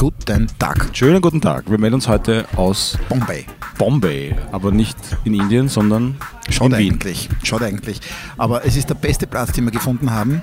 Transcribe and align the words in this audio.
guten 0.00 0.46
Tag. 0.58 0.88
Schönen 0.94 1.20
guten 1.20 1.42
Tag. 1.42 1.70
Wir 1.70 1.76
melden 1.76 1.96
uns 1.96 2.08
heute 2.08 2.46
aus 2.56 2.96
Bombay. 3.10 3.44
Bombay, 3.76 4.34
aber 4.50 4.72
nicht 4.72 4.96
in 5.24 5.34
Indien, 5.34 5.68
sondern 5.68 6.16
Schaut 6.48 6.72
in 6.72 6.78
Wien. 6.78 6.92
eigentlich. 6.94 7.28
Schaut 7.42 7.60
eigentlich. 7.60 8.00
Aber 8.38 8.64
es 8.64 8.76
ist 8.76 8.88
der 8.88 8.94
beste 8.94 9.26
Platz, 9.26 9.52
den 9.52 9.64
wir 9.66 9.72
gefunden 9.72 10.10
haben 10.10 10.40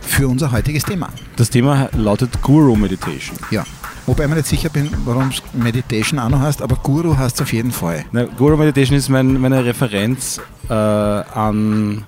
für 0.00 0.26
unser 0.26 0.50
heutiges 0.50 0.82
Thema. 0.82 1.08
Das 1.36 1.50
Thema 1.50 1.88
lautet 1.92 2.42
Guru 2.42 2.74
Meditation. 2.74 3.38
Ja. 3.52 3.64
Wobei 4.06 4.24
ich 4.24 4.28
mir 4.28 4.34
nicht 4.34 4.48
sicher 4.48 4.70
bin, 4.70 4.90
warum 5.04 5.28
es 5.28 5.40
Meditation 5.52 6.18
auch 6.18 6.28
noch 6.28 6.40
heißt, 6.40 6.60
aber 6.60 6.74
Guru 6.74 7.16
heißt 7.16 7.36
es 7.36 7.42
auf 7.42 7.52
jeden 7.52 7.70
Fall. 7.70 8.04
Na, 8.10 8.24
Guru 8.24 8.56
Meditation 8.56 8.98
ist 8.98 9.08
mein, 9.08 9.40
meine 9.40 9.64
Referenz 9.64 10.40
äh, 10.68 10.72
an 10.72 12.06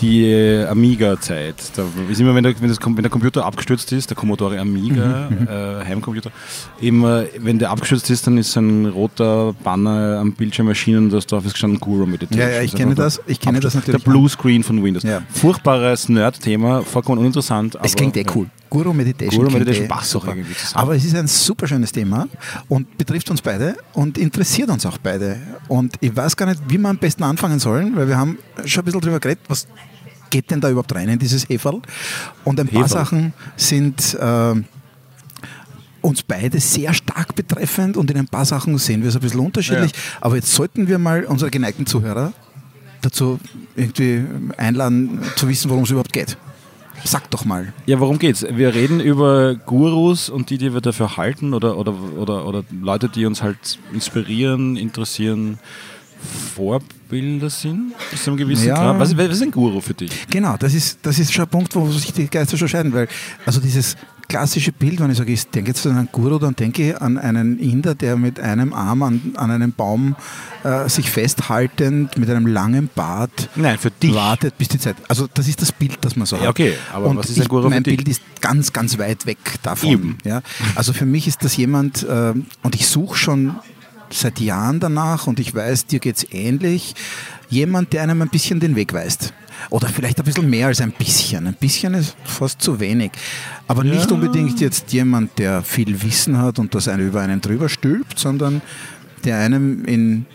die 0.00 0.64
Amiga-Zeit. 0.68 1.56
Da 1.76 1.84
ist 2.10 2.20
immer, 2.20 2.34
wenn 2.34 2.44
der, 2.44 2.54
wenn, 2.60 2.68
das, 2.68 2.78
wenn 2.84 2.96
der 2.96 3.10
Computer 3.10 3.44
abgestürzt 3.44 3.92
ist, 3.92 4.10
der 4.10 4.16
Commodore 4.16 4.58
Amiga, 4.60 5.28
äh, 5.28 5.84
Heimcomputer, 5.84 6.30
immer, 6.80 7.24
wenn 7.38 7.58
der 7.58 7.70
abgestürzt 7.70 8.10
ist, 8.10 8.26
dann 8.26 8.38
ist 8.38 8.54
ein 8.56 8.86
roter 8.86 9.54
Banner 9.64 10.18
am 10.20 10.32
Bildschirm 10.32 10.68
erschienen, 10.68 11.10
das 11.10 11.26
drauf 11.26 11.44
ist 11.46 11.52
gestanden 11.52 11.80
Guru 11.80 12.06
Meditation. 12.06 12.46
Ja, 12.46 12.54
ja, 12.56 12.62
ich 12.62 12.74
kenne 12.74 12.94
das- 12.94 13.20
ich 13.26 13.40
kenne 13.40 13.60
das 13.60 13.74
natürlich 13.74 14.02
Der 14.02 14.10
Bluescreen 14.10 14.62
von 14.62 14.82
Windows. 14.82 15.02
Ja. 15.02 15.22
Furchtbares 15.30 16.08
Nerd-Thema, 16.08 16.82
vollkommen 16.82 17.18
uninteressant. 17.18 17.78
Es 17.82 17.94
klingt 17.96 18.16
eh 18.16 18.22
ja. 18.22 18.32
cool. 18.34 18.46
Guru 18.76 18.92
Meditation. 18.92 19.42
Guru 19.42 19.50
Meditation 19.52 19.88
passt 19.88 20.10
super. 20.10 20.28
irgendwie 20.28 20.54
zusammen. 20.54 20.82
Aber 20.82 20.94
es 20.94 21.04
ist 21.04 21.14
ein 21.14 21.26
super 21.26 21.66
schönes 21.66 21.92
Thema 21.92 22.28
und 22.68 22.98
betrifft 22.98 23.30
uns 23.30 23.40
beide 23.40 23.76
und 23.94 24.18
interessiert 24.18 24.68
uns 24.68 24.84
auch 24.84 24.98
beide. 24.98 25.38
Und 25.68 25.96
ich 26.00 26.14
weiß 26.14 26.36
gar 26.36 26.46
nicht, 26.46 26.60
wie 26.68 26.76
wir 26.76 26.88
am 26.88 26.98
besten 26.98 27.22
anfangen 27.22 27.58
sollen, 27.58 27.96
weil 27.96 28.06
wir 28.06 28.18
haben 28.18 28.38
schon 28.66 28.82
ein 28.82 28.84
bisschen 28.84 29.00
drüber 29.00 29.18
geredet, 29.18 29.44
was 29.48 29.66
geht 30.28 30.50
denn 30.50 30.60
da 30.60 30.68
überhaupt 30.68 30.94
rein 30.94 31.08
in 31.08 31.18
dieses 31.18 31.48
Heferl? 31.48 31.80
Und 32.44 32.60
ein 32.60 32.68
paar 32.68 32.84
Heferl. 32.84 32.98
Sachen 32.98 33.32
sind 33.56 34.14
äh, 34.20 34.54
uns 36.02 36.22
beide 36.22 36.60
sehr 36.60 36.92
stark 36.92 37.34
betreffend 37.34 37.96
und 37.96 38.10
in 38.10 38.18
ein 38.18 38.28
paar 38.28 38.44
Sachen 38.44 38.76
sehen 38.76 39.00
wir 39.00 39.08
es 39.08 39.16
ein 39.16 39.22
bisschen 39.22 39.40
unterschiedlich. 39.40 39.92
Aber 40.20 40.36
jetzt 40.36 40.52
sollten 40.52 40.86
wir 40.86 40.98
mal 40.98 41.24
unsere 41.24 41.50
geneigten 41.50 41.86
Zuhörer 41.86 42.34
dazu 43.00 43.38
irgendwie 43.74 44.22
einladen, 44.58 45.20
zu 45.36 45.48
wissen, 45.48 45.70
worum 45.70 45.84
es 45.84 45.90
überhaupt 45.90 46.12
geht. 46.12 46.36
Sag 47.04 47.30
doch 47.30 47.44
mal. 47.44 47.72
Ja, 47.86 48.00
worum 48.00 48.18
geht's? 48.18 48.44
Wir 48.48 48.74
reden 48.74 49.00
über 49.00 49.54
Gurus 49.54 50.28
und 50.28 50.50
die, 50.50 50.58
die 50.58 50.72
wir 50.74 50.80
dafür 50.80 51.16
halten 51.16 51.54
oder, 51.54 51.76
oder, 51.76 51.94
oder, 52.16 52.46
oder 52.46 52.64
Leute, 52.80 53.08
die 53.08 53.26
uns 53.26 53.42
halt 53.42 53.78
inspirieren, 53.92 54.76
interessieren, 54.76 55.58
Vorbilder 56.54 57.50
sind, 57.50 57.92
bis 58.10 58.24
zu 58.24 58.30
einem 58.30 58.38
gewissen 58.38 58.68
Ja. 58.68 58.74
Grad. 58.76 58.98
Was, 58.98 59.16
was 59.16 59.28
ist 59.28 59.42
ein 59.42 59.50
Guru 59.50 59.80
für 59.80 59.94
dich? 59.94 60.10
Genau, 60.28 60.56
das 60.58 60.74
ist, 60.74 60.98
das 61.02 61.18
ist 61.18 61.32
schon 61.32 61.44
ein 61.44 61.50
Punkt, 61.50 61.74
wo 61.76 61.88
sich 61.90 62.12
die 62.12 62.28
Geister 62.28 62.56
schon 62.56 62.68
scheiden, 62.68 62.92
weil 62.92 63.08
also 63.44 63.60
dieses 63.60 63.96
klassische 64.36 64.72
Bild, 64.72 65.00
wenn 65.00 65.10
ich 65.10 65.16
sage, 65.16 65.32
ich 65.32 65.46
denke 65.48 65.70
jetzt 65.70 65.86
an 65.86 65.96
einen 65.96 66.08
Guru, 66.12 66.38
dann 66.38 66.54
denke 66.54 66.90
ich 66.90 67.00
an 67.00 67.16
einen 67.16 67.58
Inder, 67.58 67.94
der 67.94 68.16
mit 68.16 68.38
einem 68.38 68.74
Arm 68.74 69.02
an, 69.02 69.32
an 69.36 69.50
einem 69.50 69.72
Baum 69.72 70.14
äh, 70.62 70.88
sich 70.90 71.10
festhaltend 71.10 72.18
mit 72.18 72.28
einem 72.28 72.46
langen 72.46 72.90
Bart 72.94 73.48
Nein, 73.56 73.78
für 73.78 73.90
dich. 73.90 74.14
wartet, 74.14 74.58
bis 74.58 74.68
die 74.68 74.78
Zeit. 74.78 74.96
Also 75.08 75.26
das 75.32 75.48
ist 75.48 75.62
das 75.62 75.72
Bild, 75.72 75.96
das 76.02 76.16
man 76.16 76.26
so 76.26 76.36
Ja, 76.36 76.42
hat. 76.42 76.48
okay, 76.50 76.74
aber 76.92 77.06
Und 77.06 77.16
was 77.16 77.30
ist 77.30 77.38
ein 77.38 77.42
ich, 77.44 77.48
Guru 77.48 77.62
für 77.64 77.70
Mein? 77.70 77.82
Bild 77.82 78.06
ist 78.08 78.20
ganz, 78.42 78.72
ganz 78.74 78.98
weit 78.98 79.24
weg 79.24 79.38
davon. 79.62 79.88
Eben. 79.90 80.18
Ja? 80.24 80.42
Also 80.74 80.92
für 80.92 81.06
mich 81.06 81.26
ist 81.26 81.42
das 81.42 81.56
jemand, 81.56 82.02
äh, 82.02 82.34
und 82.62 82.74
ich 82.74 82.86
suche 82.88 83.16
schon 83.16 83.54
seit 84.10 84.40
Jahren 84.40 84.80
danach 84.80 85.26
und 85.26 85.40
ich 85.40 85.54
weiß, 85.54 85.86
dir 85.86 85.98
geht 85.98 86.16
es 86.16 86.26
ähnlich, 86.32 86.94
jemand, 87.48 87.92
der 87.92 88.02
einem 88.02 88.22
ein 88.22 88.28
bisschen 88.28 88.60
den 88.60 88.76
Weg 88.76 88.92
weist. 88.92 89.32
Oder 89.70 89.88
vielleicht 89.88 90.18
ein 90.18 90.24
bisschen 90.24 90.50
mehr 90.50 90.66
als 90.66 90.80
ein 90.80 90.92
bisschen. 90.92 91.46
Ein 91.46 91.54
bisschen 91.54 91.94
ist 91.94 92.14
fast 92.24 92.60
zu 92.60 92.78
wenig. 92.78 93.10
Aber 93.66 93.84
nicht 93.84 94.10
Ja. 94.10 94.14
unbedingt 94.14 94.60
jetzt 94.60 94.92
jemand, 94.92 95.38
der 95.38 95.62
viel 95.62 96.02
Wissen 96.02 96.38
hat 96.38 96.58
und 96.58 96.74
das 96.74 96.88
einen 96.88 97.08
über 97.08 97.22
einen 97.22 97.40
drüber 97.40 97.68
stülpt, 97.68 98.18
sondern 98.18 98.60
der 99.24 99.38
einem 99.38 99.84
in 99.86 100.26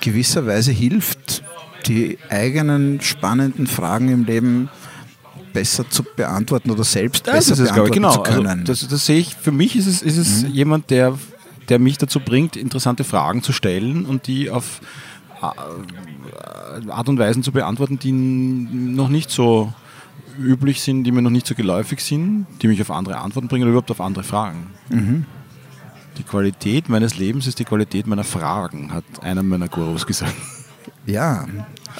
gewisser 0.00 0.46
Weise 0.46 0.72
hilft, 0.72 1.44
die 1.86 2.18
eigenen 2.30 3.00
spannenden 3.00 3.66
Fragen 3.66 4.08
im 4.10 4.24
Leben 4.24 4.68
besser 5.52 5.88
zu 5.88 6.02
beantworten 6.02 6.70
oder 6.70 6.84
selbst 6.84 7.24
besser 7.24 7.50
das 7.50 7.58
ist, 7.60 7.72
glaube 7.72 7.88
ich, 7.88 7.94
beantworten 7.94 7.94
genau. 7.94 8.12
zu 8.12 8.22
können. 8.22 8.60
Also, 8.60 8.86
das, 8.86 8.88
das 8.88 9.06
sehe 9.06 9.18
ich, 9.18 9.34
für 9.34 9.52
mich 9.52 9.76
ist 9.76 9.86
es, 9.86 10.02
ist 10.02 10.16
es 10.16 10.44
jemand, 10.52 10.90
der, 10.90 11.16
der 11.68 11.78
mich 11.78 11.98
dazu 11.98 12.20
bringt, 12.20 12.56
interessante 12.56 13.04
Fragen 13.04 13.42
zu 13.42 13.52
stellen 13.52 14.06
und 14.06 14.26
die 14.26 14.50
auf 14.50 14.80
äh, 15.40 16.90
Art 16.90 17.08
und 17.08 17.18
Weisen 17.18 17.42
zu 17.42 17.52
beantworten, 17.52 17.98
die 17.98 18.12
noch 18.12 19.08
nicht 19.08 19.30
so 19.30 19.72
üblich 20.38 20.82
sind, 20.82 21.04
die 21.04 21.12
mir 21.12 21.22
noch 21.22 21.30
nicht 21.30 21.46
so 21.46 21.54
geläufig 21.54 22.00
sind, 22.00 22.46
die 22.62 22.68
mich 22.68 22.80
auf 22.80 22.90
andere 22.90 23.18
Antworten 23.18 23.48
bringen 23.48 23.62
oder 23.64 23.70
überhaupt 23.70 23.90
auf 23.90 24.00
andere 24.00 24.24
Fragen. 24.24 24.68
Die 26.18 26.22
Qualität 26.22 26.88
meines 26.88 27.18
Lebens 27.18 27.46
ist 27.46 27.58
die 27.58 27.64
Qualität 27.64 28.06
meiner 28.06 28.24
Fragen, 28.24 28.92
hat 28.92 29.04
einer 29.22 29.42
meiner 29.42 29.68
Gurus 29.68 30.06
gesagt. 30.06 30.34
ja, 31.06 31.44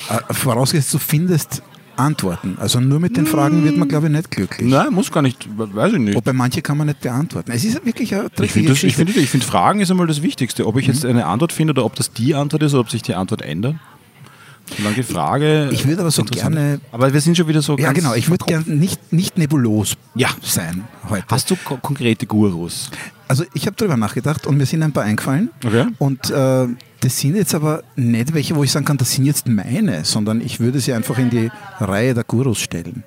äh, 0.09 0.35
vorausgesetzt, 0.35 0.95
du 0.95 0.99
findest 0.99 1.63
Antworten. 1.99 2.57
Also 2.61 2.81
nur 2.81 3.01
mit 3.01 3.17
den 3.17 3.27
Fragen 3.27 3.65
wird 3.65 3.77
man, 3.77 3.89
glaube 3.89 4.07
ich, 4.07 4.13
nicht 4.13 4.31
glücklich. 4.31 4.69
Nein, 4.71 4.93
muss 4.93 5.11
gar 5.11 5.23
nicht, 5.23 5.49
weiß 5.57 5.95
ich 5.95 5.99
nicht. 5.99 6.15
Wobei 6.15 6.33
manche 6.33 6.63
kann 6.63 6.77
man 6.79 6.87
nicht 6.89 7.01
beantworten. 7.01 7.51
Es 7.53 7.65
ist 7.65 7.85
wirklich 7.85 8.15
eine 8.15 8.29
Ich 8.41 8.53
finde, 8.53 8.71
das- 8.71 8.83
ich 8.83 8.95
finde, 8.97 9.13
ich 9.13 9.31
finde, 9.31 9.47
Fragen 9.47 9.81
ist 9.81 9.91
einmal 9.91 10.07
das 10.07 10.23
Wichtigste. 10.23 10.67
Ob 10.67 10.77
ich 10.79 10.87
jetzt 10.87 11.05
eine 11.05 11.27
Antwort 11.27 11.53
finde 11.53 11.73
oder 11.73 11.85
ob 11.85 11.95
das 11.95 12.13
die 12.13 12.35
Antwort 12.35 12.63
ist 12.63 12.73
oder 12.75 12.81
ob 12.81 12.91
sich 12.91 13.03
die 13.03 13.15
Antwort 13.15 13.43
ändert. 13.43 13.77
Solange 14.77 14.97
die 14.97 15.03
Frage. 15.05 15.69
Ich 15.73 15.87
würde 15.87 16.01
aber 16.01 16.11
so 16.11 16.25
gerne-. 16.25 16.81
Aber 16.91 17.13
wir 17.13 17.21
sind 17.21 17.37
schon 17.37 17.47
wieder 17.47 17.63
so. 17.63 17.77
ja, 17.79 17.87
ganz 17.93 17.99
genau. 17.99 18.15
Ich 18.15 18.29
würde 18.31 18.45
gerne 18.47 18.65
nicht, 18.67 19.13
nicht 19.13 19.39
nebulos 19.39 19.95
Ja. 20.17 20.29
sein 20.43 20.85
heute. 21.09 21.25
Hast 21.31 21.51
du 21.51 21.57
ko 21.57 21.77
konkrete 21.81 22.27
Gurus? 22.27 22.91
Also 23.29 23.45
ich 23.55 23.67
habe 23.67 23.75
darüber 23.77 23.97
nachgedacht 23.97 24.47
und 24.47 24.57
mir 24.57 24.67
sind 24.67 24.83
ein 24.83 24.93
paar 24.93 25.03
eingefallen. 25.05 25.51
Okay. 25.65 25.87
Und 25.99 26.31
äh, 26.31 26.69
das 27.01 27.19
sind 27.19 27.35
jetzt 27.37 27.55
aber 27.55 27.83
nicht 27.97 28.35
welche, 28.35 28.55
wo 28.57 28.63
ich 28.65 28.71
sagen 28.73 28.85
kann, 28.85 28.97
das 28.99 29.13
sind 29.13 29.25
jetzt 29.27 29.49
meine, 29.49 30.05
sondern 30.05 30.41
ich 30.41 30.61
würde 30.61 30.79
sie 30.81 30.93
einfach 30.93 31.19
in 31.19 31.31
die 31.31 31.51
Reihe 31.81 32.15
der 32.15 32.25
Gurus 32.25 32.59
stellen. 32.61 33.03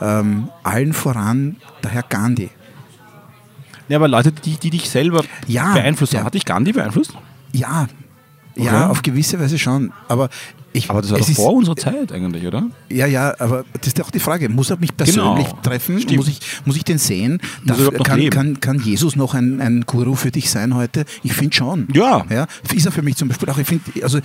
Ähm, 0.00 0.48
allen 0.64 0.92
voran 0.92 1.56
der 1.84 1.90
Herr 1.92 2.02
Gandhi. 2.02 2.50
Ja, 3.88 3.96
aber 3.96 4.08
Leute, 4.08 4.32
die, 4.32 4.56
die 4.56 4.70
dich 4.70 4.88
selber 4.90 5.24
Ja, 5.46 5.72
beeinflusst 5.74 6.12
haben. 6.14 6.20
ja. 6.20 6.26
Hat 6.26 6.34
dich 6.34 6.44
Gandhi 6.44 6.72
beeinflusst? 6.72 7.12
Ja, 7.52 7.86
ja, 8.56 8.82
Okay. 8.84 8.90
auf 8.90 9.02
gewisse 9.02 9.38
Weise 9.40 9.58
schon. 9.58 9.92
Aber 10.08 10.28
ich, 10.72 10.88
Aber 10.88 11.02
das 11.02 11.10
war 11.10 11.18
es 11.18 11.26
doch 11.26 11.30
ist- 11.30 11.36
vor 11.36 11.52
unserer 11.54 11.74
Zeit 11.76 12.12
eigentlich, 12.12 12.46
oder? 12.46 12.64
Ja, 12.88 13.06
ja, 13.06 13.34
aber 13.40 13.64
das 13.72 13.88
ist 13.88 13.98
ja 13.98 14.04
auch 14.04 14.10
die 14.12 14.20
Frage. 14.20 14.48
Muss 14.48 14.70
er 14.70 14.76
mich 14.78 14.96
persönlich 14.96 15.46
Genau. 15.48 15.58
treffen? 15.62 16.00
Stimmt. 16.00 16.16
Muss 16.18 16.28
ich, 16.28 16.40
muss 16.64 16.76
ich 16.76 16.84
den 16.84 16.98
sehen? 16.98 17.40
Darf, 17.64 17.78
kann, 18.04 18.30
kann, 18.30 18.60
kann 18.60 18.80
Jesus 18.80 19.16
noch 19.16 19.34
ein, 19.34 19.60
ein 19.60 19.84
Guru 19.86 20.14
für 20.14 20.30
dich 20.30 20.48
sein 20.50 20.74
heute? 20.76 21.04
Ich 21.24 21.32
finde 21.32 21.56
schon. 21.56 21.88
Ja. 21.92 22.24
ja. 22.30 22.46
Ist 22.72 22.86
er 22.86 22.92
für 22.92 23.02
mich 23.02 23.16
zum 23.16 23.28
Beispiel 23.28 23.48
auch, 23.50 23.58
ich 23.58 23.66
finde, 23.66 23.84
also 24.04 24.20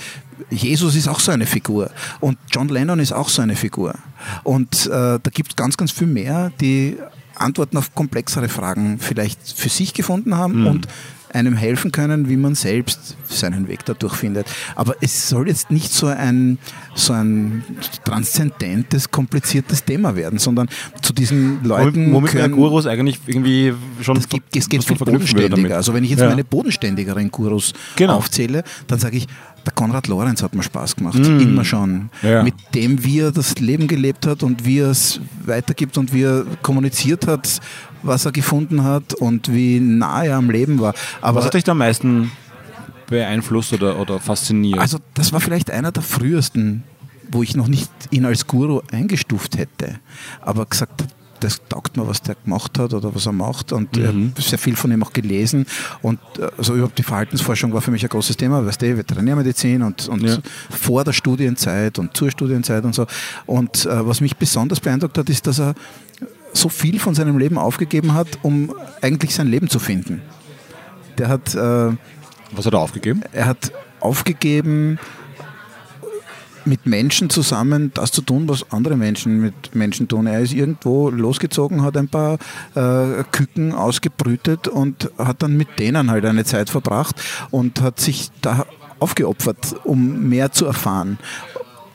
Jesus 0.51 0.95
ist 0.95 1.07
auch 1.07 1.19
so 1.19 1.31
eine 1.31 1.47
Figur. 1.47 1.89
Und 2.19 2.37
John 2.51 2.67
Lennon 2.69 2.99
ist 2.99 3.11
auch 3.11 3.29
so 3.29 3.41
eine 3.41 3.55
Figur. 3.55 3.95
Und 4.43 4.85
äh, 4.85 4.89
da 4.91 5.29
gibt 5.33 5.51
es 5.51 5.55
ganz, 5.55 5.77
ganz 5.77 5.91
viel 5.91 6.07
mehr, 6.07 6.51
die 6.61 6.97
Antworten 7.37 7.75
auf 7.77 7.95
komplexere 7.95 8.49
Fragen 8.49 8.97
vielleicht 8.99 9.39
für 9.57 9.69
sich 9.69 9.93
gefunden 9.93 10.35
haben 10.37 10.61
Mhm. 10.61 10.67
und 10.67 10.87
einem 11.35 11.55
helfen 11.55 11.91
können, 11.91 12.29
wie 12.29 12.37
man 12.37 12.55
selbst 12.55 13.17
seinen 13.27 13.67
Weg 13.67 13.85
dadurch 13.85 14.15
findet. 14.15 14.47
Aber 14.75 14.95
es 15.01 15.29
soll 15.29 15.47
jetzt 15.47 15.69
nicht 15.69 15.91
so 15.93 16.07
ein, 16.07 16.57
so 16.95 17.13
ein 17.13 17.63
transzendentes, 18.05 19.11
kompliziertes 19.11 19.83
Thema 19.83 20.15
werden, 20.15 20.39
sondern 20.39 20.67
zu 21.01 21.13
diesen 21.13 21.63
Leuten 21.63 22.11
Womit 22.13 22.31
können, 22.31 22.53
Gurus 22.55 22.87
eigentlich 22.87 23.19
irgendwie 23.27 23.73
schon. 24.01 24.17
es, 24.17 24.29
gibt, 24.29 24.55
es 24.55 24.69
geht 24.69 24.83
viel 24.83 24.97
bodenständiger. 24.97 25.75
Also 25.75 25.93
wenn 25.93 26.03
ich 26.03 26.09
jetzt 26.11 26.21
Ja. 26.21 26.29
meine 26.29 26.43
bodenständigeren 26.43 27.29
Gurus 27.29 27.73
Genau. 27.95 28.15
aufzähle, 28.15 28.63
dann 28.87 28.99
sage 28.99 29.17
ich, 29.17 29.27
der 29.65 29.73
Konrad 29.73 30.07
Lorenz 30.07 30.43
hat 30.43 30.53
mir 30.53 30.61
Spaß 30.63 30.95
gemacht, 30.95 31.17
immer 31.17 31.65
schon. 31.65 32.11
Mm. 32.21 32.27
Ja. 32.27 32.43
Mit 32.43 32.53
dem, 32.75 33.03
wie 33.03 33.21
er 33.21 33.31
das 33.31 33.55
Leben 33.57 33.87
gelebt 33.87 34.27
hat 34.27 34.43
und 34.43 34.63
wie 34.63 34.79
er 34.79 34.91
es 34.91 35.19
weitergibt 35.43 35.97
und 35.97 36.13
wie 36.13 36.21
er 36.23 36.45
kommuniziert 36.61 37.25
hat, 37.25 37.59
was 38.05 38.25
er 38.25 38.31
gefunden 38.31 38.83
hat 38.83 39.13
und 39.15 39.51
wie 39.53 39.79
nah 39.79 40.23
er 40.23 40.37
am 40.37 40.49
Leben 40.49 40.79
war. 40.79 40.93
Aber 41.21 41.39
Was 41.39 41.45
hat 41.45 41.53
dich 41.55 41.63
da 41.63 41.71
am 41.73 41.79
meisten 41.79 42.31
beeinflusst 43.07 43.73
oder, 43.73 43.99
oder 43.99 44.19
fasziniert? 44.19 44.79
Also 44.79 44.97
das 45.13 45.31
war 45.33 45.39
vielleicht 45.39 45.69
einer 45.71 45.91
der 45.91 46.03
frühesten, 46.03 46.83
wo 47.31 47.43
ich 47.43 47.55
noch 47.55 47.67
nicht 47.67 47.89
ihn 48.11 48.25
als 48.25 48.47
Guru 48.47 48.81
eingestuft 48.91 49.57
hätte, 49.57 49.99
aber 50.41 50.65
gesagt, 50.65 51.03
das 51.41 51.59
taugt 51.67 51.97
mir, 51.97 52.07
was 52.07 52.21
der 52.21 52.35
gemacht 52.35 52.79
hat 52.79 52.93
oder 52.93 53.13
was 53.13 53.25
er 53.25 53.33
macht 53.33 53.73
und 53.73 53.97
ich 53.97 54.05
habe 54.07 54.31
sehr 54.39 54.57
viel 54.57 54.75
von 54.75 54.89
ihm 54.91 55.03
auch 55.03 55.11
gelesen 55.11 55.65
und 56.01 56.17
äh, 56.39 56.47
also 56.57 56.73
überhaupt 56.75 56.97
die 56.97 57.03
Verhaltensforschung 57.03 57.73
war 57.73 57.81
für 57.81 57.91
mich 57.91 58.03
ein 58.03 58.09
großes 58.09 58.37
Thema, 58.37 58.65
weißt 58.65 58.81
du, 58.81 58.97
Veterinärmedizin 58.97 59.81
und, 59.83 60.07
und 60.07 60.23
Ja. 60.23 60.37
vor 60.69 61.03
der 61.03 61.11
Studienzeit 61.11 61.99
und 61.99 62.15
zur 62.15 62.31
Studienzeit 62.31 62.85
und 62.85 62.95
so 62.95 63.05
und 63.45 63.85
äh, 63.85 64.07
was 64.07 64.21
mich 64.21 64.37
besonders 64.37 64.79
beeindruckt 64.79 65.17
hat, 65.17 65.29
ist, 65.29 65.45
dass 65.45 65.59
er 65.59 65.75
so 66.55 66.69
viel 66.69 66.99
von 66.99 67.15
seinem 67.15 67.37
Leben 67.37 67.57
aufgegeben 67.57 68.13
hat, 68.13 68.39
um 68.41 68.73
eigentlich 69.01 69.35
sein 69.35 69.47
Leben 69.47 69.69
zu 69.69 69.79
finden. 69.79 70.21
Der 71.17 71.29
hat 71.29 71.55
äh, 71.55 71.91
was 72.51 72.65
hat 72.65 72.73
er 72.73 72.79
aufgegeben? 72.79 73.21
er 73.31 73.45
hat 73.45 73.71
aufgegeben, 73.99 74.99
mit 76.65 76.85
Menschen 76.85 77.29
zusammen 77.29 77.91
das 77.93 78.11
zu 78.11 78.21
tun, 78.21 78.49
was 78.49 78.71
andere 78.71 78.97
Menschen 78.97 79.39
mit 79.39 79.75
Menschen 79.75 80.07
tun. 80.07 80.25
Er 80.27 80.39
ist 80.41 80.53
irgendwo 80.53 81.09
losgezogen, 81.09 81.83
hat 81.83 81.95
ein 81.95 82.07
paar 82.07 82.37
äh, 82.73 83.23
Küken 83.31 83.73
ausgebrütet 83.73 84.67
und 84.67 85.11
hat 85.17 85.43
dann 85.43 85.55
mit 85.55 85.79
denen 85.79 86.09
halt 86.09 86.25
eine 86.25 86.43
Zeit 86.43 86.69
verbracht 86.69 87.15
und 87.51 87.81
hat 87.81 87.99
sich 87.99 88.31
da 88.41 88.65
aufgeopfert, 88.99 89.75
um 89.83 90.27
mehr 90.27 90.51
zu 90.51 90.65
erfahren. 90.65 91.19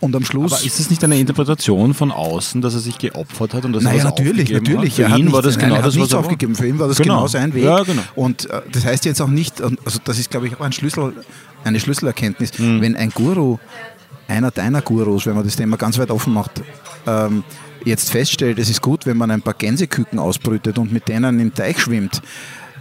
Und 0.01 0.17
am 0.17 0.25
Schluss. 0.25 0.53
Aber 0.55 0.65
ist 0.65 0.81
es 0.81 0.89
nicht 0.89 1.05
eine 1.05 1.19
Interpretation 1.19 1.93
von 1.93 2.11
außen, 2.11 2.63
dass 2.63 2.73
er 2.75 2.81
sich 2.81 2.97
geopfert 2.97 3.53
hat 3.53 3.65
und 3.67 3.75
dass 3.75 3.83
naja, 3.83 3.99
er 3.99 4.05
natürlich, 4.05 4.51
natürlich. 4.51 4.93
Hat? 4.93 4.97
Für 4.97 5.03
er 5.03 5.19
ihn 5.19 5.27
hat 5.27 5.33
war 5.33 5.43
das 5.43 5.57
nein, 5.57 5.67
genau 5.67 5.77
hat 5.77 5.87
das, 5.87 5.95
nichts 5.95 6.11
was 6.11 6.15
er 6.15 6.21
aufgegeben. 6.21 6.55
Für 6.55 6.67
ihn 6.67 6.79
war 6.79 6.89
das 6.89 6.97
genau. 6.97 7.17
genau 7.17 7.27
sein 7.29 7.53
Weg. 7.53 7.65
Ja, 7.65 7.83
genau. 7.83 8.03
Und 8.15 8.49
äh, 8.49 8.63
das 8.73 8.87
heißt 8.87 9.05
jetzt 9.05 9.21
auch 9.21 9.29
nicht, 9.29 9.61
also 9.63 9.99
das 10.03 10.19
ist, 10.19 10.31
glaube 10.31 10.47
ich, 10.47 10.57
auch 10.57 10.63
ein 10.63 10.73
Schlüssel, 10.73 11.13
eine 11.65 11.79
Schlüsselerkenntnis, 11.81 12.59
Mhm. 12.59 12.81
wenn 12.81 12.97
ein 12.97 13.11
Guru, 13.11 13.59
einer 14.27 14.51
deiner 14.51 14.81
Gurus, 14.81 15.27
wenn 15.27 15.35
man 15.35 15.45
das 15.45 15.57
Thema 15.57 15.77
ganz 15.77 15.99
weit 15.99 16.11
offen 16.11 16.33
macht, 16.33 16.63
ähm, 17.07 17.45
jetzt 17.85 18.11
feststellt, 18.11 18.59
es 18.59 18.71
ist 18.71 18.81
gut, 18.81 19.05
wenn 19.07 19.17
man 19.17 19.31
ein 19.31 19.43
paar 19.43 19.55
Gänseküken 19.55 20.19
ausbrütet 20.19 20.79
und 20.79 20.93
mit 20.93 21.09
denen 21.09 21.41
im 21.41 21.55
Teich 21.55 21.79
schwimmt, 21.81 22.23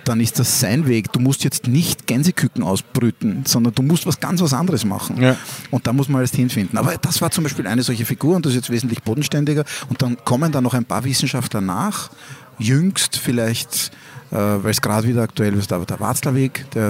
dann 0.09 0.19
ist 0.21 0.39
das 0.39 0.59
sein 0.59 0.88
Weg. 0.88 1.11
Du 1.13 1.19
musst 1.19 1.44
jetzt 1.44 1.67
nicht 1.67 2.07
Gänseküken 2.07 2.63
ausbrüten, 2.63 3.44
sondern 3.45 3.75
du 3.75 3.83
musst 3.83 4.07
was 4.07 4.19
ganz 4.19 4.41
was 4.41 4.53
anderes 4.53 4.83
machen. 4.83 5.21
Ja. 5.21 5.35
Und 5.69 5.85
da 5.85 5.94
muss 5.94 6.09
man 6.09 6.19
alles 6.19 6.31
hinfinden. 6.31 6.79
Aber 6.79 6.97
das 6.97 7.21
war 7.21 7.29
zum 7.29 7.44
Beispiel 7.44 7.67
eine 7.67 7.83
solche 7.83 8.06
Figur 8.06 8.35
und 8.35 8.44
das 8.44 8.53
ist 8.53 8.56
jetzt 8.56 8.69
wesentlich 8.71 9.03
bodenständiger. 9.03 9.65
Und 9.88 10.01
dann 10.01 10.17
kommen 10.25 10.51
da 10.51 10.61
noch 10.61 10.73
ein 10.73 10.85
paar 10.85 11.03
Wissenschaftler 11.03 11.61
nach. 11.61 12.09
Jüngst 12.57 13.17
vielleicht, 13.17 13.91
äh, 14.31 14.35
weil 14.35 14.71
es 14.71 14.81
gerade 14.81 15.07
wieder 15.07 15.21
aktuell 15.21 15.53
ist, 15.53 15.71
aber 15.71 15.85
der 15.85 16.00
Watzlawick, 16.00 16.69
der 16.71 16.89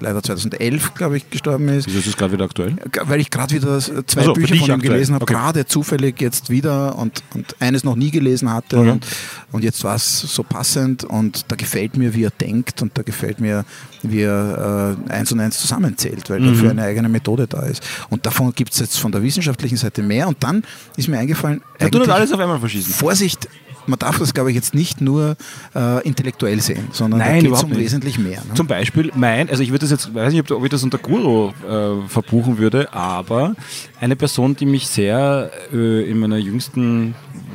leider 0.00 0.22
2011, 0.22 0.94
glaube 0.94 1.16
ich, 1.16 1.28
gestorben 1.30 1.68
ist. 1.68 1.86
Wieso 1.86 1.98
ist 1.98 2.08
das 2.08 2.16
gerade 2.16 2.32
wieder 2.32 2.44
aktuell? 2.44 2.76
Weil 3.04 3.20
ich 3.20 3.30
gerade 3.30 3.54
wieder 3.54 3.78
zwei 3.80 4.22
so, 4.24 4.32
Bücher 4.32 4.48
von 4.56 4.56
ihm 4.56 4.62
aktuell. 4.74 4.92
gelesen 4.92 5.14
habe, 5.14 5.22
Okay. 5.24 5.34
gerade 5.34 5.66
zufällig 5.66 6.20
jetzt 6.20 6.50
wieder 6.50 6.96
und, 6.98 7.22
und 7.34 7.56
eines 7.60 7.84
noch 7.84 7.96
nie 7.96 8.10
gelesen 8.10 8.52
hatte. 8.52 8.78
Okay. 8.78 8.90
Und, 8.90 9.06
und 9.52 9.64
jetzt 9.64 9.82
war 9.84 9.94
es 9.96 10.20
so 10.20 10.42
passend 10.42 11.04
und 11.04 11.44
da 11.48 11.56
gefällt 11.56 11.96
mir, 11.96 12.14
wie 12.14 12.24
er 12.24 12.30
denkt 12.30 12.82
und 12.82 12.96
da 12.96 13.02
gefällt 13.02 13.40
mir, 13.40 13.64
wie 14.02 14.22
er 14.22 14.96
äh, 15.08 15.12
eins 15.12 15.32
und 15.32 15.40
eins 15.40 15.58
zusammenzählt, 15.58 16.28
weil 16.30 16.40
Mhm. 16.40 16.46
dafür 16.52 16.70
eine 16.70 16.82
eigene 16.82 17.08
Methode 17.08 17.46
da 17.46 17.62
ist. 17.62 17.82
Und 18.10 18.24
davon 18.26 18.52
gibt 18.54 18.72
es 18.72 18.78
jetzt 18.80 18.98
von 18.98 19.10
der 19.12 19.22
wissenschaftlichen 19.22 19.76
Seite 19.76 20.02
mehr. 20.02 20.28
Und 20.28 20.42
dann 20.42 20.62
ist 20.96 21.08
mir 21.08 21.18
eingefallen, 21.18 21.62
Er 21.78 21.90
tut 21.90 22.02
nicht 22.02 22.10
alles 22.10 22.32
auf 22.32 22.38
einmal 22.40 22.58
verschießen. 22.60 22.92
Vorsicht, 22.94 23.48
man 23.88 23.98
darf 23.98 24.18
das, 24.18 24.34
glaube 24.34 24.50
ich, 24.50 24.56
jetzt 24.56 24.74
nicht 24.74 25.00
nur 25.00 25.36
äh, 25.74 26.06
intellektuell 26.06 26.60
sehen, 26.60 26.88
sondern 26.92 27.20
Nein, 27.20 27.36
da 27.36 27.48
geht 27.48 27.52
es 27.52 27.62
um 27.62 27.70
nicht. 27.70 27.80
wesentlich 27.80 28.18
mehr. 28.18 28.42
Ne? 28.44 28.54
Zum 28.54 28.66
Beispiel 28.66 29.10
mein, 29.14 29.48
also 29.48 29.62
ich 29.62 29.70
würde 29.70 29.80
das 29.80 29.90
jetzt, 29.90 30.14
weiß 30.14 30.32
nicht, 30.32 30.50
ob 30.50 30.64
ich 30.64 30.70
das 30.70 30.82
unter 30.82 30.98
Guru 30.98 31.50
äh, 31.68 32.08
verbuchen 32.08 32.58
würde, 32.58 32.92
aber 32.92 33.54
eine 34.00 34.16
Person, 34.16 34.56
die 34.56 34.66
mich 34.66 34.86
sehr 34.86 35.50
äh, 35.72 36.10
in 36.10 36.18
meiner 36.18 36.36
jüngsten 36.38 37.14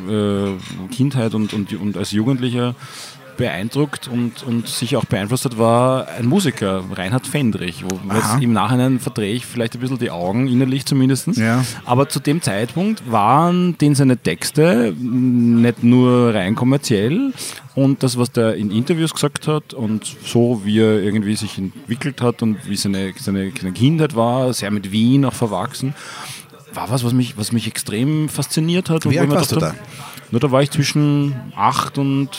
äh, 0.10 0.94
Kindheit 0.94 1.34
und, 1.34 1.54
und, 1.54 1.74
und 1.74 1.98
als 1.98 2.12
Jugendlicher 2.12 2.76
beeindruckt 3.38 4.08
und, 4.08 4.44
und 4.44 4.68
sich 4.68 4.96
auch 4.96 5.06
beeinflusst 5.06 5.46
hat, 5.46 5.58
war 5.58 6.08
ein 6.08 6.26
Musiker, 6.26 6.84
Reinhard 6.92 7.28
Fendrich. 7.28 7.84
Im 8.42 8.54
Nachhinein 8.54 9.00
verdrehe 9.00 9.34
ich 9.34 9.46
vielleicht 9.46 9.76
ein 9.76 9.80
bisschen 9.80 10.00
die 10.00 10.12
Augen, 10.12 10.48
innerlich 10.48 10.86
zumindest. 10.86 11.28
Ja. 11.38 11.64
Aber 11.86 12.10
zu 12.10 12.20
dem 12.20 12.42
Zeitpunkt 12.42 13.12
waren 13.12 13.78
den 13.78 13.96
seine 13.96 14.18
Texte 14.18 14.94
nicht 15.00 15.84
nur 15.84 16.34
rein 16.34 16.56
kommerziell 16.56 17.34
und 17.76 18.04
das, 18.04 18.18
was 18.18 18.32
der 18.32 18.56
in 18.56 18.72
Interviews 18.72 19.14
gesagt 19.14 19.48
hat 19.48 19.74
und 19.74 20.16
so, 20.26 20.62
wie 20.64 20.80
er 20.80 21.02
irgendwie 21.02 21.36
sich 21.36 21.58
entwickelt 21.58 22.22
hat 22.22 22.44
und 22.44 22.68
wie 22.68 22.76
seine, 22.76 23.14
seine, 23.20 23.52
Kindheit 23.52 24.16
war, 24.16 24.54
sehr 24.54 24.72
mit 24.72 24.92
Wien 24.92 25.26
auch 25.26 25.34
verwachsen, 25.34 25.96
war 26.74 26.90
was, 26.90 27.04
was 27.04 27.14
mich, 27.14 27.38
was 27.38 27.52
mich 27.52 27.68
extrem 27.68 28.30
fasziniert 28.30 28.90
hat. 28.90 29.10
Wie 29.10 29.20
alt 29.20 29.30
warst 29.32 29.52
du 29.52 29.62
habe, 29.62 29.76
Na, 30.32 30.40
da 30.40 30.52
war 30.52 30.62
ich 30.62 30.72
zwischen 30.72 31.36
8 31.56 31.98
und 31.98 32.30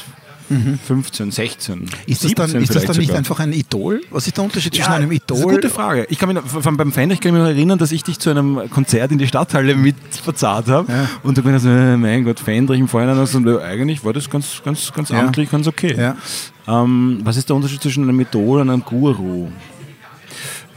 15, 0.87 1.31
16. 1.31 1.79
Mhm. 1.79 1.85
Ist 2.06 2.25
das 2.25 2.35
dann, 2.35 2.46
17 2.49 2.62
ist 2.62 2.75
das 2.75 2.85
dann 2.85 2.96
nicht 2.96 3.06
sogar. 3.06 3.19
einfach 3.19 3.41
ein 3.41 3.52
Idol? 3.52 4.00
Was 4.11 4.26
ist 4.26 4.37
der 4.37 4.44
Unterschied 4.44 4.75
zwischen 4.75 4.91
Ja, 4.91 4.96
einem 4.96 5.08
Das 5.11 5.17
ist 5.17 5.31
eine 5.32 5.41
Idol? 5.41 5.55
gute 5.55 5.70
Frage. 5.70 6.06
Ich 6.11 6.19
kann 6.19 6.29
mich 6.29 6.37
noch, 6.37 6.62
beim 6.76 6.93
Fender, 6.93 7.14
ich 7.14 7.20
kann 7.20 7.32
mich 7.32 7.41
noch 7.43 7.49
erinnern, 7.49 7.79
dass 7.79 7.93
ich 7.93 8.02
dich 8.02 8.19
zu 8.19 8.31
einem 8.31 8.69
Konzert 8.70 9.11
in 9.12 9.19
die 9.19 9.26
Stadthalle 9.26 9.75
mit 9.75 9.96
verzahlt 10.11 10.69
habe. 10.69 10.91
Ja. 10.93 11.08
Und 11.23 11.38
du 11.38 11.43
meinst, 11.43 11.64
äh, 11.67 11.96
mein 11.96 12.25
Gott, 12.25 12.41
Fendrich 12.41 12.81
im 12.81 12.88
Vorhinein. 12.88 13.19
Also, 13.19 13.38
äh, 13.41 13.62
eigentlich 13.62 14.05
war 14.05 14.12
das 14.12 14.29
ganz, 14.29 14.61
ganz, 14.64 14.93
ganz 14.93 15.08
Ja. 15.11 15.20
amtlich, 15.20 15.50
ganz 15.50 15.67
okay. 15.67 15.94
Ja. 15.96 16.17
Ähm, 16.67 17.20
was 17.25 17.37
ist 17.37 17.49
der 17.49 17.56
Unterschied 17.56 17.82
zwischen 17.82 18.05
einem 18.05 18.19
Idol 18.20 18.61
und 18.61 18.70
einem 18.70 18.82
Guru? 18.85 19.49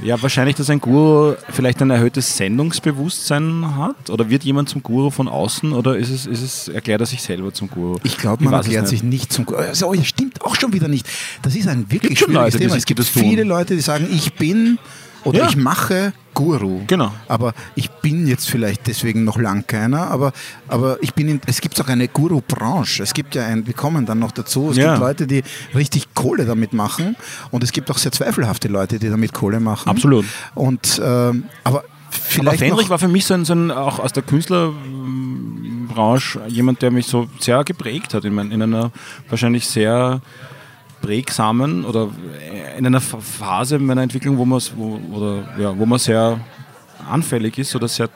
Ja, 0.02 0.22
wahrscheinlich, 0.22 0.56
dass 0.56 0.70
ein 0.70 0.80
Guru 0.80 1.36
vielleicht 1.50 1.82
ein 1.82 1.90
erhöhtes 1.90 2.38
Sendungsbewusstsein 2.38 3.76
hat. 3.76 4.10
Oder 4.10 4.30
wird 4.30 4.44
jemand 4.44 4.70
zum 4.70 4.84
Guru 4.84 5.10
von 5.10 5.28
außen? 5.28 5.74
Oder 5.74 5.98
ist 5.98 6.10
es, 6.10 6.26
ist 6.26 6.42
es 6.42 6.68
erklärt 6.68 7.02
er 7.02 7.08
sich 7.08 7.22
selber 7.22 7.54
zum 7.54 7.70
Guru? 7.70 7.98
Ich 8.04 8.18
glaube, 8.18 8.44
man 8.44 8.54
erklärt 8.54 8.84
nicht. 8.84 8.90
sich 8.90 9.04
nicht 9.04 9.34
zum 9.34 9.48
Also, 9.56 9.94
ja, 9.94 10.04
stimmt 10.04 10.42
auch 10.44 10.56
schon 10.56 10.74
wieder 10.74 10.88
nicht. 10.88 11.08
Das 11.42 11.56
ist 11.56 11.68
ein 11.68 11.92
wirklich 11.92 12.18
Gibt 12.18 12.30
schwieriges 12.30 12.54
Leute, 12.54 12.58
Thema. 12.60 12.76
Es 12.76 12.86
gibt 12.86 13.00
das 13.00 13.10
viele 13.10 13.44
Leute, 13.44 13.76
die 13.76 13.82
sagen, 13.82 14.08
ich 14.12 14.34
bin 14.34 14.78
oder 15.28 15.40
Ja. 15.40 15.48
ich 15.50 15.56
mache 15.58 16.14
Guru. 16.34 16.82
Genau. 16.88 17.12
Aber 17.28 17.54
ich 17.76 17.90
bin 17.90 18.28
jetzt 18.28 18.50
vielleicht 18.50 18.86
deswegen 18.88 19.24
noch 19.24 19.38
lang 19.40 19.66
keiner, 19.68 20.10
aber, 20.12 20.32
aber 20.68 20.98
ich 21.02 21.14
bin 21.16 21.28
in, 21.28 21.42
es 21.48 21.62
gibt 21.62 21.80
auch 21.82 21.88
eine 21.88 22.08
Guru-Branche. 22.08 23.02
Es 23.04 23.14
gibt 23.14 23.34
ja 23.36 23.46
ein, 23.46 23.66
wir 23.66 23.74
kommen 23.74 24.06
dann 24.06 24.20
noch 24.20 24.32
dazu, 24.32 24.70
es 24.72 24.78
Ja. 24.78 24.90
gibt 24.94 25.00
Leute, 25.00 25.28
die 25.28 25.44
richtig 25.74 26.14
Kohle 26.14 26.46
damit 26.46 26.74
machen 26.74 27.16
und 27.52 27.64
es 27.64 27.72
gibt 27.72 27.90
auch 27.90 27.98
sehr 27.98 28.12
zweifelhafte 28.12 28.68
Leute, 28.68 29.00
die 29.00 29.10
damit 29.10 29.34
Kohle 29.34 29.60
machen. 29.60 29.90
Absolut. 29.90 30.26
Und 30.56 31.02
ähm, 31.04 31.46
aber 31.64 31.80
Aber 31.80 31.84
vielleicht 32.12 32.60
Fendrich 32.60 32.84
noch, 32.86 32.90
war 32.92 33.00
für 33.00 33.08
mich 33.08 33.26
so 33.26 33.34
ein, 33.34 33.44
so 33.44 33.54
ein 33.54 33.72
auch 33.72 34.00
aus 34.00 34.14
der 34.14 34.24
Künstlerbranche 34.24 36.42
jemand, 36.48 36.82
der 36.82 36.92
mich 36.92 37.08
so 37.08 37.28
sehr 37.40 37.64
geprägt 37.64 38.14
hat, 38.14 38.24
in, 38.26 38.34
mein, 38.36 38.52
in 38.52 38.62
einer 38.62 38.92
wahrscheinlich 39.30 39.68
sehr 39.68 40.22
prägsamen 41.02 41.86
oder 41.86 42.10
in 42.78 42.86
einer 42.86 43.00
Ph- 43.00 43.22
Phase 43.22 43.80
meiner 43.80 44.02
Entwicklung, 44.02 44.38
wo 44.38 44.46
man 44.46 44.62
wo, 44.76 45.00
oder, 45.14 45.44
ja, 45.60 45.78
wo 45.78 45.86
man 45.86 46.00
sehr 46.00 46.40
anfällig 47.10 47.58
ist 47.58 47.76
oder 47.76 47.88
sehr, 47.88 48.10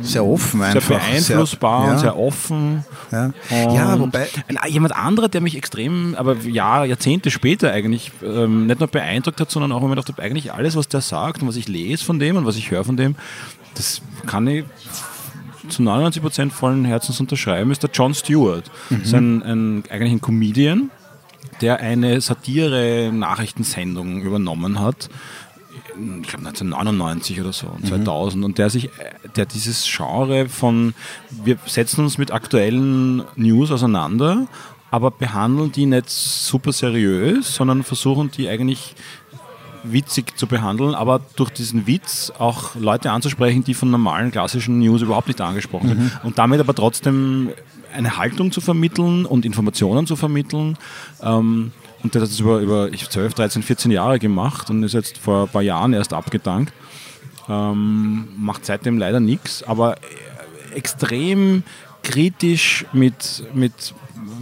sehr 0.00 0.24
offen 0.24 0.60
sehr 0.60 0.76
einfach. 0.76 0.98
beeinflussbar 0.98 1.86
ja. 1.86 1.92
und 1.92 1.98
sehr 1.98 2.18
offen. 2.18 2.84
Ja, 3.10 3.32
ja 3.50 3.98
wobei 3.98 4.28
jemand 4.68 4.96
anderer, 4.96 5.28
der 5.28 5.40
mich 5.40 5.56
extrem, 5.56 6.14
aber 6.16 6.36
Jahr, 6.36 6.84
Jahrzehnte 6.84 7.30
später 7.30 7.72
eigentlich 7.72 8.12
ähm, 8.22 8.66
nicht 8.66 8.80
nur 8.80 8.88
beeindruckt 8.88 9.40
hat, 9.40 9.50
sondern 9.50 9.72
auch 9.72 9.80
immer 9.80 9.90
gedacht 9.90 10.08
habe, 10.08 10.22
eigentlich 10.22 10.52
alles, 10.52 10.76
was 10.76 10.88
der 10.88 11.00
sagt 11.00 11.42
und 11.42 11.48
was 11.48 11.56
ich 11.56 11.68
lese 11.68 12.04
von 12.04 12.18
dem 12.18 12.36
und 12.36 12.46
was 12.46 12.56
ich 12.56 12.70
höre 12.70 12.84
von 12.84 12.96
dem, 12.96 13.16
das 13.74 14.00
kann 14.26 14.46
ich 14.46 14.64
zu 15.68 15.82
99 15.82 16.22
Prozent 16.22 16.52
vollen 16.52 16.84
Herzens 16.84 17.18
unterschreiben, 17.20 17.70
ist 17.70 17.82
der 17.82 17.90
John 17.92 18.14
Stewart. 18.14 18.70
Das 18.90 19.00
ist 19.00 19.14
ein, 19.14 19.42
ein, 19.42 19.84
eigentlich 19.90 20.12
ein 20.12 20.20
Comedian, 20.20 20.90
der 21.60 21.80
eine 21.80 22.20
Satire-Nachrichtensendung 22.20 24.22
übernommen 24.22 24.80
hat 24.80 25.10
ich 25.90 26.28
glaube 26.28 26.46
1999 26.46 27.40
oder 27.40 27.52
so, 27.52 27.68
2000 27.86 28.44
und 28.44 28.58
der 28.58 28.70
sich, 28.70 28.90
der 29.34 29.46
dieses 29.46 29.84
Genre 29.84 30.48
von, 30.48 30.94
wir 31.30 31.58
setzen 31.66 32.04
uns 32.04 32.18
mit 32.18 32.32
aktuellen 32.32 33.24
News 33.36 33.70
auseinander, 33.70 34.46
aber 34.90 35.10
behandeln 35.10 35.72
die 35.72 35.86
nicht 35.86 36.10
super 36.10 36.72
seriös, 36.72 37.54
sondern 37.54 37.82
versuchen 37.82 38.30
die 38.30 38.48
eigentlich 38.48 38.94
witzig 39.92 40.36
zu 40.38 40.46
behandeln, 40.46 40.94
aber 40.94 41.20
durch 41.36 41.50
diesen 41.50 41.86
Witz 41.86 42.32
auch 42.38 42.74
Leute 42.74 43.10
anzusprechen, 43.10 43.64
die 43.64 43.74
von 43.74 43.90
normalen 43.90 44.30
klassischen 44.30 44.78
News 44.78 45.02
überhaupt 45.02 45.28
nicht 45.28 45.40
angesprochen 45.40 45.88
sind. 45.88 46.24
Und 46.24 46.38
damit 46.38 46.60
aber 46.60 46.74
trotzdem 46.74 47.50
eine 47.94 48.16
Haltung 48.16 48.52
zu 48.52 48.60
vermitteln 48.60 49.26
und 49.26 49.44
Informationen 49.44 50.06
zu 50.06 50.16
vermitteln. 50.16 50.76
Ähm, 51.22 51.72
und 52.02 52.14
der 52.14 52.22
hat 52.22 52.30
das 52.30 52.40
über, 52.40 52.60
über 52.60 52.92
ich 52.92 53.08
12, 53.08 53.34
13, 53.34 53.62
14 53.62 53.90
Jahre 53.90 54.18
gemacht 54.18 54.70
und 54.70 54.82
ist 54.82 54.92
jetzt 54.92 55.18
vor 55.18 55.44
ein 55.44 55.48
paar 55.48 55.62
Jahren 55.62 55.92
erst 55.92 56.12
abgedankt. 56.12 56.72
Ähm, 57.48 58.28
macht 58.36 58.66
seitdem 58.66 58.98
leider 58.98 59.20
nichts, 59.20 59.62
aber 59.62 59.96
äh, 59.96 60.74
extrem 60.74 61.62
kritisch 62.06 62.86
mit, 62.92 63.44
mit 63.54 63.72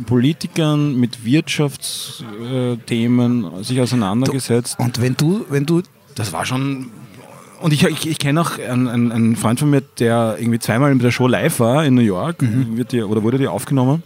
Politikern, 0.07 0.99
mit 1.01 1.25
Wirtschaftsthemen 1.25 3.65
sich 3.65 3.81
auseinandergesetzt. 3.81 4.79
und 4.79 5.01
wenn 5.01 5.17
du 5.17 5.47
wenn 5.49 5.65
du 5.67 5.83
Das 6.15 6.33
war 6.33 6.47
schon. 6.47 6.91
Und 7.61 7.73
ich, 7.73 7.83
ich, 7.85 8.07
ich 8.07 8.19
kenne 8.19 8.43
auch 8.43 8.59
einen, 8.59 8.89
einen, 8.89 9.13
einen 9.13 9.37
Freund 9.37 9.59
von 9.59 9.71
mir, 9.71 9.81
der 9.99 10.37
irgendwie 10.39 10.59
zweimal 10.59 10.95
mit 10.95 11.03
der 11.03 11.11
Show 11.11 11.27
live 11.27 11.61
war 11.61 11.87
in 11.87 11.95
New 11.95 12.03
York, 12.03 12.37
wird 12.77 12.93
die, 12.93 13.03
oder 13.03 13.23
wurde 13.23 13.39
die 13.39 13.49
aufgenommen. 13.49 14.03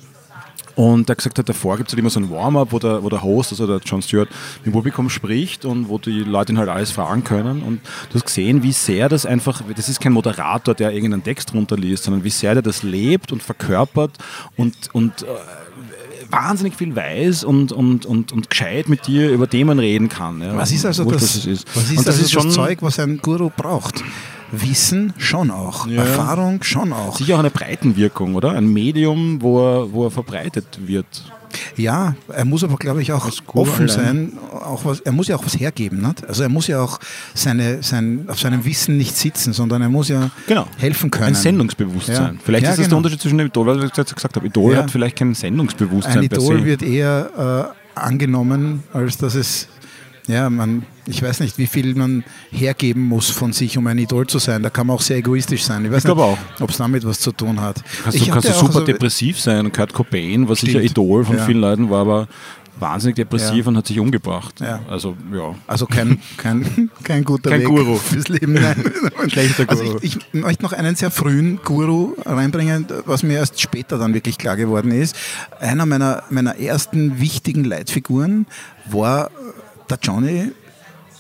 Und 0.79 1.09
der 1.09 1.17
gesagt 1.17 1.41
hat, 1.41 1.49
davor 1.49 1.77
gibt 1.77 1.89
es 1.89 1.93
halt 1.93 1.99
immer 1.99 2.09
so 2.09 2.21
ein 2.21 2.31
Warm-up, 2.31 2.71
wo 2.71 2.79
der, 2.79 3.03
wo 3.03 3.09
der 3.09 3.21
Host, 3.21 3.51
also 3.51 3.67
der 3.67 3.81
John 3.85 4.01
Stewart, 4.01 4.29
mit 4.59 4.67
dem 4.67 4.73
Publikum 4.75 5.11
spricht 5.11 5.65
und 5.65 5.89
wo 5.89 5.99
die 5.99 6.21
Leute 6.21 6.53
ihn 6.53 6.59
halt 6.59 6.69
alles 6.69 6.93
fragen 6.93 7.25
können. 7.25 7.65
Und 7.65 7.81
du 8.11 8.15
hast 8.15 8.27
gesehen, 8.27 8.63
wie 8.63 8.71
sehr 8.71 9.09
das 9.09 9.27
einfach, 9.27 9.61
das 9.75 9.89
ist 9.89 10.01
kein 10.01 10.13
Moderator, 10.13 10.77
der 10.77 10.93
irgendeinen 10.93 11.25
Text 11.25 11.53
runterliest, 11.53 12.05
sondern 12.05 12.23
wie 12.23 12.31
sehr 12.31 12.55
der 12.55 12.63
das 12.63 12.85
lebt 12.85 13.33
und 13.33 13.43
verkörpert 13.43 14.19
und, 14.57 14.77
und 14.93 15.23
äh, 15.23 15.27
wahnsinnig 16.31 16.77
viel 16.77 16.95
weiß 16.95 17.43
und, 17.43 17.73
und, 17.73 18.07
und, 18.07 18.31
und 18.31 18.49
gescheit 18.49 18.89
mit 18.89 19.09
dir 19.09 19.33
über 19.33 19.51
Themen 19.51 19.81
reden 19.81 20.09
kann. 20.09 20.41
Ja. 20.41 20.57
was 20.57 20.71
ist 20.71 20.87
also 20.87 21.03
das, 21.07 21.23
was 21.23 21.35
es 21.35 21.47
ist. 21.47 21.67
Was 21.75 21.91
ist 21.91 21.99
und 21.99 22.07
das 22.07 22.07
also 22.07 22.23
ist 22.23 22.31
schon 22.31 22.45
das 22.45 22.55
Zeug, 22.55 22.79
was 22.83 23.01
ein 23.01 23.19
Guru 23.19 23.51
braucht? 23.51 24.05
Wissen 24.53 25.13
schon 25.19 25.51
auch, 25.51 25.87
Ja. 25.87 26.03
Erfahrung 26.03 26.63
schon 26.63 26.93
auch. 26.93 27.17
Sicher 27.19 27.35
auch 27.35 27.41
eine 27.41 27.51
Breitenwirkung, 27.51 28.35
oder? 28.35 28.53
Ein 28.53 28.67
Medium, 28.73 29.41
wo 29.43 29.61
er, 29.61 29.93
wo 29.93 30.05
er 30.07 30.11
verbreitet 30.11 30.79
wird. 30.87 31.07
Ja, 31.77 32.15
er 32.29 32.45
muss 32.45 32.63
aber, 32.63 32.77
glaube 32.77 33.01
ich, 33.01 33.11
auch 33.13 33.27
offen 33.55 33.89
allein. 33.89 33.89
sein. 33.89 34.33
Auch 34.53 34.85
was, 34.85 35.01
er 35.01 35.13
muss 35.13 35.29
ja 35.29 35.37
auch 35.37 35.45
was 35.47 35.59
hergeben. 35.59 36.03
Nicht? 36.03 36.27
Also 36.29 36.43
er 36.43 36.51
muss 36.51 36.67
ja 36.67 36.81
auch 36.83 36.99
seine, 37.35 37.83
sein, 37.83 38.27
auf 38.29 38.39
seinem 38.39 38.65
Wissen 38.67 38.99
nicht 38.99 39.17
sitzen, 39.17 39.55
sondern 39.55 39.81
er 39.81 39.89
muss 39.89 40.09
ja 40.09 40.31
Genau. 40.47 40.67
helfen 40.77 41.11
können. 41.11 41.29
Ein 41.29 41.35
Sendungsbewusstsein. 41.35 42.35
Ja. 42.35 42.41
Vielleicht 42.45 42.65
Ja, 42.65 42.71
ist 42.73 42.79
das 42.79 42.85
genau. 42.87 42.97
der 42.97 42.97
Unterschied 42.99 43.21
zwischen 43.23 43.39
dem 43.39 43.47
Idol, 43.47 43.67
weil 43.67 43.85
ich 43.85 43.97
jetzt 43.97 44.15
gesagt 44.15 44.37
habe, 44.37 44.47
Idol 44.47 44.73
Ja. 44.73 44.79
hat 44.83 44.91
vielleicht 44.91 45.17
kein 45.17 45.35
Sendungsbewusstsein 45.35 46.19
Ein 46.19 46.25
Idol 46.25 46.65
wird 46.67 46.83
eher 46.83 47.73
äh, 47.97 47.99
angenommen, 47.99 48.83
als 48.93 49.17
dass 49.17 49.35
es, 49.35 49.69
ja, 50.29 50.49
man, 50.51 50.85
ich 51.07 51.23
weiß 51.23 51.41
nicht, 51.41 51.59
wie 51.59 51.67
viel 51.67 51.95
man 51.95 52.23
hergeben 52.51 53.03
muss 53.03 53.31
von 53.31 53.53
sich, 53.53 53.77
um 53.79 53.87
ein 53.89 53.99
Idol 53.99 54.27
zu 54.27 54.39
sein. 54.39 54.63
Da 54.63 54.71
kann 54.71 54.87
man 54.87 54.95
auch 54.97 55.03
sehr 55.03 55.17
egoistisch 55.17 55.65
sein. 55.65 55.85
Ich 55.85 55.91
weiß 55.91 55.99
Ich 55.99 56.05
glaube 56.05 56.21
nicht, 56.23 56.39
auch. 56.59 56.61
ob 56.63 56.71
es 56.71 56.77
damit 56.77 57.05
was 57.05 57.19
zu 57.19 57.33
tun 57.33 57.61
hat. 57.61 57.83
Kannst 58.05 58.17
Ich 58.19 58.27
du, 58.27 58.31
kannst 58.33 58.49
du 58.49 58.53
super 58.53 58.73
so- 58.75 58.85
depressiv 58.85 59.41
sein. 59.41 59.73
Kurt 59.73 59.93
Cobain 59.93 60.49
war 60.49 60.55
sicher. 60.55 60.81
Idol 60.83 61.25
von 61.25 61.37
Ja. 61.39 61.45
vielen 61.47 61.61
Leuten, 61.61 61.91
war 61.91 62.03
aber 62.03 62.29
wahnsinnig 62.81 63.17
depressiv 63.17 63.65
Ja. 63.65 63.67
und 63.67 63.77
hat 63.77 63.89
sich 63.89 63.99
umgebracht. 63.99 64.61
Ja. 64.61 64.79
Also, 64.89 65.17
ja. 65.35 65.53
Also 65.67 65.87
kein, 65.87 66.21
kein, 66.37 66.91
kein 67.03 67.25
guter 67.25 67.51
Kein 67.51 67.61
Weg 67.63 67.67
Guru. 67.69 67.97
fürs 67.97 68.29
Leben. 68.29 68.53
Nein. 68.53 68.85
Schlechter 69.29 69.65
Also 69.67 69.83
Guru. 69.83 69.99
ich, 70.03 70.17
ich 70.33 70.41
möchte 70.41 70.63
noch 70.63 70.73
einen 70.73 70.95
sehr 70.95 71.11
frühen 71.11 71.59
Guru 71.65 72.15
reinbringen, 72.25 72.87
was 73.05 73.25
mir 73.25 73.39
erst 73.39 73.61
später 73.61 73.99
dann 73.99 74.15
wirklich 74.15 74.39
klar 74.39 74.57
geworden 74.57 74.93
ist. 74.93 75.17
Einer 75.59 75.87
meiner, 75.87 76.23
meiner 76.31 76.57
ersten 76.59 77.19
wichtigen 77.19 77.65
Leitfiguren 77.65 78.47
war 78.89 79.31
der 79.91 79.99
Johnny, 80.03 80.53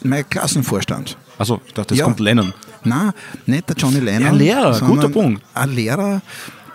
mein 0.02 0.28
Klassenvorstand. 0.28 1.16
Also, 1.38 1.60
ich 1.66 1.74
dachte, 1.74 1.94
jetzt 1.94 2.00
Ja. 2.00 2.04
kommt 2.04 2.20
Lennon. 2.20 2.52
Na, 2.84 3.12
nicht 3.46 3.68
der 3.68 3.76
Johnny 3.76 3.98
Lennon. 4.00 4.22
Ja, 4.22 4.30
Lehrer, 4.32 4.80
guter 4.80 5.08
Punkt. 5.08 5.42
Ein 5.54 5.74
Lehrer, 5.74 6.20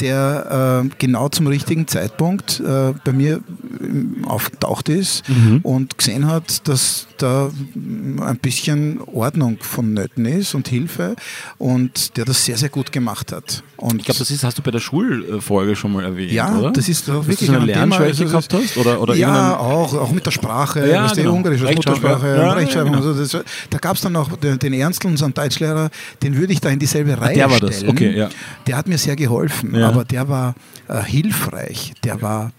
der 0.01 0.83
äh, 0.85 0.89
genau 0.99 1.29
zum 1.29 1.47
richtigen 1.47 1.87
Zeitpunkt 1.87 2.59
äh, 2.59 2.93
bei 3.03 3.11
mir 3.11 3.39
ähm, 3.81 4.25
aufgetaucht 4.27 4.89
ist 4.89 5.23
Mhm. 5.29 5.59
und 5.63 5.97
gesehen 5.97 6.27
hat, 6.27 6.67
dass 6.67 7.07
da 7.17 7.49
ein 7.75 8.39
bisschen 8.41 8.99
Ordnung 9.01 9.57
vonnöten 9.61 10.25
ist 10.25 10.53
und 10.55 10.67
Hilfe 10.67 11.15
und 11.57 12.17
der 12.17 12.25
das 12.25 12.43
sehr, 12.45 12.57
sehr 12.57 12.69
gut 12.69 12.91
gemacht 12.91 13.31
hat. 13.31 13.63
Und 13.77 13.97
Ich 13.99 14.05
glaube, 14.05 14.19
das 14.19 14.31
ist, 14.31 14.43
hast 14.43 14.57
du 14.57 14.61
bei 14.61 14.71
der 14.71 14.79
Schulfolge 14.79 15.75
schon 15.75 15.93
mal 15.93 16.03
erwähnt, 16.03 16.31
ja, 16.31 16.57
oder? 16.57 16.71
das 16.71 16.89
ist 16.89 17.07
wirklich 17.07 17.39
du 17.39 17.45
so 17.45 17.51
eine 17.53 17.61
ein 17.61 17.67
Thema. 17.67 17.79
Lernschwäche 17.97 18.23
Also 18.23 18.23
das- 18.23 18.47
gehabt 18.47 18.53
hast? 18.53 18.77
Oder, 18.77 19.01
oder 19.01 19.15
ja, 19.15 19.57
auch, 19.57 19.93
auch 19.93 20.11
mit 20.11 20.25
der 20.25 20.31
Sprache, 20.31 20.87
Ja, 20.89 21.03
was 21.05 21.13
die 21.13 21.21
genau. 21.21 21.35
Ungarisch 21.35 21.61
als 21.61 21.69
Rechtschreibung, 21.71 22.01
Muttersprache, 22.01 22.27
ja. 22.35 22.43
Ja, 22.43 22.53
Rechtschreibung. 22.53 22.95
Also 22.95 23.13
das, 23.13 23.31
da 23.69 23.77
gab 23.77 23.95
es 23.95 24.01
dann 24.01 24.13
noch 24.13 24.35
den, 24.37 24.59
den 24.59 24.73
Ernstl, 24.73 25.07
unseren 25.07 25.33
Deutschlehrer, 25.33 25.89
den 26.21 26.35
würde 26.37 26.53
ich 26.53 26.61
da 26.61 26.69
in 26.69 26.79
dieselbe 26.79 27.19
Reihe 27.19 27.31
Ah, 27.31 27.33
der 27.47 27.51
war 27.51 27.59
das. 27.59 27.77
stellen. 27.77 27.91
Okay, 27.91 28.17
ja. 28.17 28.29
Der 28.67 28.77
hat 28.77 28.87
mir 28.87 28.97
sehr 28.97 29.15
geholfen, 29.15 29.75
Ja. 29.83 29.89
aber 29.89 30.03
der 30.05 30.27
war 30.29 30.55
äh, 30.87 31.01
hilfreich, 31.03 31.93
der 32.03 32.21
war 32.21 32.51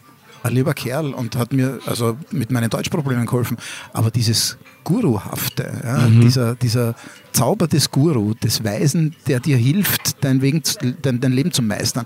ein 0.43 0.53
lieber 0.55 0.75
Kerl 0.75 1.15
und 1.15 1.37
hat 1.37 1.53
mir 1.55 1.79
also 1.87 2.17
mit 2.31 2.51
meinen 2.51 2.69
Deutschproblemen 2.69 3.25
geholfen. 3.27 3.57
Aber 3.95 4.11
dieses 4.11 4.59
Guruhafte, 4.85 5.81
ja, 5.83 6.07
Mhm. 6.09 6.21
dieser, 6.21 6.55
dieser 6.55 6.95
Zauber 7.33 7.67
des 7.67 7.91
Guru, 7.91 8.35
des 8.35 8.63
Weisen, 8.63 9.17
der 9.27 9.41
dir 9.41 9.57
hilft, 9.57 10.23
dein, 10.23 10.41
zu- 10.63 10.79
dein, 11.03 11.21
dein 11.21 11.33
Leben 11.33 11.51
zu 11.51 11.63
meistern, 11.63 12.05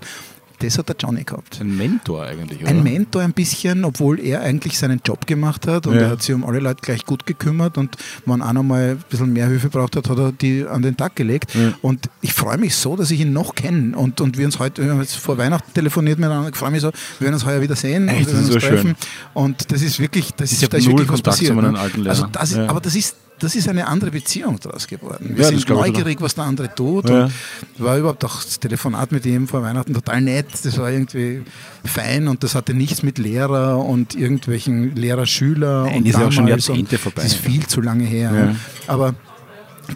das 0.59 0.77
hat 0.77 0.89
der 0.89 0.95
Johnny 0.99 1.23
gehabt. 1.23 1.59
Ein 1.61 1.75
Mentor 1.77 2.23
eigentlich, 2.25 2.61
oder? 2.61 2.69
Ein 2.69 2.83
Mentor 2.83 3.21
ein 3.21 3.33
bisschen, 3.33 3.83
obwohl 3.85 4.19
er 4.19 4.41
eigentlich 4.41 4.77
seinen 4.77 5.01
Job 5.05 5.25
gemacht 5.27 5.67
hat 5.67 5.87
und 5.87 5.95
Ja. 5.95 6.01
er 6.01 6.09
hat 6.11 6.21
sich 6.21 6.35
um 6.35 6.45
alle 6.45 6.59
Leute 6.59 6.81
gleich 6.81 7.05
gut 7.05 7.25
gekümmert 7.25 7.77
und 7.77 7.95
wenn 8.25 8.41
einer 8.41 8.61
mal 8.63 8.91
ein 8.91 9.03
bisschen 9.09 9.33
mehr 9.33 9.47
Hilfe 9.47 9.69
braucht 9.69 9.95
hat, 9.95 10.09
hat 10.09 10.17
er 10.17 10.31
die 10.31 10.65
an 10.65 10.81
den 10.81 10.95
Tag 10.97 11.15
gelegt. 11.15 11.55
Ja. 11.55 11.73
Und 11.81 12.09
ich 12.21 12.33
freue 12.33 12.57
mich 12.57 12.75
so, 12.75 12.95
dass 12.95 13.09
ich 13.11 13.19
ihn 13.21 13.33
noch 13.33 13.55
kenne 13.55 13.97
und, 13.97 14.21
und 14.21 14.37
wir 14.37 14.45
uns 14.45 14.59
heute, 14.59 14.83
wir 14.83 14.91
haben 14.91 14.99
jetzt 15.01 15.15
vor 15.15 15.37
Weihnachten 15.37 15.73
telefoniert 15.73 16.19
miteinander, 16.19 16.49
ich 16.49 16.55
freue 16.55 16.71
mich 16.71 16.81
so, 16.81 16.91
wir 17.19 17.25
werden 17.25 17.33
uns 17.35 17.45
heuer 17.45 17.61
wieder 17.61 17.75
sehen 17.75 18.07
Echt, 18.09 18.27
und 18.27 18.27
wir 18.27 18.33
das 18.33 18.33
werden 18.33 18.49
ist 18.49 18.53
uns 18.55 18.63
so 18.63 18.67
schön. 18.67 18.75
treffen. 18.75 18.95
Und 19.33 19.71
das 19.71 19.81
ist 19.81 19.99
wirklich, 19.99 20.31
das 20.35 20.51
Ich 20.51 20.61
ist, 20.63 20.73
da 20.73 20.77
ist 20.77 20.87
wirklich 20.87 21.09
was 21.09 21.21
passiert. 21.21 21.55
ne? 21.55 21.79
also 22.09 22.27
das 22.31 22.51
ist, 22.51 22.57
Ja. 22.57 22.67
Aber 22.69 22.81
das 22.81 22.95
ist, 22.95 23.15
das 23.39 23.55
ist 23.55 23.67
eine 23.67 23.87
andere 23.87 24.11
Beziehung 24.11 24.59
daraus 24.59 24.87
geworden. 24.87 25.31
Wir 25.35 25.43
Ja, 25.45 25.49
sind 25.49 25.67
neugierig, 25.69 26.21
was 26.21 26.35
der 26.35 26.45
andere 26.45 26.73
tut. 26.73 27.09
Ja. 27.09 27.23
Und 27.25 27.31
war 27.77 27.97
überhaupt 27.97 28.23
auch 28.25 28.43
das 28.43 28.59
Telefonat 28.59 29.11
mit 29.11 29.25
ihm 29.25 29.47
vor 29.47 29.63
Weihnachten 29.63 29.93
total 29.93 30.21
nett. 30.21 30.47
Das 30.63 30.77
war 30.77 30.91
irgendwie 30.91 31.43
fein 31.83 32.27
und 32.27 32.43
das 32.43 32.55
hatte 32.55 32.73
nichts 32.73 33.03
mit 33.03 33.17
Lehrer 33.17 33.77
und 33.83 34.15
irgendwelchen 34.15 34.95
Lehrer-Schüler. 34.95 35.85
Nein, 35.85 35.97
und 35.97 36.07
ist 36.07 36.19
ja 36.19 36.27
auch 36.27 36.31
schon 36.31 36.47
Jahrzehnte 36.47 36.97
vorbei. 36.97 37.23
Das 37.23 37.33
ist 37.33 37.41
viel 37.41 37.65
zu 37.65 37.81
lange 37.81 38.03
her. 38.03 38.31
Ja. 38.33 38.55
Aber 38.93 39.15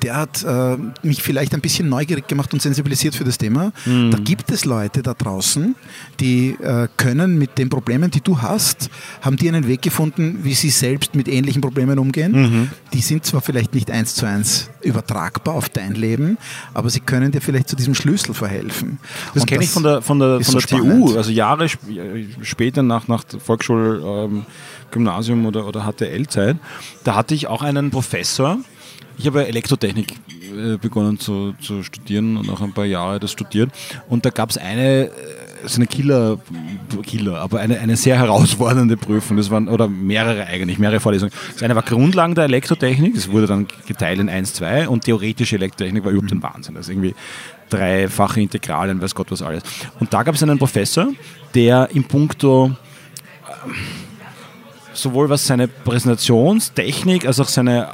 der 0.01 0.15
hat 0.15 0.43
äh, 0.43 0.77
mich 1.05 1.21
vielleicht 1.21 1.53
ein 1.53 1.61
bisschen 1.61 1.89
neugierig 1.89 2.27
gemacht 2.27 2.53
und 2.53 2.61
sensibilisiert 2.61 3.15
für 3.15 3.23
das 3.23 3.37
Thema. 3.37 3.71
Mhm. 3.85 4.11
Da 4.11 4.17
gibt 4.17 4.51
es 4.51 4.65
Leute 4.65 5.03
da 5.03 5.13
draußen, 5.13 5.75
die 6.19 6.57
äh, 6.61 6.87
können 6.97 7.37
mit 7.37 7.57
den 7.57 7.69
Problemen, 7.69 8.11
die 8.11 8.21
du 8.21 8.41
hast, 8.41 8.89
haben 9.21 9.37
die 9.37 9.47
einen 9.47 9.67
Weg 9.67 9.81
gefunden, 9.81 10.39
wie 10.43 10.53
sie 10.53 10.69
selbst 10.69 11.15
mit 11.15 11.27
ähnlichen 11.27 11.61
Problemen 11.61 11.99
umgehen. 11.99 12.31
Mhm. 12.31 12.69
Die 12.93 13.01
sind 13.01 13.25
zwar 13.25 13.41
vielleicht 13.41 13.73
nicht 13.73 13.91
eins 13.91 14.15
zu 14.15 14.25
eins 14.25 14.69
übertragbar 14.81 15.55
auf 15.55 15.69
dein 15.69 15.93
Leben, 15.93 16.37
aber 16.73 16.89
sie 16.89 16.99
können 16.99 17.31
dir 17.31 17.41
vielleicht 17.41 17.69
zu 17.69 17.75
diesem 17.75 17.95
Schlüssel 17.95 18.33
verhelfen. 18.33 18.99
Das 19.33 19.45
kenne 19.45 19.63
ich 19.63 19.69
von 19.69 19.83
der, 19.83 20.01
von 20.01 20.19
der, 20.19 20.41
von 20.41 20.43
so 20.43 20.59
der 20.59 20.67
TU, 20.67 20.85
spannend. 20.85 21.17
also 21.17 21.31
Jahre 21.31 21.65
sp 21.71 21.83
später 22.41 22.83
nach, 22.83 23.07
nach 23.07 23.23
Volksschul, 23.39 24.01
ähm, 24.05 24.45
Gymnasium 24.91 25.45
oder, 25.45 25.65
oder 25.67 25.91
HTL-Zeit. 25.91 26.57
Da 27.03 27.15
hatte 27.15 27.33
ich 27.33 27.47
auch 27.47 27.61
einen 27.61 27.91
Professor. 27.91 28.59
Ich 29.17 29.27
habe 29.27 29.47
Elektrotechnik 29.47 30.13
äh, 30.53 30.77
begonnen 30.77 31.19
zu, 31.19 31.53
zu 31.61 31.83
studieren 31.83 32.37
und 32.37 32.49
auch 32.49 32.61
ein 32.61 32.73
paar 32.73 32.85
Jahre 32.85 33.19
das 33.19 33.31
studiert. 33.31 33.71
Und 34.09 34.25
da 34.25 34.29
gab 34.29 34.49
es 34.49 34.57
eine, 34.57 35.05
äh, 35.05 35.09
so 35.65 35.77
eine 35.77 35.87
Killer, 35.87 36.39
Killer, 37.03 37.39
aber 37.39 37.59
eine, 37.59 37.79
eine 37.79 37.95
sehr 37.95 38.17
herausfordernde 38.17 38.97
Prüfung. 38.97 39.37
Das 39.37 39.49
waren, 39.49 39.67
oder 39.67 39.87
mehrere 39.87 40.45
eigentlich, 40.45 40.79
mehrere 40.79 40.99
Vorlesungen. 40.99 41.33
Das 41.53 41.63
eine 41.63 41.75
war 41.75 41.83
Grundlagen 41.83 42.35
der 42.35 42.45
Elektrotechnik, 42.45 43.15
das 43.15 43.31
wurde 43.31 43.47
dann 43.47 43.67
geteilt 43.87 44.19
in 44.19 44.29
1, 44.29 44.53
2 44.53 44.89
und 44.89 45.05
theoretische 45.05 45.55
Elektrotechnik 45.55 46.03
war 46.03 46.11
überhaupt 46.11 46.31
ein 46.31 46.43
Wahnsinn. 46.43 46.75
Ist 46.75 46.89
irgendwie 46.89 47.15
dreifache 47.69 48.41
Integralen, 48.41 49.01
weiß 49.01 49.15
Gott 49.15 49.31
was 49.31 49.41
alles. 49.41 49.63
Und 49.99 50.13
da 50.13 50.23
gab 50.23 50.35
es 50.35 50.43
einen 50.43 50.59
Professor, 50.59 51.07
der 51.55 51.89
im 51.93 52.03
Punkto 52.03 52.65
ähm, 53.65 53.73
sowohl 54.93 55.29
was 55.29 55.45
seine 55.47 55.67
Präsentationstechnik 55.67 57.25
als 57.25 57.39
auch 57.39 57.47
seine 57.47 57.89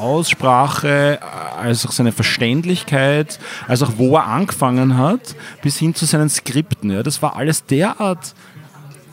Aussprache, 0.00 1.20
als 1.58 1.86
auch 1.86 1.92
seine 1.92 2.12
Verständlichkeit, 2.12 3.38
als 3.68 3.82
auch 3.82 3.92
wo 3.96 4.16
er 4.16 4.26
angefangen 4.26 4.96
hat, 4.96 5.36
bis 5.62 5.78
hin 5.78 5.94
zu 5.94 6.06
seinen 6.06 6.28
Skripten. 6.28 6.90
Ja, 6.90 7.02
das 7.02 7.22
war 7.22 7.36
alles 7.36 7.64
derart 7.66 8.34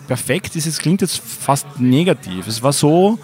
perfekt. 0.08 0.56
Es 0.56 0.79
klingt 0.79 1.01
jetzt 1.01 1.20
fast 1.20 1.79
negativ. 1.79 2.48
Es 2.48 2.63
war 2.63 2.74
so, 2.74 3.20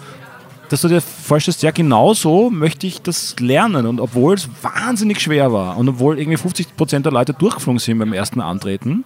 dass 0.68 0.82
du 0.82 0.88
dir 0.88 1.00
vorstellst, 1.00 1.62
ja 1.62 1.70
genau 1.70 2.14
so 2.14 2.50
möchte 2.50 2.86
ich 2.86 3.00
das 3.02 3.36
lernen. 3.40 3.86
Und 3.86 4.00
obwohl 4.00 4.34
es 4.34 4.48
wahnsinnig 4.62 5.20
schwer 5.20 5.52
war 5.52 5.76
und 5.76 5.88
obwohl 5.88 6.18
irgendwie 6.18 6.38
50% 6.38 7.00
der 7.00 7.12
Leute 7.12 7.32
durchgeflogen 7.32 7.78
sind 7.78 7.98
beim 7.98 8.12
ersten 8.12 8.40
Antreten, 8.40 9.04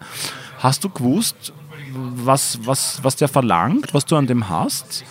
hast 0.58 0.84
du 0.84 0.88
gewusst, 0.88 1.52
was, 1.94 2.58
was, 2.64 3.02
was 3.02 3.16
der 3.16 3.28
verlangt, 3.28 3.94
was 3.94 4.04
du 4.04 4.16
an 4.16 4.26
dem 4.26 4.48
hast 4.48 5.04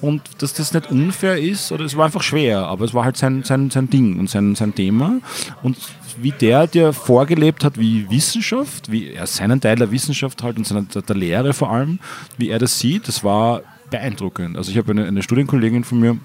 und 0.00 0.22
dass 0.38 0.54
das 0.54 0.72
nicht 0.72 0.90
unfair 0.90 1.38
ist 1.38 1.72
oder 1.72 1.84
es 1.84 1.96
war 1.96 2.06
einfach 2.06 2.22
schwer, 2.22 2.66
aber 2.66 2.84
es 2.84 2.94
war 2.94 3.04
halt 3.04 3.16
sein, 3.16 3.42
sein, 3.42 3.70
sein 3.70 3.90
Ding 3.90 4.18
und 4.18 4.30
sein, 4.30 4.54
sein 4.54 4.74
Thema 4.74 5.20
und 5.62 5.76
wie 6.20 6.32
der 6.32 6.66
dir 6.66 6.92
vorgelebt 6.92 7.64
hat, 7.64 7.78
wie 7.78 8.08
Wissenschaft, 8.10 8.90
wie 8.90 9.08
er 9.10 9.26
seinen 9.26 9.60
Teil 9.60 9.76
der 9.76 9.90
Wissenschaft 9.90 10.42
halt 10.42 10.58
und 10.58 10.66
seiner, 10.66 10.82
der, 10.82 11.16
Lehre 11.16 11.52
vor 11.52 11.70
allem, 11.70 11.98
wie 12.36 12.48
er 12.50 12.58
das 12.58 12.78
sieht, 12.78 13.08
das 13.08 13.24
war 13.24 13.62
beeindruckend. 13.90 14.56
Also 14.56 14.70
ich 14.70 14.78
habe 14.78 14.92
eine, 14.92 15.06
eine 15.06 15.22
Studienkollegin 15.22 15.84
von 15.84 16.00
mir, 16.00 16.18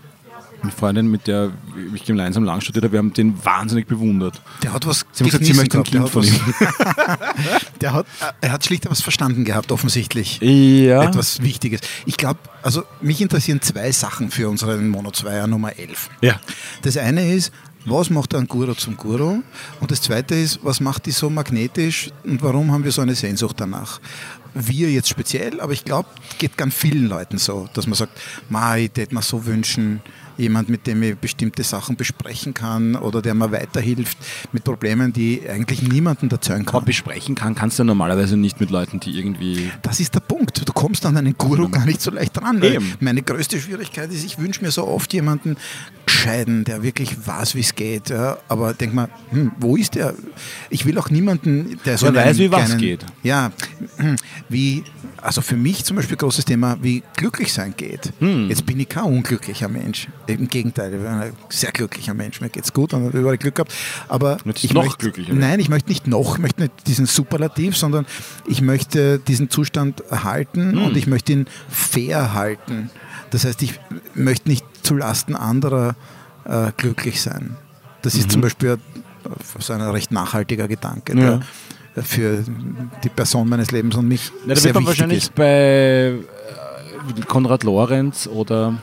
eine 0.61 0.71
Freundin, 0.71 1.09
mit 1.09 1.27
der 1.27 1.51
ich 1.93 2.05
gemeinsam 2.05 2.43
lang 2.43 2.61
studiert 2.61 2.83
habe, 2.85 2.93
wir 2.93 2.99
haben 2.99 3.13
den 3.13 3.43
wahnsinnig 3.43 3.87
bewundert. 3.87 4.41
Der 4.63 4.73
hat 4.73 4.85
was 4.85 5.05
Sie 5.11 5.23
haben 5.23 5.29
gesagt, 5.29 5.45
sie 5.45 5.53
möchte 5.53 5.77
ein 5.77 5.83
Kind 5.83 6.09
von 6.09 6.23
hat 6.23 6.31
ihm. 6.31 6.53
der 7.81 7.93
hat, 7.93 8.05
er 8.41 8.51
hat 8.51 8.65
schlicht 8.65 8.89
was 8.89 9.01
verstanden 9.01 9.45
gehabt, 9.45 9.71
offensichtlich. 9.71 10.39
Ja. 10.41 11.03
Etwas 11.03 11.41
Wichtiges. 11.41 11.81
Ich 12.05 12.17
glaube, 12.17 12.39
also 12.61 12.83
mich 13.01 13.21
interessieren 13.21 13.61
zwei 13.61 13.91
Sachen 13.91 14.31
für 14.31 14.49
unseren 14.49 14.89
Mono 14.89 15.11
2 15.11 15.45
Nummer 15.47 15.77
11. 15.77 16.09
Ja. 16.21 16.39
Das 16.81 16.97
eine 16.97 17.33
ist, 17.33 17.51
was 17.85 18.09
macht 18.09 18.33
ein 18.33 18.47
Guru 18.47 18.73
zum 18.73 18.97
Guru? 18.97 19.43
Und 19.79 19.91
das 19.91 20.01
zweite 20.01 20.33
ist, 20.33 20.59
was 20.63 20.79
macht 20.79 21.05
die 21.05 21.11
so 21.11 21.29
magnetisch 21.29 22.09
und 22.23 22.41
warum 22.41 22.71
haben 22.71 22.83
wir 22.83 22.91
so 22.91 23.03
eine 23.03 23.13
Sehnsucht 23.13 23.59
danach? 23.59 24.01
Wir 24.55 24.89
jetzt 24.89 25.09
speziell, 25.09 25.59
aber 25.61 25.73
ich 25.73 25.85
glaube, 25.85 26.09
geht 26.39 26.57
ganz 26.57 26.73
vielen 26.73 27.07
Leuten 27.07 27.37
so, 27.37 27.69
dass 27.73 27.85
man 27.85 27.93
sagt, 27.93 28.19
Ma, 28.49 28.77
ich 28.77 28.95
würde 28.95 29.13
mir 29.13 29.21
so 29.21 29.45
wünschen, 29.45 30.01
jemand, 30.37 30.69
mit 30.69 30.87
dem 30.87 31.01
ich 31.03 31.15
bestimmte 31.15 31.63
Sachen 31.63 31.95
besprechen 31.95 32.53
kann 32.53 32.95
oder 32.95 33.21
der 33.21 33.33
mir 33.33 33.51
weiterhilft 33.51 34.17
mit 34.51 34.63
Problemen, 34.63 35.13
die 35.13 35.41
eigentlich 35.49 35.81
niemanden 35.81 36.29
erzeugen 36.29 36.65
kann. 36.65 36.75
Aber 36.75 36.85
besprechen 36.85 37.35
kann, 37.35 37.55
kannst 37.55 37.79
du 37.79 37.83
normalerweise 37.83 38.37
nicht 38.37 38.59
mit 38.59 38.69
Leuten, 38.69 38.99
die 38.99 39.17
irgendwie. 39.17 39.71
Das 39.81 39.99
ist 39.99 40.15
der 40.15 40.19
Punkt. 40.19 40.67
Du 40.67 40.73
kommst 40.73 41.05
an 41.05 41.17
einen 41.17 41.37
Guru 41.37 41.69
gar 41.69 41.85
nicht 41.85 42.01
so 42.01 42.11
leicht 42.11 42.41
ran. 42.41 42.61
Meine 42.99 43.21
größte 43.21 43.59
Schwierigkeit 43.59 44.11
ist, 44.11 44.23
ich 44.23 44.39
wünsche 44.39 44.63
mir 44.63 44.71
so 44.71 44.87
oft 44.87 45.13
jemanden 45.13 45.57
gescheiden, 46.05 46.63
der 46.63 46.83
wirklich 46.83 47.27
weiß, 47.27 47.55
wie 47.55 47.61
es 47.61 47.75
geht. 47.75 48.09
Ja. 48.09 48.37
Aber 48.47 48.73
denk 48.73 48.93
mal, 48.93 49.09
hm, 49.29 49.51
wo 49.59 49.75
ist 49.75 49.95
der? 49.95 50.13
Ich 50.69 50.85
will 50.85 50.97
auch 50.97 51.09
niemanden, 51.09 51.79
der 51.85 51.97
so 51.97 52.11
der 52.11 52.25
weiß, 52.25 52.37
wie 52.37 52.51
was 52.51 52.77
geht. 52.77 53.05
Ja, 53.23 53.51
hm, 53.97 54.15
wie 54.49 54.83
also 55.25 55.41
für 55.41 55.55
mich 55.55 55.83
zum 55.83 55.95
Beispiel 55.95 56.17
großes 56.17 56.45
Thema, 56.45 56.77
wie 56.81 57.01
glücklich 57.17 57.51
sein 57.51 57.73
geht. 57.75 58.13
Hm. 58.19 58.47
Jetzt 58.47 58.65
bin 58.65 58.79
ich 58.79 58.87
kein 58.87 59.05
unglücklicher 59.05 59.67
Mensch. 59.67 60.07
Im 60.27 60.47
Gegenteil, 60.47 60.93
ich 60.93 60.99
bin 60.99 61.07
ein 61.07 61.33
sehr 61.49 61.71
glücklicher 61.71 62.13
Mensch. 62.13 62.41
Mir 62.41 62.49
geht 62.49 62.63
es 62.63 62.71
gut 62.71 62.93
und 62.93 63.05
habe 63.05 63.17
überall 63.17 63.37
Glück 63.37 63.55
gehabt. 63.55 63.73
Aber 64.07 64.37
ich 64.53 64.71
noch 64.71 64.83
möchte, 64.83 64.97
glücklicher. 64.99 65.33
Nein, 65.33 65.59
ich 65.59 65.67
möchte 65.67 65.89
nicht 65.89 66.05
noch, 66.05 66.35
ich 66.35 66.41
möchte 66.41 66.61
nicht 66.61 66.73
diesen 66.85 67.07
Superlativ, 67.07 67.75
sondern 67.75 68.05
ich 68.47 68.61
möchte 68.61 69.17
diesen 69.17 69.49
Zustand 69.49 70.01
erhalten 70.11 70.73
hm. 70.73 70.83
und 70.83 70.97
ich 70.97 71.07
möchte 71.07 71.33
ihn 71.33 71.47
fair 71.69 72.33
halten. 72.33 72.91
Das 73.31 73.45
heißt, 73.45 73.61
ich 73.63 73.79
möchte 74.13 74.49
nicht 74.49 74.65
zulasten 74.83 75.35
anderer 75.35 75.95
äh, 76.45 76.71
glücklich 76.77 77.21
sein. 77.21 77.57
Das 78.01 78.15
ist 78.15 78.27
mhm. 78.27 78.31
zum 78.31 78.41
Beispiel 78.41 78.77
so 79.59 79.73
ein 79.73 79.81
recht 79.81 80.11
nachhaltiger 80.11 80.67
Gedanke. 80.67 81.17
Ja. 81.17 81.39
Der, 81.95 82.03
für 82.03 82.43
die 83.03 83.09
Person 83.09 83.47
meines 83.47 83.71
Lebens 83.71 83.95
und 83.95 84.07
mich 84.07 84.31
ja, 84.45 84.53
da 84.53 84.55
sehr 84.55 84.63
wird 84.65 84.75
man 84.75 84.85
wahrscheinlich 84.85 85.23
ist. 85.23 85.35
bei 85.35 86.13
äh, 86.13 87.21
Konrad 87.25 87.63
Lorenz 87.63 88.27
oder 88.27 88.77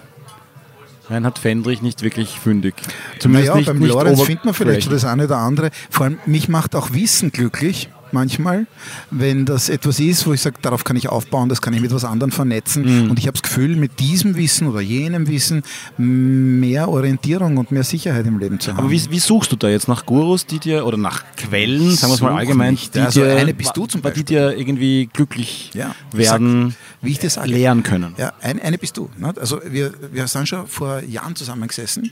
Reinhard 1.11 1.39
Fendrich 1.39 1.83
nicht 1.83 2.03
wirklich 2.03 2.39
fündig. 2.39 2.75
Zumindest 3.19 3.49
naja, 3.49 3.59
nicht, 3.59 3.67
beim 3.67 3.79
nicht 3.79 3.89
Lorenz 3.89 4.23
findet 4.23 4.45
man 4.47 4.55
vielleicht 4.55 4.91
das 4.91 5.05
eine 5.05 5.25
oder 5.25 5.39
andere. 5.39 5.71
Vor 5.91 6.07
allem, 6.07 6.19
mich 6.27 6.49
macht 6.49 6.75
auch 6.75 6.93
Wissen 6.95 7.33
glücklich 7.33 7.91
manchmal, 8.13 8.67
wenn 9.11 9.45
das 9.45 9.69
etwas 9.69 10.01
ist, 10.01 10.27
wo 10.27 10.33
ich 10.33 10.41
sage, 10.41 10.57
darauf 10.63 10.85
kann 10.85 10.97
ich 10.97 11.09
aufbauen, 11.09 11.49
das 11.49 11.63
kann 11.63 11.75
ich 11.75 11.81
mit 11.81 11.93
was 11.93 12.05
anderem 12.05 12.33
vernetzen. 12.33 13.05
Mhm. 13.05 13.11
Und 13.11 13.19
ich 13.19 13.27
habe 13.27 13.33
das 13.33 13.43
Gefühl, 13.43 13.77
mit 13.77 14.01
diesem 14.01 14.37
Wissen 14.37 14.67
oder 14.69 14.81
jenem 14.81 15.29
Wissen 15.29 15.63
mehr 15.97 16.89
Orientierung 16.89 17.57
und 17.57 17.73
mehr 17.73 17.85
Sicherheit 17.85 18.27
im 18.27 18.39
Leben 18.39 18.61
zu 18.61 18.73
haben. 18.73 18.79
Aber 18.79 18.91
wie, 18.91 19.11
wie 19.11 19.19
suchst 19.19 19.53
du 19.53 19.57
da 19.57 19.69
jetzt 19.69 19.89
nach 19.89 20.07
Gurus, 20.07 20.47
die 20.47 20.59
dir, 20.59 20.87
oder 20.87 20.97
nach 20.97 21.25
Quellen, 21.37 21.91
sagen 21.91 22.11
wir 22.11 22.15
es 22.15 22.21
mal 22.21 22.37
allgemein, 22.37 22.79
die 22.95 23.01
also 23.01 23.21
dir, 23.21 23.37
eine 23.37 23.55
bist 23.55 23.77
du 23.77 23.87
zum 23.87 24.01
Beispiel. 24.01 24.23
die 24.23 24.35
dir 24.35 24.57
irgendwie 24.57 25.09
glücklich 25.13 25.71
ja, 25.75 25.95
werden, 26.13 26.71
sag, 26.71 26.79
wie 27.03 27.13
ich 27.13 27.19
das 27.19 27.37
lernen 27.45 27.83
können? 27.83 28.15
Ja, 28.17 28.33
eine, 28.41 28.63
eine 28.63 28.79
bist 28.79 28.97
du. 28.97 29.11
Ne? 29.17 29.33
Also 29.39 29.61
wir, 29.69 29.93
wir 30.13 30.27
sind 30.29 30.49
schon 30.49 30.67
vor 30.67 31.03
Jahren 31.03 31.37
zusammengesessen 31.37 32.11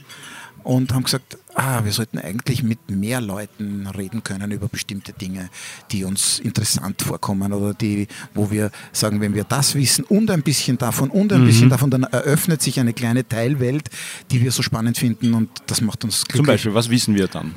und 0.63 0.93
haben 0.93 1.03
gesagt, 1.03 1.37
ah, 1.55 1.83
wir 1.83 1.91
sollten 1.91 2.17
eigentlich 2.17 2.63
mit 2.63 2.89
mehr 2.89 3.21
Leuten 3.21 3.87
reden 3.87 4.23
können 4.23 4.51
über 4.51 4.67
bestimmte 4.67 5.13
Dinge, 5.13 5.49
die 5.91 6.03
uns 6.03 6.39
interessant 6.39 7.01
vorkommen 7.01 7.53
oder 7.53 7.73
die, 7.73 8.07
wo 8.33 8.51
wir 8.51 8.71
sagen, 8.91 9.21
wenn 9.21 9.33
wir 9.33 9.43
das 9.43 9.75
wissen 9.75 10.03
und 10.05 10.31
ein 10.31 10.41
bisschen 10.41 10.77
davon 10.77 11.09
und 11.09 11.33
ein 11.33 11.41
mhm. 11.41 11.45
bisschen 11.45 11.69
davon, 11.69 11.91
dann 11.91 12.03
eröffnet 12.03 12.61
sich 12.61 12.79
eine 12.79 12.93
kleine 12.93 13.27
Teilwelt, 13.27 13.89
die 14.31 14.41
wir 14.41 14.51
so 14.51 14.61
spannend 14.61 14.97
finden 14.97 15.33
und 15.33 15.49
das 15.67 15.81
macht 15.81 16.03
uns 16.03 16.25
glücklich. 16.25 16.37
Zum 16.37 16.45
Beispiel, 16.45 16.73
was 16.73 16.89
wissen 16.89 17.15
wir 17.15 17.27
dann? 17.27 17.55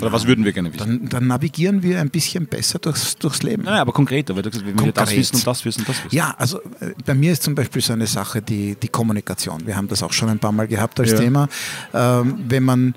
Oder 0.00 0.12
was 0.12 0.26
würden 0.26 0.44
wir 0.44 0.52
gerne 0.52 0.72
wissen? 0.72 1.00
Dann, 1.00 1.08
dann 1.08 1.26
navigieren 1.26 1.82
wir 1.82 2.00
ein 2.00 2.10
bisschen 2.10 2.46
besser 2.46 2.78
durchs, 2.78 3.16
durchs 3.16 3.42
Leben. 3.42 3.64
Naja, 3.64 3.82
aber 3.82 3.92
konkreter, 3.92 4.34
weil 4.34 4.42
du 4.42 4.50
gesagt, 4.50 4.66
wenn 4.66 4.76
Konkret. 4.76 4.96
wir 4.96 5.04
das 5.04 5.16
wissen 5.16 5.36
und 5.36 5.46
das 5.46 5.64
wissen 5.64 5.80
und 5.80 5.88
das 5.88 6.04
wissen. 6.04 6.16
Ja, 6.16 6.34
also 6.38 6.58
äh, 6.58 6.94
bei 7.04 7.14
mir 7.14 7.32
ist 7.32 7.42
zum 7.42 7.54
Beispiel 7.54 7.82
so 7.82 7.92
eine 7.92 8.06
Sache 8.06 8.42
die, 8.42 8.76
die 8.76 8.88
Kommunikation. 8.88 9.66
Wir 9.66 9.76
haben 9.76 9.88
das 9.88 10.02
auch 10.02 10.12
schon 10.12 10.28
ein 10.28 10.38
paar 10.38 10.52
Mal 10.52 10.66
gehabt 10.66 10.98
als 11.00 11.12
ja. 11.12 11.18
Thema. 11.18 11.48
Ähm, 11.94 12.38
wenn 12.48 12.62
man, 12.64 12.94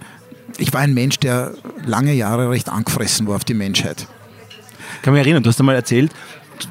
ich 0.57 0.73
war 0.73 0.81
ein 0.81 0.93
Mensch, 0.93 1.17
der 1.19 1.53
lange 1.85 2.13
Jahre 2.13 2.49
recht 2.49 2.69
angefressen 2.69 3.27
war 3.27 3.35
auf 3.35 3.45
die 3.45 3.53
Menschheit. 3.53 4.07
Ich 4.95 5.01
kann 5.01 5.13
mich 5.13 5.21
erinnern, 5.21 5.43
du 5.43 5.49
hast 5.49 5.59
einmal 5.59 5.75
erzählt, 5.75 6.11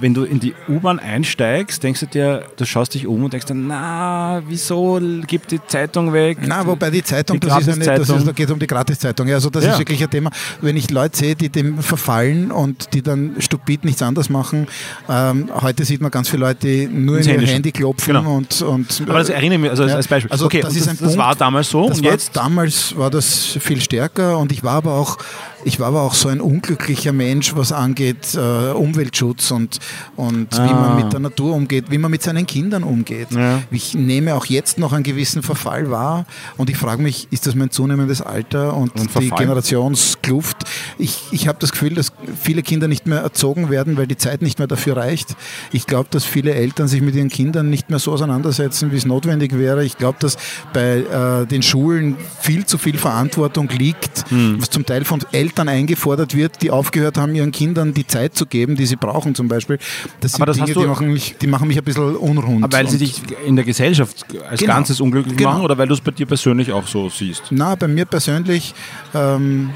wenn 0.00 0.14
du 0.14 0.24
in 0.24 0.40
die 0.40 0.54
U-Bahn 0.68 0.98
einsteigst, 0.98 1.82
denkst 1.82 2.00
du 2.00 2.06
dir, 2.06 2.44
du 2.56 2.64
schaust 2.64 2.94
dich 2.94 3.06
um 3.06 3.24
und 3.24 3.32
denkst 3.32 3.46
dir, 3.46 3.54
na, 3.54 4.42
wieso 4.46 5.00
gibt 5.26 5.50
die 5.50 5.60
Zeitung 5.66 6.12
weg? 6.12 6.38
Na, 6.42 6.66
wobei 6.66 6.90
die 6.90 7.02
Zeitung, 7.02 7.38
die 7.38 7.46
das, 7.46 7.66
ist 7.66 7.68
eine, 7.68 7.98
das 7.98 8.08
ist, 8.08 8.26
da 8.26 8.32
geht 8.32 8.50
um 8.50 8.58
die 8.58 8.66
Gratiszeitung. 8.66 9.30
Also 9.30 9.50
das 9.50 9.64
ja. 9.64 9.72
ist 9.72 9.78
wirklich 9.78 10.02
ein 10.02 10.10
Thema. 10.10 10.30
Wenn 10.60 10.76
ich 10.76 10.90
Leute 10.90 11.16
sehe, 11.16 11.34
die 11.34 11.48
dem 11.48 11.78
verfallen 11.78 12.50
und 12.50 12.94
die 12.94 13.02
dann 13.02 13.36
stupid 13.38 13.84
nichts 13.84 14.02
anderes 14.02 14.30
machen, 14.30 14.66
ähm, 15.08 15.48
heute 15.60 15.84
sieht 15.84 16.00
man 16.00 16.10
ganz 16.10 16.28
viele 16.28 16.46
Leute, 16.46 16.66
die 16.66 16.86
nur 16.86 17.18
in 17.18 17.24
ihr 17.24 17.32
Handy, 17.32 17.46
Handy 17.46 17.72
klopfen 17.72 18.14
genau. 18.14 18.36
und, 18.36 18.62
und 18.62 19.02
Aber 19.08 19.18
das 19.18 19.28
erinnere 19.28 19.58
mich 19.58 19.70
also 19.70 19.84
ja. 19.84 19.96
als 19.96 20.08
Beispiel. 20.08 20.30
Also 20.30 20.46
okay, 20.46 20.60
das, 20.60 20.74
das, 20.74 20.98
das 20.98 21.16
war 21.16 21.34
damals 21.34 21.70
so 21.70 21.86
und 21.86 22.00
jetzt? 22.02 22.36
Damals 22.36 22.96
war 22.96 23.10
das 23.10 23.58
viel 23.60 23.80
stärker 23.80 24.38
und 24.38 24.52
ich 24.52 24.62
war 24.62 24.74
aber 24.74 24.94
auch 24.94 25.18
ich 25.64 25.80
war 25.80 25.88
aber 25.88 26.02
auch 26.02 26.14
so 26.14 26.28
ein 26.28 26.40
unglücklicher 26.40 27.12
Mensch, 27.12 27.54
was 27.56 27.72
angeht 27.72 28.34
äh, 28.34 28.72
Umweltschutz 28.72 29.50
und, 29.50 29.78
und 30.16 30.58
ah. 30.58 30.68
wie 30.68 30.74
man 30.74 30.96
mit 30.96 31.12
der 31.12 31.20
Natur 31.20 31.54
umgeht, 31.54 31.90
wie 31.90 31.98
man 31.98 32.10
mit 32.10 32.22
seinen 32.22 32.46
Kindern 32.46 32.82
umgeht. 32.82 33.28
Ja. 33.30 33.62
Ich 33.70 33.94
nehme 33.94 34.34
auch 34.34 34.46
jetzt 34.46 34.78
noch 34.78 34.92
einen 34.92 35.04
gewissen 35.04 35.42
Verfall 35.42 35.90
wahr 35.90 36.26
und 36.56 36.70
ich 36.70 36.76
frage 36.76 37.02
mich, 37.02 37.28
ist 37.30 37.46
das 37.46 37.54
mein 37.54 37.70
zunehmendes 37.70 38.22
Alter 38.22 38.76
und, 38.76 38.94
und 38.98 39.10
die 39.20 39.30
Generationskluft? 39.30 40.64
Ich, 40.98 41.20
ich 41.30 41.48
habe 41.48 41.58
das 41.60 41.72
Gefühl, 41.72 41.94
dass 41.94 42.12
viele 42.40 42.62
Kinder 42.62 42.88
nicht 42.88 43.06
mehr 43.06 43.20
erzogen 43.20 43.70
werden, 43.70 43.96
weil 43.96 44.06
die 44.06 44.16
Zeit 44.16 44.42
nicht 44.42 44.58
mehr 44.58 44.68
dafür 44.68 44.96
reicht. 44.96 45.36
Ich 45.72 45.86
glaube, 45.86 46.08
dass 46.10 46.24
viele 46.24 46.54
Eltern 46.54 46.88
sich 46.88 47.00
mit 47.00 47.14
ihren 47.14 47.28
Kindern 47.28 47.70
nicht 47.70 47.90
mehr 47.90 47.98
so 47.98 48.12
auseinandersetzen, 48.12 48.92
wie 48.92 48.96
es 48.96 49.06
notwendig 49.06 49.56
wäre. 49.56 49.84
Ich 49.84 49.96
glaube, 49.96 50.18
dass 50.20 50.36
bei 50.72 50.98
äh, 50.98 51.46
den 51.46 51.62
Schulen 51.62 52.16
viel 52.40 52.66
zu 52.66 52.78
viel 52.78 52.98
Verantwortung 52.98 53.68
liegt, 53.68 54.30
hm. 54.30 54.60
was 54.60 54.70
zum 54.70 54.84
Teil 54.84 55.04
von 55.04 55.20
Eltern 55.32 55.52
Eltern 55.52 55.68
eingefordert 55.68 56.34
wird, 56.34 56.62
die 56.62 56.70
aufgehört 56.70 57.18
haben, 57.18 57.34
ihren 57.34 57.52
Kindern 57.52 57.94
die 57.94 58.06
Zeit 58.06 58.34
zu 58.34 58.46
geben, 58.46 58.76
die 58.76 58.86
sie 58.86 58.96
brauchen 58.96 59.34
zum 59.34 59.48
Beispiel. 59.48 59.78
Das 60.20 60.32
sind 60.32 60.46
das 60.46 60.56
Dinge, 60.56 60.72
die 60.72 60.86
machen, 60.86 61.12
mich, 61.12 61.36
die 61.40 61.46
machen 61.46 61.68
mich 61.68 61.78
ein 61.78 61.84
bisschen 61.84 62.16
unrund. 62.16 62.64
Aber 62.64 62.72
weil 62.72 62.88
sie 62.88 62.98
dich 62.98 63.20
in 63.46 63.56
der 63.56 63.64
Gesellschaft 63.64 64.24
als 64.48 64.60
genau, 64.60 64.74
Ganzes 64.74 65.00
unglücklich 65.00 65.36
genau. 65.36 65.50
machen 65.50 65.64
oder 65.64 65.76
weil 65.76 65.88
du 65.88 65.94
es 65.94 66.00
bei 66.00 66.10
dir 66.10 66.26
persönlich 66.26 66.72
auch 66.72 66.86
so 66.86 67.08
siehst? 67.08 67.44
Na, 67.50 67.74
bei 67.74 67.88
mir 67.88 68.06
persönlich 68.06 68.74
ähm, 69.14 69.70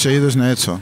sehe 0.00 0.18
ich 0.18 0.24
das 0.24 0.36
nicht 0.36 0.58
so. 0.58 0.78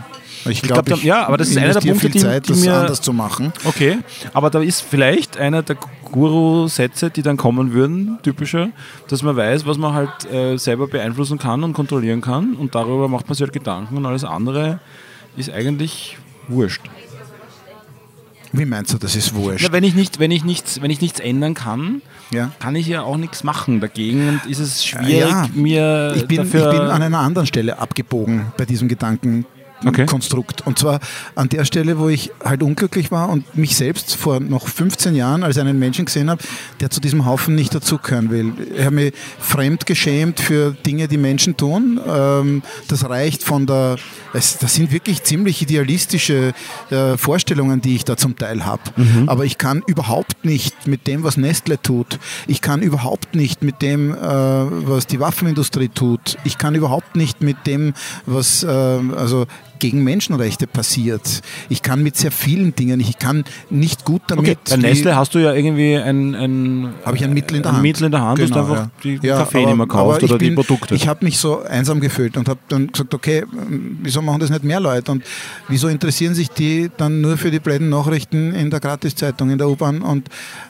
Ich 0.48 0.62
glaube, 0.62 0.84
glaub, 0.84 1.02
ja, 1.02 1.26
aber 1.26 1.36
das 1.36 1.48
ist 1.48 1.58
einer 1.58 1.74
der 1.74 1.80
Punkte, 1.80 2.10
die, 2.10 2.18
Zeit, 2.18 2.48
die 2.48 2.54
mir 2.54 2.74
anders 2.74 3.00
zu 3.00 3.12
machen. 3.12 3.52
Okay, 3.64 3.98
aber 4.32 4.50
da 4.50 4.60
ist 4.60 4.82
vielleicht 4.82 5.36
einer 5.36 5.62
der 5.62 5.76
Guru-Sätze, 6.04 7.10
die 7.10 7.22
dann 7.22 7.36
kommen 7.36 7.72
würden, 7.72 8.18
typischer, 8.22 8.70
dass 9.08 9.22
man 9.22 9.36
weiß, 9.36 9.66
was 9.66 9.78
man 9.78 9.92
halt 9.92 10.32
äh, 10.32 10.56
selber 10.56 10.86
beeinflussen 10.86 11.38
kann 11.38 11.64
und 11.64 11.72
kontrollieren 11.72 12.20
kann 12.20 12.54
und 12.54 12.74
darüber 12.74 13.08
macht 13.08 13.26
man 13.28 13.34
sich 13.34 13.42
halt 13.42 13.52
Gedanken 13.52 13.96
und 13.96 14.06
alles 14.06 14.24
andere 14.24 14.80
ist 15.36 15.50
eigentlich 15.50 16.16
wurscht. 16.48 16.82
Wie 18.52 18.64
meinst 18.64 18.92
du, 18.92 18.98
das 18.98 19.14
ist 19.16 19.34
wurscht? 19.34 19.64
Ja, 19.64 19.72
wenn, 19.72 19.84
ich 19.84 19.94
nicht, 19.94 20.18
wenn, 20.18 20.30
ich 20.30 20.44
nichts, 20.44 20.80
wenn 20.80 20.90
ich 20.90 21.00
nichts 21.00 21.20
ändern 21.20 21.54
kann, 21.54 22.02
ja. 22.30 22.50
kann 22.58 22.76
ich 22.76 22.86
ja 22.86 23.02
auch 23.02 23.16
nichts 23.16 23.44
machen 23.44 23.80
dagegen 23.80 24.28
und 24.28 24.46
ist 24.46 24.58
es 24.58 24.84
schwierig, 24.84 25.30
ja, 25.30 25.48
mir 25.54 26.14
ich 26.16 26.26
bin. 26.26 26.42
Ich 26.42 26.52
bin 26.52 26.64
an 26.64 27.02
einer 27.02 27.18
anderen 27.18 27.46
Stelle 27.46 27.78
abgebogen 27.78 28.46
bei 28.56 28.64
diesem 28.64 28.88
Gedanken 28.88 29.46
okay. 29.84 30.06
Konstrukt. 30.06 30.66
Und 30.66 30.78
zwar 30.78 31.00
an 31.34 31.48
der 31.48 31.64
Stelle, 31.64 31.98
wo 31.98 32.08
ich 32.08 32.30
halt 32.44 32.62
unglücklich 32.62 33.10
war 33.10 33.28
und 33.28 33.56
mich 33.56 33.76
selbst 33.76 34.16
vor 34.16 34.40
noch 34.40 34.68
15 34.68 35.14
Jahren 35.14 35.42
als 35.42 35.58
einen 35.58 35.78
Menschen 35.78 36.04
gesehen 36.04 36.30
habe, 36.30 36.42
der 36.80 36.90
zu 36.90 37.00
diesem 37.00 37.26
Haufen 37.26 37.54
nicht 37.54 37.74
dazugehören 37.74 38.30
will. 38.30 38.52
Ich 38.74 38.84
habe 38.84 38.94
mich 38.94 39.14
fremd 39.38 39.86
geschämt 39.86 40.40
für 40.40 40.72
Dinge, 40.72 41.08
die 41.08 41.18
Menschen 41.18 41.56
tun. 41.56 42.00
Ähm, 42.06 42.62
das 42.88 43.08
reicht 43.08 43.44
von 43.44 43.66
der, 43.66 43.96
das 44.32 44.58
sind 44.60 44.92
wirklich 44.92 45.22
ziemlich 45.22 45.62
idealistische 45.62 46.52
äh, 46.90 47.16
Vorstellungen, 47.16 47.80
die 47.80 47.96
ich 47.96 48.04
da 48.04 48.16
zum 48.16 48.36
Teil 48.36 48.64
habe. 48.64 48.82
Mhm. 48.96 49.28
Aber 49.28 49.44
ich 49.44 49.58
kann 49.58 49.82
überhaupt 49.86 50.44
nicht 50.44 50.86
mit 50.86 51.06
dem, 51.06 51.22
was 51.22 51.36
Nestle 51.36 51.80
tut. 51.80 52.18
Ich 52.46 52.60
kann 52.60 52.82
überhaupt 52.82 53.34
nicht 53.34 53.62
mit 53.62 53.82
dem, 53.82 54.14
äh, 54.14 54.18
was 54.18 55.06
die 55.06 55.20
Waffenindustrie 55.20 55.88
tut. 55.88 56.36
Ich 56.44 56.58
kann 56.58 56.74
überhaupt 56.74 57.16
nicht 57.16 57.42
mit 57.42 57.66
dem, 57.66 57.94
was, 58.26 58.62
äh, 58.62 58.68
also 58.68 59.46
gegen 59.78 60.02
Menschenrechte 60.04 60.66
passiert. 60.66 61.42
Ich 61.68 61.82
kann 61.82 62.02
mit 62.02 62.16
sehr 62.16 62.30
vielen 62.30 62.74
Dingen, 62.74 63.00
ich 63.00 63.18
kann 63.18 63.44
nicht 63.70 64.04
gut 64.04 64.22
damit. 64.28 64.48
Okay. 64.50 64.56
Bei 64.70 64.76
Nestle 64.76 65.16
hast 65.16 65.34
du 65.34 65.38
ja 65.38 65.52
irgendwie 65.52 65.96
ein, 65.96 66.34
ein, 66.34 66.94
habe 67.04 67.16
ich 67.16 67.24
ein 67.24 67.32
Mittel 67.32 67.56
in 67.56 67.62
der 67.62 67.72
Hand. 67.72 67.82
Mittel 67.82 68.04
in 68.04 68.12
der 68.12 68.20
Hand, 68.20 68.38
genau, 68.38 68.48
dass 68.48 68.66
du 68.66 68.72
einfach 68.72 68.84
ja. 68.84 68.90
die 69.20 69.26
ja, 69.26 69.38
Kaffee 69.38 69.58
aber, 69.58 69.66
nicht 69.66 69.76
mehr 69.76 69.86
kaufst 69.86 70.22
oder 70.22 70.38
bin, 70.38 70.50
die 70.50 70.54
Produkte. 70.54 70.94
Ich 70.94 71.08
habe 71.08 71.24
mich 71.24 71.38
so 71.38 71.62
einsam 71.62 72.00
gefühlt 72.00 72.36
und 72.36 72.48
habe 72.48 72.60
dann 72.68 72.88
gesagt, 72.88 73.14
okay, 73.14 73.44
wieso 74.02 74.22
machen 74.22 74.40
das 74.40 74.50
nicht 74.50 74.64
mehr 74.64 74.80
Leute 74.80 75.12
und 75.12 75.22
wieso 75.68 75.88
interessieren 75.88 76.34
sich 76.34 76.50
die 76.50 76.90
dann 76.96 77.20
nur 77.20 77.36
für 77.36 77.50
die 77.50 77.60
blöden 77.60 77.88
Nachrichten 77.88 78.54
in 78.54 78.70
der 78.70 78.80
Gratiszeitung, 78.80 79.50
in 79.50 79.58
der 79.58 79.68
U-Bahn 79.68 80.02
und 80.02 80.28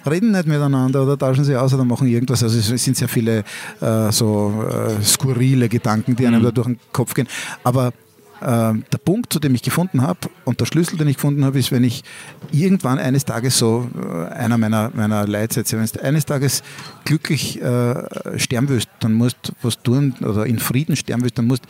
reden 0.09 0.33
nicht 0.33 0.47
miteinander 0.47 1.03
oder 1.03 1.19
tauschen 1.19 1.45
sie 1.45 1.57
aus 1.57 1.73
oder 1.75 1.85
machen 1.85 2.09
irgendwas. 2.09 2.43
Also 2.43 2.59
es 2.59 2.85
sind 2.85 2.97
sehr 2.97 3.09
viele 3.09 3.45
äh, 3.81 4.13
so 4.13 4.65
äh, 4.69 5.03
skurrile 5.03 5.69
Gedanken, 5.69 6.17
die 6.17 6.27
einem 6.27 6.41
mhm. 6.41 6.45
da 6.45 6.51
durch 6.51 6.67
den 6.67 6.79
Kopf 6.93 7.15
gehen. 7.15 7.29
Aber 7.65 7.93
Ähm, 8.41 8.85
der 8.93 8.99
Punkt, 8.99 9.33
zu 9.33 9.41
dem 9.41 9.55
ich 9.55 9.63
gefunden 9.63 10.03
habe 10.03 10.21
und 10.45 10.61
der 10.61 10.67
Schlüssel, 10.67 10.97
den 10.97 11.09
ich 11.09 11.17
gefunden 11.17 11.45
habe, 11.45 11.59
ist, 11.59 11.73
wenn 11.73 11.85
ich 11.85 12.05
irgendwann 12.53 12.99
eines 12.99 13.25
Tages 13.25 13.59
so, 13.59 13.89
äh, 13.97 14.33
einer 14.33 14.59
meiner, 14.59 14.91
meiner 14.95 15.27
Leitsätze, 15.27 15.79
wenn 15.79 15.87
du 15.87 16.03
eines 16.03 16.27
Tages 16.27 16.63
glücklich 17.05 17.61
äh, 17.61 18.39
sterben 18.39 18.69
willst, 18.69 18.89
dann 19.01 19.15
musst 19.15 19.37
du 19.43 19.53
was 19.63 19.83
tun 19.83 20.15
oder 20.21 20.47
in 20.47 20.59
Frieden 20.59 20.97
sterben 20.97 21.23
willst, 21.23 21.39
dann 21.39 21.47
musst 21.47 21.65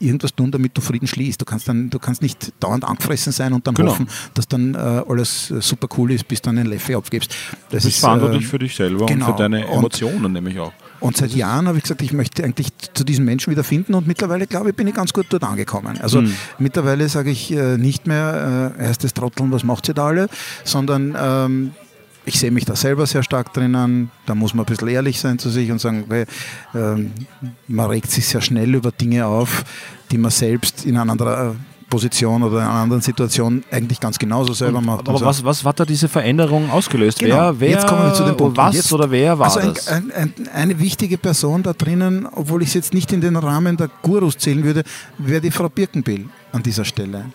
irgendwas 0.00 0.34
tun, 0.34 0.50
damit 0.50 0.76
du 0.76 0.80
Frieden 0.80 1.06
schließt. 1.06 1.40
Du 1.40 1.44
kannst 1.44 1.68
dann, 1.68 1.90
du 1.90 1.98
kannst 1.98 2.22
nicht 2.22 2.52
dauernd 2.60 2.84
angefressen 2.84 3.32
sein 3.32 3.52
und 3.52 3.66
dann 3.66 3.74
genau. 3.74 3.92
hoffen, 3.92 4.08
dass 4.34 4.48
dann 4.48 4.74
äh, 4.74 4.78
alles 4.78 5.48
super 5.48 5.88
cool 5.96 6.12
ist, 6.12 6.26
bis 6.28 6.40
du 6.40 6.50
dann 6.50 6.58
einen 6.58 6.68
Leffe 6.68 6.96
abgibst. 6.96 7.30
Das 7.30 7.58
du 7.68 7.70
bist 7.70 7.86
ist 7.86 8.00
verantwortlich 8.00 8.44
äh, 8.44 8.46
für 8.46 8.58
dich 8.58 8.76
selber 8.76 9.06
genau. 9.06 9.26
und 9.26 9.32
für 9.32 9.38
deine 9.38 9.66
Emotionen 9.66 10.26
und, 10.26 10.32
nämlich 10.32 10.58
auch. 10.58 10.72
Und 11.00 11.16
seit 11.16 11.32
Jahren 11.32 11.68
habe 11.68 11.78
ich 11.78 11.84
gesagt, 11.84 12.02
ich 12.02 12.12
möchte 12.12 12.44
eigentlich 12.44 12.68
zu 12.94 13.04
diesen 13.04 13.24
Menschen 13.24 13.50
wieder 13.50 13.64
finden 13.64 13.94
und 13.94 14.06
mittlerweile, 14.06 14.46
glaube 14.46 14.70
ich, 14.70 14.76
bin 14.76 14.86
ich 14.86 14.94
ganz 14.94 15.12
gut 15.12 15.26
dort 15.30 15.44
angekommen. 15.44 15.98
Also 16.00 16.22
mhm. 16.22 16.34
mittlerweile 16.58 17.08
sage 17.08 17.30
ich 17.30 17.52
äh, 17.52 17.76
nicht 17.78 18.06
mehr, 18.06 18.74
äh, 18.78 18.84
erstes 18.84 19.14
Trotteln, 19.14 19.52
was 19.52 19.64
macht 19.64 19.88
ihr 19.88 19.94
da 19.94 20.06
alle, 20.06 20.28
sondern 20.64 21.16
ähm, 21.18 21.72
ich 22.24 22.38
sehe 22.38 22.50
mich 22.50 22.64
da 22.64 22.76
selber 22.76 23.06
sehr 23.06 23.22
stark 23.22 23.54
drinnen. 23.54 24.10
Da 24.26 24.34
muss 24.34 24.54
man 24.54 24.64
ein 24.64 24.68
bisschen 24.68 24.88
ehrlich 24.88 25.18
sein 25.18 25.38
zu 25.38 25.48
sich 25.50 25.70
und 25.70 25.80
sagen, 25.80 26.04
weil, 26.08 26.26
ähm, 26.74 27.12
man 27.68 27.86
regt 27.86 28.10
sich 28.10 28.26
sehr 28.26 28.40
schnell 28.40 28.74
über 28.74 28.92
Dinge 28.92 29.26
auf, 29.26 29.64
die 30.10 30.18
man 30.18 30.30
selbst 30.30 30.84
in 30.84 30.96
einer 30.96 31.12
anderen 31.12 31.58
Position 31.88 32.42
oder 32.42 32.58
in 32.58 32.62
einer 32.64 32.72
anderen 32.72 33.02
Situation 33.02 33.64
eigentlich 33.70 34.00
ganz 34.00 34.18
genauso 34.18 34.52
selber 34.52 34.80
macht. 34.80 35.08
Aber 35.08 35.18
so. 35.18 35.24
was, 35.24 35.44
was 35.44 35.64
hat 35.64 35.80
da 35.80 35.84
diese 35.84 36.08
Veränderung 36.08 36.70
ausgelöst? 36.70 37.18
Genau. 37.18 37.36
Wer, 37.36 37.60
wer, 37.60 37.70
Jetzt 37.70 37.86
kommen 37.86 38.04
wir 38.04 38.14
zu 38.14 38.24
dem 38.24 38.36
Punkt. 38.36 38.56
Was 38.56 38.74
jetzt, 38.74 38.92
oder 38.92 39.10
wer 39.10 39.38
war 39.38 39.46
also 39.46 39.60
ein, 39.60 39.74
das? 39.74 39.88
Ein, 39.88 40.12
ein, 40.12 40.34
eine 40.52 40.78
wichtige 40.78 41.18
Person 41.18 41.62
da 41.62 41.72
drinnen, 41.72 42.26
obwohl 42.30 42.62
ich 42.62 42.68
es 42.68 42.74
jetzt 42.74 42.94
nicht 42.94 43.12
in 43.12 43.20
den 43.20 43.36
Rahmen 43.36 43.76
der 43.76 43.88
Gurus 44.02 44.38
zählen 44.38 44.62
würde, 44.64 44.84
wäre 45.18 45.40
die 45.40 45.50
Frau 45.50 45.68
Birkenbill 45.68 46.28
an 46.52 46.62
dieser 46.62 46.84
Stelle. 46.84 47.26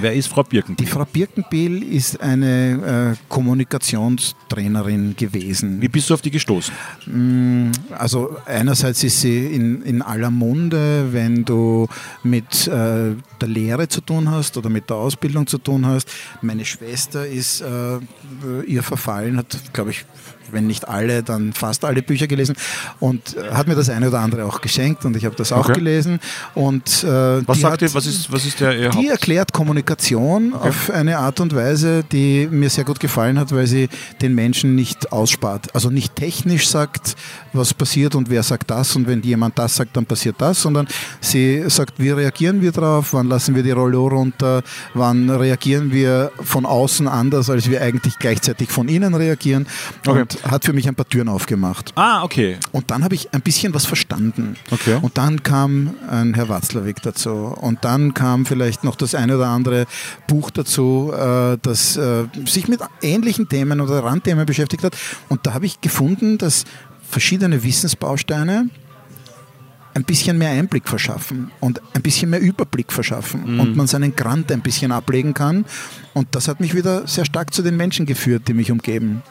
Wer 0.00 0.12
ist 0.14 0.28
Frau 0.28 0.42
Birkenbiel? 0.42 0.86
Die 0.86 0.90
Frau 0.90 1.04
Birkenbiel 1.04 1.82
ist 1.82 2.20
eine 2.20 3.14
äh, 3.14 3.24
Kommunikationstrainerin 3.28 5.14
gewesen. 5.16 5.80
Wie 5.80 5.88
bist 5.88 6.10
du 6.10 6.14
auf 6.14 6.22
die 6.22 6.30
gestoßen? 6.30 6.74
Mm, 7.06 7.70
also 7.96 8.36
einerseits 8.46 9.04
ist 9.04 9.20
sie 9.20 9.46
in, 9.46 9.82
in 9.82 10.02
aller 10.02 10.30
Munde, 10.30 11.12
wenn 11.12 11.44
du 11.44 11.86
mit 12.22 12.66
äh, 12.66 13.14
der 13.40 13.48
Lehre 13.48 13.88
zu 13.88 14.00
tun 14.00 14.30
hast 14.30 14.56
oder 14.56 14.68
mit 14.68 14.90
der 14.90 14.96
Ausbildung 14.96 15.46
zu 15.46 15.58
tun 15.58 15.86
hast. 15.86 16.10
Meine 16.42 16.64
Schwester 16.64 17.26
ist 17.26 17.60
äh, 17.60 17.98
ihr 18.66 18.82
verfallen, 18.82 19.36
hat, 19.36 19.56
glaube 19.72 19.90
ich, 19.90 20.04
wenn 20.50 20.66
nicht 20.66 20.88
alle, 20.88 21.22
dann 21.22 21.52
fast 21.52 21.84
alle 21.84 22.02
Bücher 22.02 22.26
gelesen 22.26 22.54
und 23.00 23.36
äh, 23.36 23.50
hat 23.52 23.66
mir 23.66 23.74
das 23.74 23.88
eine 23.88 24.08
oder 24.08 24.20
andere 24.20 24.44
auch 24.44 24.60
geschenkt 24.60 25.04
und 25.04 25.16
ich 25.16 25.24
habe 25.24 25.34
das 25.36 25.52
auch 25.52 25.68
okay. 25.68 25.74
gelesen. 25.74 26.20
Und, 26.54 27.04
äh, 27.04 27.46
was 27.46 27.60
sagt 27.60 27.74
hat, 27.74 27.82
ihr, 27.82 27.94
was 27.94 28.06
ist, 28.06 28.30
was 28.32 28.44
ist 28.44 28.60
der 28.60 28.90
Die 28.90 29.08
erklärt 29.08 29.52
Kommunikation 29.52 29.83
okay. 29.86 30.68
auf 30.68 30.90
eine 30.90 31.18
Art 31.18 31.40
und 31.40 31.54
Weise, 31.54 32.04
die 32.10 32.48
mir 32.50 32.70
sehr 32.70 32.84
gut 32.84 33.00
gefallen 33.00 33.38
hat, 33.38 33.52
weil 33.52 33.66
sie 33.66 33.88
den 34.22 34.34
Menschen 34.34 34.74
nicht 34.74 35.12
ausspart. 35.12 35.74
Also 35.74 35.90
nicht 35.90 36.16
technisch 36.16 36.68
sagt, 36.68 37.16
was 37.52 37.74
passiert 37.74 38.14
und 38.14 38.30
wer 38.30 38.42
sagt 38.42 38.70
das 38.70 38.96
und 38.96 39.06
wenn 39.06 39.22
jemand 39.22 39.58
das 39.58 39.76
sagt, 39.76 39.96
dann 39.96 40.06
passiert 40.06 40.36
das, 40.38 40.60
sondern 40.62 40.86
sie 41.20 41.64
sagt, 41.68 41.94
wie 41.98 42.10
reagieren 42.10 42.60
wir 42.60 42.72
drauf, 42.72 43.12
wann 43.12 43.28
lassen 43.28 43.54
wir 43.54 43.62
die 43.62 43.70
Rolle 43.70 43.96
runter, 43.96 44.62
wann 44.94 45.30
reagieren 45.30 45.92
wir 45.92 46.32
von 46.42 46.66
außen 46.66 47.08
anders, 47.08 47.50
als 47.50 47.70
wir 47.70 47.80
eigentlich 47.82 48.18
gleichzeitig 48.18 48.70
von 48.70 48.88
innen 48.88 49.14
reagieren. 49.14 49.66
Okay. 50.06 50.20
Und 50.20 50.44
hat 50.44 50.64
für 50.64 50.72
mich 50.72 50.88
ein 50.88 50.94
paar 50.94 51.08
Türen 51.08 51.28
aufgemacht. 51.28 51.92
Ah, 51.96 52.22
okay. 52.22 52.56
Und 52.72 52.90
dann 52.90 53.04
habe 53.04 53.14
ich 53.14 53.32
ein 53.32 53.40
bisschen 53.40 53.74
was 53.74 53.86
verstanden. 53.86 54.56
Okay. 54.70 54.98
Und 55.00 55.18
dann 55.18 55.42
kam 55.42 55.94
ein 56.08 56.34
Herr 56.34 56.48
Watzlawick 56.48 57.02
dazu. 57.02 57.30
Und 57.30 57.84
dann 57.84 58.14
kam 58.14 58.46
vielleicht 58.46 58.84
noch 58.84 58.96
das 58.96 59.14
eine 59.14 59.36
oder 59.36 59.48
andere 59.48 59.73
Buch 60.26 60.50
dazu, 60.50 61.12
äh, 61.12 61.58
das 61.60 61.96
äh, 61.96 62.24
sich 62.46 62.68
mit 62.68 62.80
ähnlichen 63.02 63.48
Themen 63.48 63.80
oder 63.80 64.04
Randthemen 64.04 64.46
beschäftigt 64.46 64.84
hat. 64.84 64.96
Und 65.28 65.46
da 65.46 65.54
habe 65.54 65.66
ich 65.66 65.80
gefunden, 65.80 66.38
dass 66.38 66.64
verschiedene 67.08 67.62
Wissensbausteine 67.62 68.70
ein 69.94 70.04
bisschen 70.04 70.36
mehr 70.38 70.50
Einblick 70.50 70.88
verschaffen 70.88 71.50
und 71.60 71.80
ein 71.94 72.02
bisschen 72.02 72.30
mehr 72.30 72.40
Überblick 72.40 72.92
verschaffen 72.92 73.54
mhm. 73.54 73.60
und 73.60 73.76
man 73.76 73.86
seinen 73.86 74.16
Grant 74.16 74.50
ein 74.50 74.60
bisschen 74.60 74.92
ablegen 74.92 75.34
kann. 75.34 75.64
Und 76.12 76.34
das 76.34 76.48
hat 76.48 76.60
mich 76.60 76.74
wieder 76.74 77.06
sehr 77.06 77.24
stark 77.24 77.54
zu 77.54 77.62
den 77.62 77.76
Menschen 77.76 78.04
geführt, 78.04 78.48
die 78.48 78.54
mich 78.54 78.70
umgeben. 78.70 79.22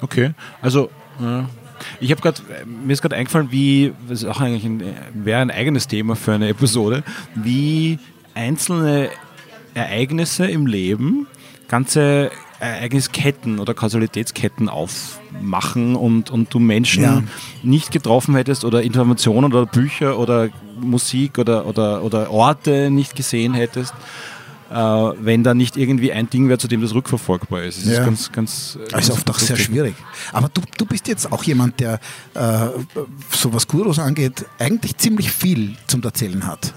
Okay, 0.00 0.32
also 0.60 0.90
ja. 1.20 1.48
ich 2.00 2.10
habe 2.10 2.20
gerade, 2.20 2.40
mir 2.66 2.92
ist 2.92 3.02
gerade 3.02 3.16
eingefallen, 3.16 3.50
wie, 3.50 3.92
das 4.08 4.22
ist 4.22 4.28
auch 4.28 4.40
eigentlich 4.40 4.64
ein, 4.64 4.82
wäre 5.14 5.40
ein 5.40 5.50
eigenes 5.50 5.88
Thema 5.88 6.16
für 6.16 6.32
eine 6.32 6.48
Episode, 6.48 7.02
wie 7.34 7.98
einzelne 8.34 9.10
Ereignisse 9.74 10.46
im 10.46 10.66
Leben 10.66 11.26
ganze 11.68 12.30
Ereignisketten 12.60 13.58
oder 13.58 13.74
Kausalitätsketten 13.74 14.68
aufmachen 14.68 15.96
und, 15.96 16.30
und 16.30 16.52
du 16.54 16.58
Menschen 16.58 17.02
ja. 17.02 17.22
nicht 17.62 17.90
getroffen 17.90 18.36
hättest 18.36 18.64
oder 18.64 18.82
Informationen 18.82 19.52
oder 19.52 19.66
Bücher 19.66 20.18
oder 20.18 20.50
Musik 20.80 21.38
oder, 21.38 21.66
oder, 21.66 22.04
oder 22.04 22.30
Orte 22.30 22.90
nicht 22.90 23.16
gesehen 23.16 23.54
hättest 23.54 23.94
äh, 24.72 24.74
wenn 24.74 25.44
da 25.44 25.54
nicht 25.54 25.76
irgendwie 25.76 26.12
ein 26.12 26.30
Ding 26.30 26.48
wäre, 26.48 26.58
zu 26.58 26.66
dem 26.66 26.80
das 26.80 26.94
rückverfolgbar 26.94 27.62
ist. 27.64 27.78
Das 27.78 27.86
ja. 27.86 27.98
ist 27.98 28.04
ganz, 28.04 28.32
ganz. 28.32 28.78
Also 28.92 29.12
oft 29.12 29.28
auch 29.28 29.38
sehr 29.38 29.56
schwierig. 29.56 29.94
Aber 30.32 30.48
du, 30.48 30.62
du 30.78 30.86
bist 30.86 31.08
jetzt 31.08 31.30
auch 31.30 31.44
jemand, 31.44 31.78
der, 31.80 32.00
äh, 32.34 32.68
so 33.30 33.52
was 33.52 33.68
Gurus 33.68 33.98
angeht, 33.98 34.46
eigentlich 34.58 34.96
ziemlich 34.96 35.30
viel 35.30 35.76
zum 35.86 36.02
Erzählen 36.02 36.46
hat. 36.46 36.72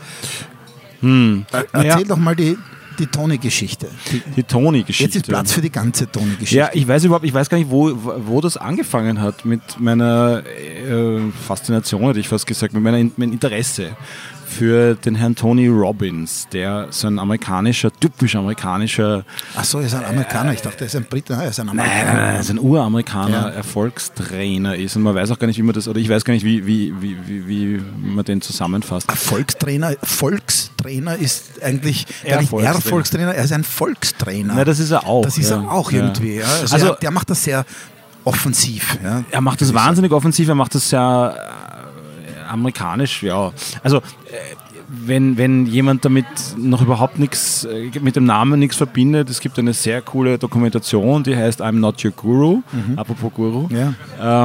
Hm. 1.00 1.46
Äh, 1.52 1.58
erzähl 1.58 1.90
naja. 1.90 2.04
doch 2.04 2.18
mal 2.18 2.36
die, 2.36 2.58
die 3.00 3.08
Toni-Geschichte. 3.08 3.88
Die, 4.12 4.22
die 4.36 4.44
Toni-Geschichte. 4.44 5.18
Jetzt 5.18 5.28
ist 5.28 5.28
Platz 5.28 5.52
für 5.52 5.62
die 5.62 5.72
ganze 5.72 6.12
Toni-Geschichte. 6.12 6.56
Ja, 6.56 6.70
ich 6.74 6.88
weiß 6.88 7.04
überhaupt, 7.06 7.26
ich 7.26 7.34
weiß 7.34 7.50
gar 7.50 7.58
nicht, 7.58 7.70
wo, 7.70 7.92
wo 7.94 8.42
das 8.42 8.58
angefangen 8.58 9.22
hat 9.22 9.46
mit 9.46 9.62
meiner 9.80 10.44
äh, 10.46 11.20
Faszination, 11.48 12.04
hätte 12.04 12.20
ich 12.20 12.28
fast 12.28 12.48
gesagt, 12.48 12.74
mit 12.74 12.84
meinem 12.84 13.12
Interesse 13.18 13.96
für 14.56 14.96
den 14.96 15.16
Herrn 15.16 15.36
Tony 15.36 15.68
Robbins, 15.68 16.48
der 16.52 16.88
so 16.90 17.08
ein 17.08 17.20
amerikanischer, 17.20 17.92
typisch 17.92 18.36
amerikanischer. 18.36 19.26
Ach 19.56 19.66
so, 19.66 19.80
er 19.80 19.88
ist 19.88 19.94
ein 19.94 20.06
Amerikaner. 20.06 20.54
ich 20.54 20.62
dachte, 20.62 20.86
er 20.86 20.88
ist 20.88 20.96
ein 20.96 21.04
Brite. 21.04 21.34
er 21.34 21.50
ist 21.50 21.60
ein 21.60 21.68
Amerikaner. 21.68 22.04
Nein, 22.04 22.16
nein, 22.16 22.26
nein, 22.26 22.36
er 22.36 22.40
ist 22.40 22.50
ein 22.50 22.60
Uramerikaner, 22.60 23.50
ja. 23.50 23.50
Erfolgstrainer 23.50 24.76
ist. 24.76 24.96
Und 24.96 25.04
man 25.04 25.14
weiß 25.14 25.32
auch 25.32 25.40
gar 25.40 25.48
nicht, 25.48 25.58
wie 25.58 25.64
man 25.64 25.74
das, 25.74 25.88
oder 25.90 26.00
ich 26.00 26.08
weiß 26.08 26.24
gar 26.24 26.34
nicht, 26.34 26.46
wie, 26.46 26.66
wie, 26.66 26.94
wie, 27.02 27.18
wie, 27.28 27.48
wie 27.48 27.82
man 28.02 28.24
den 28.24 28.42
zusammenfasst. 28.42 29.10
Erfolgstrainer, 29.10 29.94
Volkstrainer 30.02 31.18
ist 31.18 31.62
eigentlich 31.62 32.06
Erfolgstrainer. 32.24 32.76
Erfolgstrainer, 32.76 33.36
er 33.36 33.44
ist 33.44 33.52
ein 33.52 33.64
Volkstrainer. 33.66 34.54
Na, 34.56 34.64
das 34.64 34.80
ist 34.80 34.92
er 34.92 35.06
auch. 35.06 35.24
Das 35.26 35.38
ist 35.38 35.50
ja. 35.50 35.62
er 35.62 35.72
auch 35.72 35.92
irgendwie. 35.92 36.38
Ja. 36.38 36.46
Also, 36.46 36.76
also 36.76 36.88
er, 36.88 36.96
der 36.96 37.12
macht 37.12 37.30
das 37.30 37.44
sehr 37.44 37.66
offensiv. 38.24 38.98
Ja. 39.04 39.24
Er 39.30 39.42
macht 39.42 39.62
das 39.62 39.74
wahnsinnig 39.74 40.12
offensiv, 40.12 40.48
er 40.48 40.56
macht 40.56 40.76
das 40.76 40.90
sehr 40.90 41.36
amerikanisch, 42.46 43.24
ja. 43.24 43.52
Also 43.84 43.98
äh, 43.98 44.02
wenn, 44.88 45.38
wenn 45.38 45.66
jemand 45.66 46.06
damit 46.06 46.26
noch 46.58 46.82
überhaupt 46.82 47.20
nichts, 47.20 47.66
äh, 47.66 47.92
mit 48.02 48.16
dem 48.16 48.26
Namen 48.26 48.60
nichts 48.60 48.78
verbindet, 48.78 49.30
es 49.30 49.40
gibt 49.40 49.58
eine 49.60 49.74
sehr 49.74 50.02
coole 50.02 50.38
Dokumentation, 50.38 51.24
die 51.24 51.36
heißt 51.36 51.62
I'm 51.62 51.80
Not 51.80 52.04
Your 52.04 52.12
Guru, 52.12 52.62
mhm. 52.72 52.98
apropos 52.98 53.34
Guru. 53.34 53.68
Ja. 53.70 53.94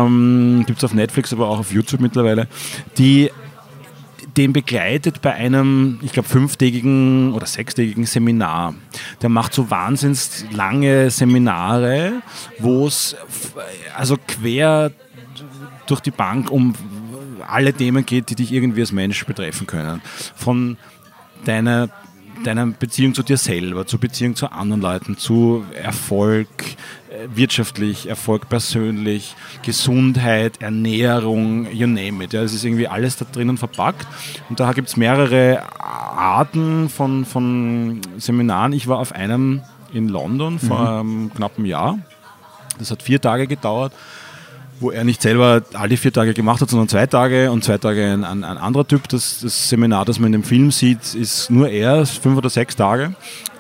Ähm, 0.05 0.65
gibt 0.67 0.79
es 0.79 0.85
auf 0.85 0.95
Netflix, 0.95 1.33
aber 1.33 1.49
auch 1.49 1.59
auf 1.59 1.73
YouTube 1.73 2.01
mittlerweile, 2.01 2.49
die 2.99 3.31
den 4.37 4.53
begleitet 4.53 5.23
bei 5.23 5.35
einem, 5.35 5.99
ich 6.03 6.13
glaube, 6.13 6.29
fünftägigen 6.29 7.33
oder 7.33 7.47
sechstägigen 7.47 8.07
Seminar. 8.07 8.75
Der 9.23 9.29
macht 9.29 9.53
so 9.53 9.71
wahnsinns 9.71 10.45
lange 10.53 11.11
Seminare, 11.11 12.23
wo 12.59 12.87
es 12.87 13.17
also 13.97 14.17
quer 14.27 14.93
durch 15.87 16.01
die 16.01 16.13
Bank 16.13 16.51
um 16.51 16.75
alle 17.47 17.73
Themen 17.73 18.07
geht, 18.07 18.31
die 18.31 18.35
dich 18.35 18.53
irgendwie 18.53 18.81
als 18.81 18.93
Mensch 18.93 19.25
betreffen 19.25 19.67
können. 19.67 20.01
Von 20.35 20.77
deiner, 21.45 21.89
deiner 22.45 22.67
Beziehung 22.67 23.15
zu 23.15 23.23
dir 23.23 23.37
selber, 23.37 23.87
zur 23.87 24.01
Beziehung 24.01 24.37
zu 24.37 24.53
anderen 24.53 24.81
Leuten, 24.81 25.17
zu 25.17 25.65
Erfolg, 25.75 26.49
äh, 27.11 27.29
wirtschaftlich, 27.35 28.09
Erfolg 28.09 28.49
persönlich, 28.49 29.35
Gesundheit, 29.63 30.63
Ernährung, 30.63 31.71
you 31.73 31.87
name 31.87 32.25
it. 32.25 32.33
Ja, 32.33 32.43
es 32.43 32.53
ist 32.53 32.65
irgendwie 32.65 32.89
alles 32.89 33.17
da 33.17 33.25
drinnen 33.31 33.59
verpackt. 33.59 34.07
Und 34.49 34.61
da 34.61 34.73
gibt 34.73 34.89
es 34.89 34.97
mehrere 34.97 35.63
Arten 35.81 36.89
von, 36.89 37.25
von 37.25 38.01
Seminaren. 38.19 38.73
Ich 38.73 38.89
war 38.89 38.99
auf 38.99 39.13
einem 39.13 39.63
in 39.93 40.09
London 40.09 40.59
vor 40.59 40.81
mhm. 40.81 40.87
einem 40.87 41.35
knappen 41.35 41.65
Jahr. 41.65 41.99
Das 42.79 42.91
hat 42.91 43.03
vier 43.03 43.21
Tage 43.21 43.47
gedauert 43.47 43.93
wo 44.81 44.91
er 44.91 45.05
nicht 45.05 45.23
selber 45.23 45.63
alle 45.75 45.97
vier 45.97 46.13
Tage 46.13 46.35
gemacht 46.35 46.61
hat, 46.61 46.71
sondern 46.71 46.89
zwei 46.89 47.07
Tage 47.07 47.51
und 47.53 47.63
zwei 47.63 47.79
Tage 47.79 48.05
ein, 48.13 48.25
ein, 48.25 48.45
ein 48.45 48.59
anderer 48.59 48.87
Typ. 48.87 49.09
Das, 49.09 49.41
das, 49.41 49.69
Seminar, 49.69 50.05
das 50.07 50.19
man 50.19 50.27
in 50.29 50.41
dem 50.41 50.43
Film 50.43 50.71
sieht, 50.71 51.15
ist 51.15 51.51
nur 51.51 51.69
er, 51.69 52.07
fünf 52.07 52.37
oder 52.37 52.51
sechs 52.51 52.77
Tage. 52.77 53.15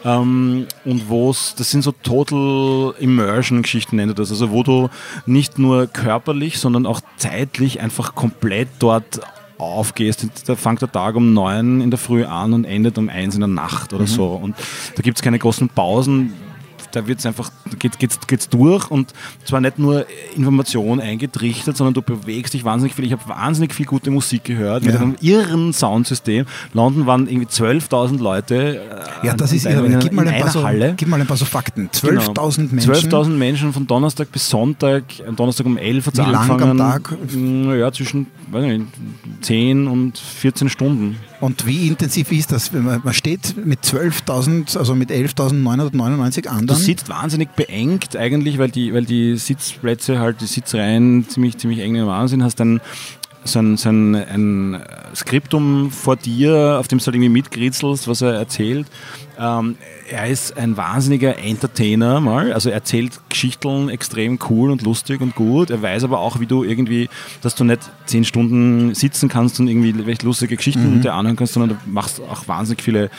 Ähm, 0.04 0.66
und 0.84 1.08
wo 1.08 1.30
es, 1.30 1.54
das 1.56 1.70
sind 1.70 1.82
so 1.82 1.92
Total 1.92 2.94
Immersion 2.98 3.62
Geschichten, 3.62 3.96
nennt 3.96 4.12
er 4.12 4.14
das. 4.14 4.30
Also 4.30 4.50
wo 4.50 4.62
du 4.62 4.88
nicht 5.26 5.58
nur 5.58 5.86
körperlich, 5.86 6.58
sondern 6.58 6.86
auch 6.86 7.00
zeitlich 7.16 7.80
einfach 7.80 8.14
komplett 8.14 8.68
dort 8.78 9.20
aufgehst, 9.58 10.26
da 10.46 10.56
fängt 10.56 10.80
der 10.80 10.90
Tag 10.90 11.16
um 11.16 11.34
neun 11.34 11.82
in 11.82 11.90
der 11.90 11.98
Früh 11.98 12.24
an 12.24 12.54
und 12.54 12.64
endet 12.64 12.96
um 12.96 13.10
eins 13.10 13.34
in 13.34 13.40
der 13.40 13.48
Nacht 13.48 13.92
oder 13.92 14.04
mhm. 14.04 14.08
so. 14.08 14.28
Und 14.28 14.56
da 14.94 15.02
gibt 15.02 15.18
es 15.18 15.22
keine 15.22 15.38
großen 15.38 15.68
Pausen 15.68 16.32
da 16.92 17.06
wird's 17.06 17.26
einfach, 17.26 17.50
geht, 17.78 17.98
geht's, 17.98 18.18
geht's 18.26 18.48
durch 18.48 18.90
und 18.90 19.12
zwar 19.44 19.60
nicht 19.60 19.78
nur 19.78 20.06
Information 20.36 21.00
eingetrichtert, 21.00 21.76
sondern 21.76 21.94
du 21.94 22.02
bewegst 22.02 22.54
dich 22.54 22.64
wahnsinnig 22.64 22.94
viel. 22.94 23.04
Ich 23.04 23.12
habe 23.12 23.28
wahnsinnig 23.28 23.74
viel 23.74 23.86
gute 23.86 24.10
Musik 24.10 24.44
gehört 24.44 24.84
ja. 24.84 24.92
mit 24.92 25.00
einem 25.00 25.16
irren 25.20 25.72
Soundsystem. 25.72 26.46
London 26.72 27.06
waren 27.06 27.28
irgendwie 27.28 27.48
12.000 27.48 28.20
Leute. 28.20 28.80
Äh, 29.22 29.26
ja, 29.26 29.34
das 29.34 29.52
ist 29.52 29.66
irre. 29.66 29.98
Gib 29.98 30.12
mal, 30.12 30.26
ein 30.26 30.40
paar 30.40 30.50
so, 30.50 30.62
Halle. 30.62 30.94
gib 30.96 31.08
mal 31.08 31.20
ein 31.20 31.26
paar 31.26 31.36
so 31.36 31.44
Fakten. 31.44 31.88
12.000 31.90 32.56
genau. 32.56 32.74
Menschen. 32.74 32.92
12.000 32.92 33.28
Menschen 33.30 33.72
von 33.72 33.86
Donnerstag 33.86 34.32
bis 34.32 34.48
Sonntag. 34.48 35.04
Am 35.26 35.36
Donnerstag 35.36 35.66
um 35.66 35.76
11 35.76 36.06
hat 36.06 36.14
es 36.14 36.20
angefangen. 36.20 36.60
Lang 36.60 36.70
am 36.70 37.02
Tag? 37.02 37.16
Mm, 37.32 37.72
ja, 37.78 37.92
zwischen 37.92 38.26
nicht, 38.52 38.86
10 39.42 39.86
und 39.86 40.18
14 40.18 40.68
Stunden. 40.68 41.16
Und 41.40 41.66
wie 41.66 41.88
intensiv 41.88 42.30
ist 42.32 42.52
das? 42.52 42.70
Man 42.72 43.14
steht 43.14 43.56
mit 43.56 43.80
12.000, 43.80 44.76
also 44.76 44.94
mit 44.94 45.10
11.999 45.10 46.46
anderen. 46.46 46.66
Du 46.66 46.74
sitzt 46.74 47.08
wahnsinnig 47.08 47.50
beengt 47.56 48.14
eigentlich, 48.14 48.58
weil 48.58 48.70
die, 48.70 48.92
weil 48.92 49.06
die 49.06 49.36
Sitzplätze 49.36 50.18
halt, 50.18 50.42
die 50.42 50.46
Sitzreihen 50.46 51.26
ziemlich, 51.28 51.56
ziemlich 51.56 51.80
eng 51.80 51.94
im 51.94 52.06
Wahnsinn. 52.06 52.44
Hast 52.44 52.60
dann 52.60 52.80
so 53.44 53.58
ein, 53.58 53.76
so 53.76 53.88
ein, 53.88 54.14
ein 54.14 54.82
Skriptum 55.14 55.90
vor 55.90 56.16
dir, 56.16 56.76
auf 56.78 56.88
dem 56.88 56.98
du 56.98 57.06
halt 57.06 57.14
irgendwie 57.14 57.30
mitkritzelst, 57.30 58.06
was 58.08 58.22
er 58.22 58.34
erzählt. 58.34 58.86
Ähm, 59.38 59.76
er 60.10 60.26
ist 60.26 60.56
ein 60.56 60.76
wahnsinniger 60.76 61.38
Entertainer 61.38 62.20
mal, 62.20 62.52
also 62.52 62.68
er 62.68 62.74
erzählt 62.74 63.20
Geschichten 63.28 63.88
extrem 63.88 64.38
cool 64.50 64.70
und 64.70 64.82
lustig 64.82 65.20
und 65.20 65.34
gut. 65.34 65.70
Er 65.70 65.80
weiß 65.80 66.04
aber 66.04 66.18
auch, 66.18 66.40
wie 66.40 66.46
du 66.46 66.64
irgendwie, 66.64 67.08
dass 67.40 67.54
du 67.54 67.64
nicht 67.64 67.90
zehn 68.06 68.24
Stunden 68.24 68.94
sitzen 68.94 69.28
kannst 69.28 69.60
und 69.60 69.68
irgendwie 69.68 70.06
welche 70.06 70.26
lustige 70.26 70.56
Geschichten 70.56 70.96
mhm. 70.96 71.00
dir 71.02 71.14
anhören 71.14 71.36
kannst, 71.36 71.54
sondern 71.54 71.70
du 71.70 71.90
machst 71.90 72.20
auch 72.20 72.48
wahnsinnig 72.48 72.82
viele 72.82 73.10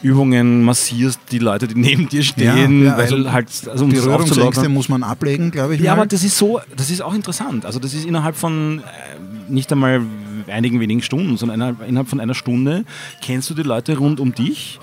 Übungen, 0.00 0.62
massierst 0.62 1.20
die 1.32 1.38
Leute, 1.38 1.66
die 1.66 1.74
neben 1.74 2.08
dir 2.08 2.22
stehen, 2.22 2.84
ja, 2.84 2.90
ja, 2.90 2.96
weil 2.96 3.12
also 3.12 3.32
halt 3.32 3.48
also 3.68 3.84
um 3.84 3.90
Berührungsängste 3.90 4.68
muss 4.68 4.88
man 4.88 5.02
ablegen, 5.02 5.50
glaube 5.50 5.74
ich. 5.74 5.80
Ja, 5.80 5.94
mal. 5.94 6.02
aber 6.02 6.06
das 6.06 6.22
ist 6.22 6.38
so, 6.38 6.60
das 6.76 6.90
ist 6.90 7.02
auch 7.02 7.14
interessant. 7.14 7.66
Also 7.66 7.80
das 7.80 7.94
ist 7.94 8.06
innerhalb 8.06 8.36
von 8.36 8.78
äh, 8.78 8.82
nicht 9.48 9.70
einmal 9.72 10.02
einigen 10.46 10.80
wenigen 10.80 11.02
Stunden, 11.02 11.36
sondern 11.36 11.76
innerhalb, 11.86 12.08
von 12.08 12.20
einer 12.20 12.34
Stunde 12.34 12.84
kennst 13.20 13.50
du 13.50 13.54
die 13.54 13.62
Leute 13.62 13.98
rund 13.98 14.20
um 14.20 14.34
dich 14.34 14.80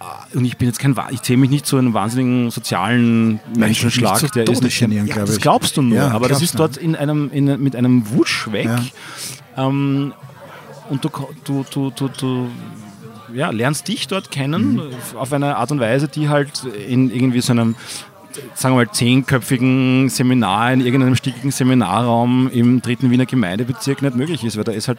äh, 0.00 0.36
und 0.36 0.44
ich 0.44 0.56
bin 0.56 0.68
jetzt 0.68 0.78
kein, 0.78 0.96
ich 1.10 1.22
zähle 1.22 1.38
mich 1.38 1.50
nicht 1.50 1.66
zu 1.66 1.76
einem 1.76 1.94
wahnsinnigen 1.94 2.50
sozialen 2.50 3.40
Menschenschlag, 3.56 4.18
so 4.18 4.28
der 4.28 4.48
ist 4.48 4.62
nicht, 4.62 4.80
ja, 4.80 5.04
das 5.04 5.38
glaubst 5.38 5.76
du 5.76 5.82
nur, 5.82 5.98
ja, 5.98 6.10
aber 6.10 6.28
das 6.28 6.42
ist 6.42 6.58
dort 6.58 6.76
in 6.76 6.96
einem, 6.96 7.30
in, 7.32 7.62
mit 7.62 7.76
einem 7.76 8.10
Wusch 8.10 8.50
weg. 8.52 8.66
Ja. 8.66 9.68
Ähm, 9.68 10.12
und 10.88 11.04
du, 11.04 11.10
du, 11.44 11.64
du, 11.70 11.90
du, 11.90 12.08
du 12.08 12.48
ja, 13.32 13.50
lernst 13.50 13.88
dich 13.88 14.08
dort 14.08 14.30
kennen 14.30 14.74
mhm. 14.74 15.16
auf 15.16 15.32
eine 15.32 15.56
Art 15.56 15.70
und 15.70 15.80
Weise, 15.80 16.08
die 16.08 16.28
halt 16.28 16.64
in 16.64 17.10
irgendwie 17.10 17.40
so 17.40 17.52
einem 17.52 17.76
sagen 18.54 18.74
wir 18.74 18.84
mal, 18.84 18.90
zehnköpfigen 18.90 20.08
Seminar 20.08 20.72
in 20.72 20.80
irgendeinem 20.80 21.16
stickigen 21.16 21.50
Seminarraum 21.50 22.50
im 22.50 22.82
dritten 22.82 23.10
Wiener 23.10 23.26
Gemeindebezirk 23.26 24.02
nicht 24.02 24.16
möglich 24.16 24.44
ist, 24.44 24.56
weil 24.56 24.64
da 24.64 24.72
ist 24.72 24.88
halt, 24.88 24.98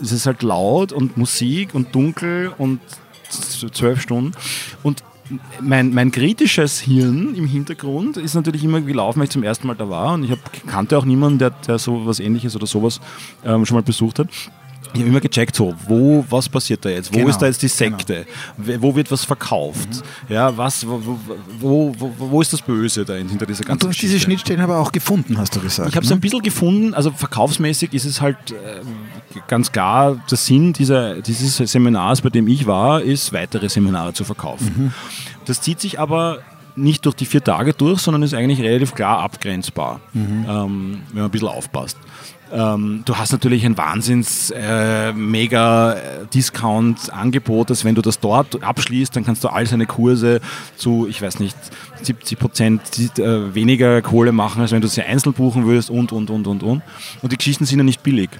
es 0.00 0.12
ist 0.12 0.26
halt 0.26 0.42
laut 0.42 0.92
und 0.92 1.16
Musik 1.16 1.74
und 1.74 1.94
dunkel 1.94 2.52
und 2.58 2.80
zwölf 3.28 4.00
Stunden. 4.00 4.32
Und 4.82 5.02
mein, 5.60 5.92
mein 5.92 6.12
kritisches 6.12 6.80
Hirn 6.80 7.34
im 7.34 7.46
Hintergrund 7.46 8.16
ist 8.16 8.34
natürlich 8.34 8.62
immer 8.62 8.80
gelaufen, 8.80 9.18
weil 9.18 9.24
ich 9.24 9.30
zum 9.30 9.42
ersten 9.42 9.66
Mal 9.66 9.74
da 9.74 9.88
war 9.88 10.14
und 10.14 10.24
ich 10.24 10.30
hab, 10.30 10.38
kannte 10.66 10.96
auch 10.96 11.04
niemanden, 11.04 11.38
der, 11.38 11.50
der 11.50 11.78
so 11.78 12.06
was 12.06 12.20
ähnliches 12.20 12.54
oder 12.54 12.66
sowas 12.66 13.00
ähm, 13.44 13.66
schon 13.66 13.76
mal 13.76 13.82
besucht 13.82 14.18
hat 14.20 14.28
ich 14.92 15.00
habe 15.00 15.10
immer 15.10 15.20
gecheckt, 15.20 15.54
so, 15.54 15.74
wo, 15.86 16.24
was 16.28 16.48
passiert 16.48 16.84
da 16.84 16.88
jetzt? 16.88 17.12
Wo 17.12 17.18
genau, 17.18 17.30
ist 17.30 17.38
da 17.38 17.46
jetzt 17.46 17.62
die 17.62 17.68
Sekte? 17.68 18.26
Genau. 18.58 18.82
Wo 18.82 18.94
wird 18.94 19.10
was 19.10 19.24
verkauft? 19.24 19.88
Mhm. 20.28 20.34
Ja, 20.34 20.56
was, 20.56 20.86
wo, 20.86 21.00
wo, 21.60 21.94
wo, 21.98 22.12
wo, 22.18 22.40
ist 22.40 22.52
das 22.52 22.62
Böse 22.62 23.04
da 23.04 23.14
hinter 23.14 23.46
dieser 23.46 23.64
ganzen 23.64 23.72
Und 23.72 23.82
du 23.82 23.88
hast 23.88 24.00
diese 24.00 24.18
Schnittstellen 24.18 24.60
aber 24.60 24.78
auch 24.78 24.92
gefunden, 24.92 25.38
hast 25.38 25.54
du 25.56 25.60
gesagt. 25.60 25.90
Ich 25.90 25.96
habe 25.96 26.04
es 26.04 26.10
ne? 26.10 26.16
ein 26.16 26.20
bisschen 26.20 26.42
gefunden, 26.42 26.94
also 26.94 27.10
verkaufsmäßig 27.10 27.92
ist 27.92 28.04
es 28.04 28.20
halt 28.20 28.36
äh, 28.52 28.80
ganz 29.48 29.72
klar, 29.72 30.16
der 30.30 30.38
Sinn 30.38 30.72
dieser, 30.72 31.20
dieses 31.20 31.56
Seminars, 31.56 32.20
bei 32.20 32.30
dem 32.30 32.48
ich 32.48 32.66
war, 32.66 33.02
ist, 33.02 33.32
weitere 33.32 33.68
Seminare 33.68 34.12
zu 34.12 34.24
verkaufen. 34.24 34.74
Mhm. 34.76 34.92
Das 35.44 35.60
zieht 35.60 35.80
sich 35.80 36.00
aber 36.00 36.40
nicht 36.76 37.04
durch 37.06 37.16
die 37.16 37.26
vier 37.26 37.42
Tage 37.42 37.72
durch, 37.72 38.00
sondern 38.00 38.22
ist 38.22 38.34
eigentlich 38.34 38.60
relativ 38.60 38.94
klar 38.94 39.20
abgrenzbar, 39.20 40.00
mhm. 40.12 40.46
ähm, 40.48 41.02
wenn 41.08 41.14
man 41.14 41.24
ein 41.24 41.30
bisschen 41.30 41.48
aufpasst. 41.48 41.96
Ähm, 42.52 43.02
du 43.04 43.16
hast 43.16 43.32
natürlich 43.32 43.66
ein 43.66 43.76
wahnsinns 43.76 44.50
äh, 44.50 45.12
mega 45.12 45.94
äh, 45.94 45.98
Discount-Angebot, 46.32 47.70
dass 47.70 47.84
wenn 47.84 47.94
du 47.94 48.02
das 48.02 48.20
dort 48.20 48.62
abschließt, 48.62 49.16
dann 49.16 49.24
kannst 49.24 49.42
du 49.42 49.48
all 49.48 49.66
seine 49.66 49.86
Kurse 49.86 50.40
zu, 50.76 51.06
ich 51.08 51.20
weiß 51.20 51.40
nicht, 51.40 51.56
70 52.02 52.38
Prozent 52.38 52.80
äh, 53.18 53.54
weniger 53.54 54.00
Kohle 54.02 54.32
machen, 54.32 54.62
als 54.62 54.70
wenn 54.70 54.80
du 54.80 54.88
sie 54.88 55.02
einzeln 55.02 55.32
buchen 55.32 55.66
würdest 55.66 55.90
und, 55.90 56.12
und, 56.12 56.30
und, 56.30 56.46
und, 56.46 56.62
und. 56.62 56.82
Und 57.22 57.32
die 57.32 57.36
Geschichten 57.36 57.64
sind 57.64 57.78
ja 57.78 57.84
nicht 57.84 58.02
billig. 58.02 58.30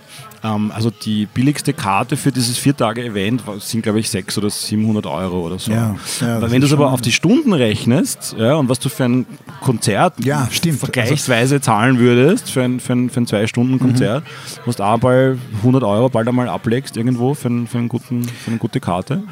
Ähm, 0.43 0.73
also 0.75 0.91
die 0.91 1.27
billigste 1.27 1.73
Karte 1.73 2.17
für 2.17 2.33
dieses 2.33 2.59
Vier-Tage-Event 2.59 3.43
sind, 3.59 3.83
glaube 3.83 4.01
ich, 4.01 4.11
600 4.11 4.37
oder 4.45 4.51
700 4.51 5.07
Euro 5.07 5.41
oder 5.41 5.59
so. 5.59 5.73
Ja, 5.73 5.97
ja, 6.21 6.51
wenn 6.51 6.61
du 6.61 6.67
es 6.67 6.73
aber 6.73 6.93
auf 6.93 7.01
die 7.01 7.13
Stunden 7.13 7.53
rechnest 7.53 8.37
ja, 8.39 8.55
und 8.55 8.69
was 8.69 8.79
du 8.79 8.89
für 8.89 9.05
ein 9.05 9.27
Konzert 9.61 10.15
ja, 10.25 10.49
stimmt. 10.51 10.79
vergleichsweise 10.79 11.61
zahlen 11.61 11.99
würdest, 11.99 12.51
für 12.51 12.63
ein, 12.63 12.81
für 12.81 12.93
ein, 12.93 13.11
für 13.11 13.21
ein 13.21 13.27
Zwei-Stunden-Konzert, 13.27 14.25
mhm. 14.25 14.61
was 14.67 14.77
du 14.77 14.83
auch 14.83 14.99
bei 14.99 15.37
100 15.59 15.83
Euro 15.83 16.09
bald 16.09 16.29
einmal 16.29 16.49
ablegst 16.49 16.97
irgendwo 16.97 17.35
für, 17.35 17.49
ein, 17.49 17.67
für, 17.67 17.79
einen 17.79 17.89
guten, 17.89 18.25
für 18.25 18.51
eine 18.51 18.59
gute 18.59 18.81
Karte, 18.81 19.23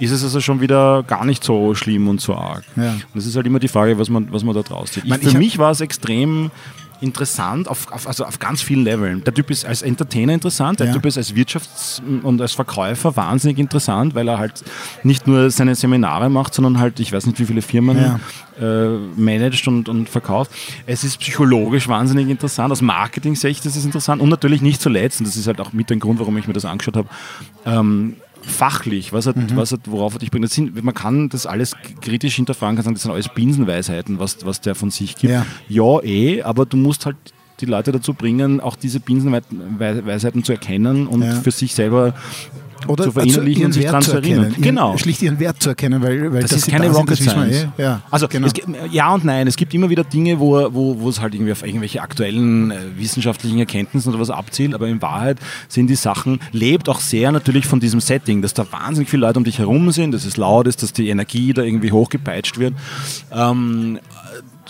ist 0.00 0.10
es 0.10 0.24
also 0.24 0.40
schon 0.40 0.60
wieder 0.60 1.02
gar 1.02 1.24
nicht 1.24 1.44
so 1.44 1.74
schlimm 1.74 2.08
und 2.08 2.20
so 2.20 2.34
arg. 2.34 2.64
Ja. 2.76 2.92
Und 2.92 3.02
das 3.14 3.26
ist 3.26 3.36
halt 3.36 3.46
immer 3.46 3.58
die 3.58 3.68
Frage, 3.68 3.98
was 3.98 4.08
man, 4.08 4.32
was 4.32 4.44
man 4.44 4.54
da 4.54 4.62
draus 4.62 4.92
zieht. 4.92 5.04
Ich, 5.04 5.14
für 5.14 5.38
mich 5.38 5.58
war 5.58 5.70
es 5.70 5.80
extrem 5.80 6.50
interessant 7.00 7.68
auf, 7.68 7.90
auf, 7.92 8.06
also 8.06 8.24
auf 8.24 8.38
ganz 8.38 8.62
vielen 8.62 8.84
Leveln. 8.84 9.22
Der 9.24 9.34
Typ 9.34 9.50
ist 9.50 9.64
als 9.64 9.82
Entertainer 9.82 10.32
interessant, 10.32 10.80
der 10.80 10.88
ja. 10.88 10.92
Typ 10.92 11.06
ist 11.06 11.18
als 11.18 11.34
Wirtschafts- 11.34 12.00
und 12.22 12.40
als 12.40 12.52
Verkäufer 12.52 13.16
wahnsinnig 13.16 13.58
interessant, 13.58 14.14
weil 14.14 14.28
er 14.28 14.38
halt 14.38 14.64
nicht 15.02 15.26
nur 15.26 15.50
seine 15.50 15.74
Seminare 15.74 16.30
macht, 16.30 16.54
sondern 16.54 16.78
halt, 16.78 17.00
ich 17.00 17.12
weiß 17.12 17.26
nicht, 17.26 17.38
wie 17.38 17.46
viele 17.46 17.62
Firmen 17.62 17.98
ja. 17.98 18.20
äh, 18.60 18.98
managt 19.16 19.68
und, 19.68 19.88
und 19.88 20.08
verkauft. 20.08 20.50
Es 20.86 21.04
ist 21.04 21.18
psychologisch 21.18 21.88
wahnsinnig 21.88 22.28
interessant, 22.28 22.72
aus 22.72 22.82
Marketing-Sicht 22.82 23.64
ist 23.66 23.76
es 23.76 23.84
interessant 23.84 24.22
und 24.22 24.28
natürlich 24.28 24.62
nicht 24.62 24.80
zuletzt, 24.80 25.20
und 25.20 25.26
das 25.26 25.36
ist 25.36 25.46
halt 25.46 25.60
auch 25.60 25.72
mit 25.72 25.90
dem 25.90 26.00
Grund, 26.00 26.20
warum 26.20 26.36
ich 26.38 26.46
mir 26.46 26.54
das 26.54 26.64
angeschaut 26.64 26.96
habe, 26.96 27.08
ähm, 27.66 28.16
fachlich, 28.46 29.12
was 29.12 29.26
hat, 29.26 29.36
mhm. 29.36 29.56
was 29.56 29.72
hat, 29.72 29.80
worauf 29.86 30.14
hat 30.14 30.22
dich 30.22 30.30
bringt. 30.30 30.48
Sind, 30.50 30.82
man 30.82 30.94
kann 30.94 31.28
das 31.28 31.46
alles 31.46 31.74
kritisch 32.00 32.36
hinterfragen, 32.36 32.76
kann 32.76 32.84
sagen, 32.84 32.94
das 32.94 33.02
sind 33.02 33.12
alles 33.12 33.28
Binsenweisheiten, 33.28 34.18
was, 34.18 34.44
was 34.44 34.60
der 34.60 34.74
von 34.74 34.90
sich 34.90 35.16
gibt. 35.16 35.32
Ja. 35.32 35.46
ja, 35.68 36.02
eh, 36.02 36.42
aber 36.42 36.66
du 36.66 36.76
musst 36.76 37.06
halt 37.06 37.16
die 37.60 37.66
Leute 37.66 37.92
dazu 37.92 38.14
bringen, 38.14 38.60
auch 38.60 38.76
diese 38.76 39.00
Binsenweisheiten 39.00 40.44
zu 40.44 40.52
erkennen 40.52 41.06
und 41.06 41.22
ja. 41.22 41.32
für 41.40 41.50
sich 41.50 41.74
selber 41.74 42.14
oder 42.88 43.04
zu 43.04 43.12
verinnerlichen 43.12 43.66
und 43.66 43.72
sich 43.72 43.84
daran 43.84 44.02
zu 44.02 44.12
erinnern. 44.12 44.54
Genau. 44.60 44.96
Schlicht 44.96 45.22
ihren 45.22 45.38
Wert 45.38 45.62
zu 45.62 45.70
erkennen, 45.70 46.02
weil, 46.02 46.32
weil 46.32 46.42
das, 46.42 46.50
das 46.50 46.60
ist 46.60 46.68
keine 46.68 46.90
Rocket 46.90 47.16
Science. 47.16 47.66
Eh, 47.78 47.82
ja, 47.82 48.02
also 48.10 48.28
genau. 48.28 48.48
gibt, 48.48 48.68
ja 48.90 49.12
und 49.12 49.24
nein. 49.24 49.46
Es 49.46 49.56
gibt 49.56 49.74
immer 49.74 49.90
wieder 49.90 50.04
Dinge, 50.04 50.38
wo, 50.38 50.72
wo, 50.72 51.00
wo 51.00 51.08
es 51.08 51.20
halt 51.20 51.34
irgendwie 51.34 51.52
auf 51.52 51.64
irgendwelche 51.64 52.02
aktuellen 52.02 52.70
äh, 52.70 52.76
wissenschaftlichen 52.96 53.58
Erkenntnisse 53.58 54.08
oder 54.08 54.20
was 54.20 54.30
abzielt, 54.30 54.74
aber 54.74 54.88
in 54.88 55.00
Wahrheit 55.02 55.38
sind 55.68 55.88
die 55.88 55.94
Sachen, 55.94 56.40
lebt 56.52 56.88
auch 56.88 57.00
sehr 57.00 57.32
natürlich 57.32 57.66
von 57.66 57.80
diesem 57.80 58.00
Setting, 58.00 58.42
dass 58.42 58.54
da 58.54 58.66
wahnsinnig 58.70 59.08
viele 59.08 59.26
Leute 59.26 59.38
um 59.38 59.44
dich 59.44 59.58
herum 59.58 59.90
sind, 59.90 60.12
dass 60.12 60.24
es 60.24 60.36
laut 60.36 60.66
ist, 60.66 60.82
dass 60.82 60.92
die 60.92 61.08
Energie 61.08 61.52
da 61.52 61.62
irgendwie 61.62 61.92
hochgepeitscht 61.92 62.58
wird. 62.58 62.74
Ähm, 63.32 63.98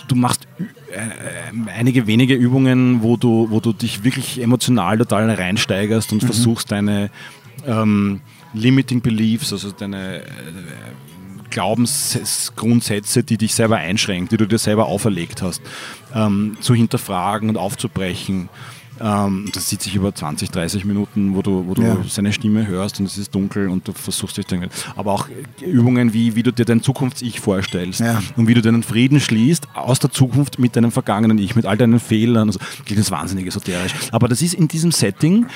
du 0.07 0.15
machst 0.15 0.47
äh, 0.59 1.69
einige 1.71 2.07
wenige 2.07 2.35
Übungen, 2.35 3.01
wo 3.01 3.17
du, 3.17 3.47
wo 3.49 3.59
du 3.59 3.73
dich 3.73 4.03
wirklich 4.03 4.41
emotional 4.41 4.97
total 4.97 5.29
reinsteigerst 5.29 6.11
und 6.11 6.23
mhm. 6.23 6.27
versuchst, 6.27 6.71
deine 6.71 7.09
ähm, 7.65 8.21
Limiting 8.53 9.01
Beliefs, 9.01 9.51
also 9.51 9.71
deine 9.71 10.21
äh, 10.21 10.25
Glaubensgrundsätze, 11.49 13.23
die 13.23 13.37
dich 13.37 13.55
selber 13.55 13.77
einschränken, 13.77 14.29
die 14.29 14.37
du 14.37 14.47
dir 14.47 14.57
selber 14.57 14.87
auferlegt 14.87 15.41
hast, 15.41 15.61
ähm, 16.13 16.57
zu 16.59 16.73
hinterfragen 16.73 17.49
und 17.49 17.57
aufzubrechen. 17.57 18.49
Ähm, 18.99 19.49
das 19.53 19.67
zieht 19.67 19.81
sich 19.81 19.95
über 19.95 20.13
20, 20.15 20.51
30 20.51 20.85
Minuten, 20.85 21.35
wo 21.35 21.41
du, 21.41 21.65
wo 21.67 21.73
du 21.73 21.81
ja. 21.81 21.97
seine 22.07 22.31
Stimme 22.31 22.65
hörst 22.67 22.99
und 22.99 23.05
es 23.05 23.17
ist 23.17 23.35
dunkel 23.35 23.67
und 23.67 23.87
du 23.87 23.93
versuchst 23.93 24.37
dich 24.37 24.45
dann. 24.45 24.69
Aber 24.95 25.11
auch 25.11 25.27
Übungen, 25.61 26.13
wie, 26.13 26.35
wie 26.35 26.43
du 26.43 26.51
dir 26.51 26.65
dein 26.65 26.81
Zukunfts-Ich 26.81 27.41
vorstellst 27.41 27.99
ja. 27.99 28.21
und 28.37 28.47
wie 28.47 28.53
du 28.53 28.61
deinen 28.61 28.83
Frieden 28.83 29.19
schließt 29.19 29.67
aus 29.73 29.99
der 29.99 30.11
Zukunft 30.11 30.59
mit 30.59 30.75
deinem 30.75 30.91
vergangenen 30.91 31.37
Ich, 31.37 31.55
mit 31.55 31.65
all 31.65 31.77
deinen 31.77 31.99
Fehlern. 31.99 32.47
Also, 32.47 32.59
klingt 32.85 33.01
das 33.01 33.11
wahnsinnig 33.11 33.47
esoterisch. 33.47 33.93
Aber 34.11 34.27
das 34.27 34.41
ist 34.41 34.53
in 34.53 34.67
diesem 34.67 34.91
Setting 34.91 35.47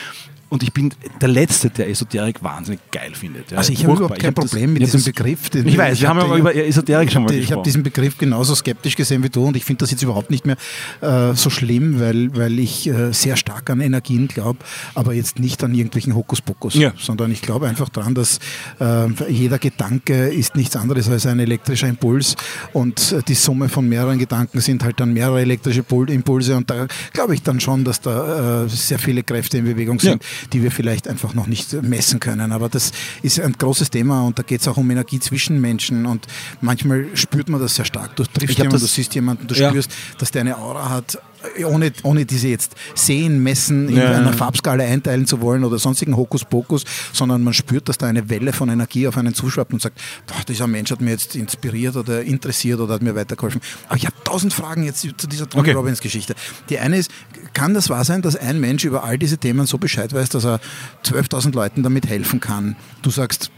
und 0.50 0.64
ich 0.64 0.74
bin 0.74 0.92
der 1.22 1.30
Letzte, 1.30 1.70
der 1.70 1.90
Esoterik 1.90 2.44
wahnsinnig 2.44 2.80
geil 2.92 3.12
findet. 3.14 3.52
Ja. 3.52 3.60
Also 3.60 3.72
ich 3.72 3.84
habe 3.86 3.98
überhaupt 3.98 4.20
kein 4.20 4.34
Problem 4.34 4.74
mit 4.74 4.82
diesem 4.82 5.04
Begriff. 5.04 5.54
Ich 5.54 5.78
weiß, 5.78 6.02
wir 6.02 6.10
haben 6.10 6.20
ja 6.20 6.38
über 6.38 6.56
Esoterik 6.56 7.12
schon 7.12 7.24
mal 7.24 7.28
gesprochen. 7.28 7.44
Ich 7.44 7.52
habe 7.52 7.62
diesen 7.62 7.84
Begriff 7.84 8.18
genauso 8.18 8.56
skeptisch 8.56 8.96
gesehen 8.96 9.22
wie 9.22 9.30
du 9.30 9.46
und 9.46 9.56
ich 9.56 9.64
finde 9.64 9.82
das 9.82 9.92
jetzt 9.92 10.02
überhaupt 10.02 10.32
nicht 10.32 10.48
mehr 10.48 10.58
äh, 11.02 11.36
so 11.36 11.52
schlimm, 11.52 12.00
weil, 12.00 12.36
weil 12.36 12.58
ich 12.58 12.88
äh, 12.88 13.14
sehr 13.14 13.36
stark 13.36 13.70
an 13.70 13.80
Energien 13.80 14.28
glaube, 14.28 14.60
aber 14.96 15.14
jetzt 15.14 15.38
nicht 15.38 15.64
an 15.64 15.76
irgendwelchen 15.76 16.16
Hokuspokus, 16.16 16.74
ja. 16.74 16.94
sondern 16.98 17.32
ich 17.32 17.44
glaube 17.44 17.68
einfach 17.68 17.90
daran, 17.90 18.16
dass 18.16 18.40
äh, 18.80 19.08
jeder 19.30 19.60
Gedanke 19.60 20.30
ist 20.30 20.56
nichts 20.56 20.76
anderes 20.76 21.10
als 21.10 21.28
ein 21.28 21.40
elektrischer 21.40 21.88
Impuls 21.88 22.36
und 22.74 23.12
äh, 23.12 23.22
die 23.28 23.36
Summe 23.36 23.70
von 23.70 23.88
mehreren 23.88 24.18
Gedanken 24.18 24.62
sind 24.62 24.84
halt 24.84 25.00
dann 25.00 25.14
mehrere 25.14 25.42
elektrische 25.42 25.86
Impulse 26.08 26.56
und 26.56 26.72
da 26.72 26.88
glaube 27.14 27.36
ich 27.36 27.44
dann 27.44 27.60
schon, 27.60 27.84
dass 27.84 28.02
da 28.02 28.64
äh, 28.64 28.70
sehr 28.70 28.98
viele 28.98 29.22
Kräfte 29.22 29.60
in 29.60 29.66
Bewegung 29.66 30.00
sind. 30.00 30.24
Ja 30.24 30.30
die 30.54 30.64
wir 30.64 30.72
vielleicht 30.72 31.08
einfach 31.08 31.34
noch 31.34 31.48
nicht 31.48 31.74
messen 31.82 32.20
können. 32.20 32.52
Aber 32.52 32.70
das 32.70 32.92
ist 33.22 33.40
ein 33.40 33.54
großes 33.54 33.90
Thema 33.90 34.24
und 34.24 34.40
da 34.40 34.44
geht 34.44 34.62
es 34.62 34.68
auch 34.68 34.78
um 34.78 34.90
Energie 34.90 35.20
zwischen 35.20 35.60
Menschen 35.62 36.06
und 36.06 36.28
manchmal 36.62 37.06
spürt 37.16 37.50
man 37.50 37.60
das 37.60 37.76
sehr 37.76 37.86
stark. 37.86 38.16
Du 38.16 38.24
triffst 38.24 38.58
jemanden, 38.58 38.80
du 38.80 38.86
siehst 38.86 39.16
jemanden, 39.16 39.48
du 39.48 39.56
ja. 39.56 39.70
spürst, 39.70 39.92
dass 40.18 40.32
der 40.32 40.42
eine 40.42 40.58
Aura 40.58 40.90
hat 40.90 41.20
ohne, 41.66 41.92
ohne 42.04 42.26
diese 42.26 42.48
jetzt 42.48 42.76
sehen, 42.96 43.42
messen, 43.42 43.90
in 43.90 43.98
ja. 43.98 44.12
einer 44.12 44.34
Farbskala 44.34 44.84
einteilen 44.84 45.26
zu 45.26 45.42
wollen 45.42 45.64
oder 45.64 45.80
sonstigen 45.80 46.16
Hokuspokus, 46.18 46.84
sondern 47.14 47.44
man 47.44 47.54
spürt, 47.54 47.90
dass 47.90 47.98
da 47.98 48.08
eine 48.08 48.30
Welle 48.30 48.54
von 48.54 48.70
Energie 48.70 49.08
auf 49.08 49.18
einen 49.18 49.34
zuschwappt 49.34 49.74
und 49.74 49.82
sagt, 49.82 50.00
boah, 50.28 50.44
dieser 50.48 50.68
Mensch 50.68 50.92
hat 50.92 51.02
mir 51.02 51.12
jetzt 51.12 51.36
inspiriert 51.36 51.96
oder 51.96 52.22
interessiert 52.22 52.80
oder 52.80 52.96
hat 52.96 53.02
mir 53.02 53.16
weitergeholfen. 53.16 53.62
Aber 53.88 53.98
ich 53.98 54.06
habe 54.06 54.16
tausend 54.24 54.54
Fragen 54.54 54.84
jetzt 54.84 55.02
zu 55.02 55.28
dieser 55.28 55.50
Tony 55.50 55.62
okay. 55.62 55.72
Robbins 55.72 56.02
Geschichte. 56.02 56.36
Die 56.70 56.80
eine 56.80 56.98
ist, 56.98 57.12
kann 57.54 57.74
das 57.74 57.90
wahr 57.90 58.04
sein, 58.04 58.22
dass 58.22 58.36
ein 58.36 58.60
Mensch 58.60 58.84
über 58.84 59.04
all 59.04 59.18
diese 59.18 59.38
Themen 59.38 59.66
so 59.66 59.78
Bescheid 59.78 60.14
weiß, 60.14 60.30
dass 60.30 60.46
er 60.46 60.60
12.000 61.06 61.54
Leuten 61.54 61.84
damit 61.84 62.08
helfen 62.08 62.40
kann? 62.40 62.76
Du 63.02 63.10
sagst, 63.10 63.52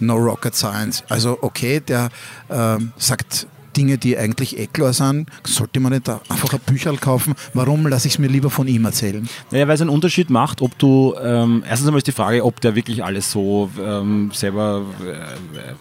no 0.00 0.16
rocket 0.16 0.54
science. 0.54 1.04
Also 1.08 1.38
okay, 1.42 1.80
der 1.80 2.08
äh, 2.48 2.78
sagt 2.96 3.46
Dinge, 3.76 3.98
die 3.98 4.16
eigentlich 4.16 4.58
eh 4.58 4.66
klar 4.66 4.92
sind, 4.92 5.28
sollte 5.44 5.80
man 5.80 5.92
nicht 5.92 6.08
einfach 6.08 6.52
ein 6.52 6.60
Bücherl 6.66 6.96
kaufen. 6.96 7.34
Warum 7.54 7.86
lasse 7.86 8.08
ich 8.08 8.14
es 8.14 8.18
mir 8.18 8.28
lieber 8.28 8.50
von 8.50 8.66
ihm 8.68 8.84
erzählen? 8.84 9.28
Naja, 9.50 9.68
weil 9.68 9.74
es 9.74 9.80
einen 9.80 9.90
Unterschied 9.90 10.30
macht, 10.30 10.62
ob 10.62 10.78
du, 10.78 11.14
ähm, 11.22 11.62
erstens 11.68 11.88
einmal 11.88 11.98
ist 11.98 12.06
die 12.06 12.12
Frage, 12.12 12.44
ob 12.44 12.60
der 12.60 12.74
wirklich 12.74 13.04
alles 13.04 13.30
so 13.30 13.70
ähm, 13.80 14.30
selber 14.32 14.84
äh, 15.04 15.74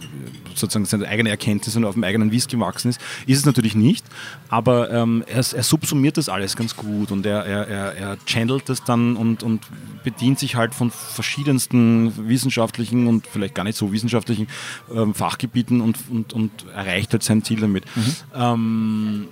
sozusagen 0.53 0.86
seine 0.86 1.08
eigene 1.08 1.29
Erkenntnis 1.29 1.75
und 1.75 1.86
auf 1.86 1.93
dem 1.93 2.03
eigenen 2.03 2.31
Wiss 2.31 2.47
gewachsen 2.47 2.89
ist. 2.89 3.01
Ist 3.27 3.39
es 3.39 3.45
natürlich 3.45 3.75
nicht, 3.75 4.05
aber 4.49 4.91
ähm, 4.91 5.23
er, 5.27 5.38
er, 5.38 5.63
subsumiert 5.63 6.17
das 6.17 6.29
alles 6.29 6.55
ganz 6.55 6.75
gut 6.75 7.12
und 7.12 7.25
er, 7.25 7.45
er, 7.45 7.67
er, 7.67 7.93
er 7.95 8.17
channelt 8.25 8.69
das 8.69 8.84
dann 8.84 9.15
und, 9.15 9.43
und 9.43 9.62
bedient 10.03 10.39
sich 10.39 10.55
halt 10.55 10.73
von 10.73 10.91
verschiedensten 10.91 12.27
wissenschaftlichen 12.29 13.08
und 13.08 13.27
vielleicht 13.27 13.55
gar 13.55 13.63
nicht 13.63 13.77
so 13.77 13.91
wissenschaftlichen 13.91 14.47
ähm, 14.93 15.13
Fachgebieten 15.13 15.81
und, 15.81 15.97
und, 16.10 16.34
und 16.34 16.51
erreicht 16.73 17.12
halt 17.12 17.23
sein 17.23 17.43
Ziel 17.43 17.60
damit. 17.60 17.85
Mhm. 17.95 18.15
Ähm, 18.34 19.28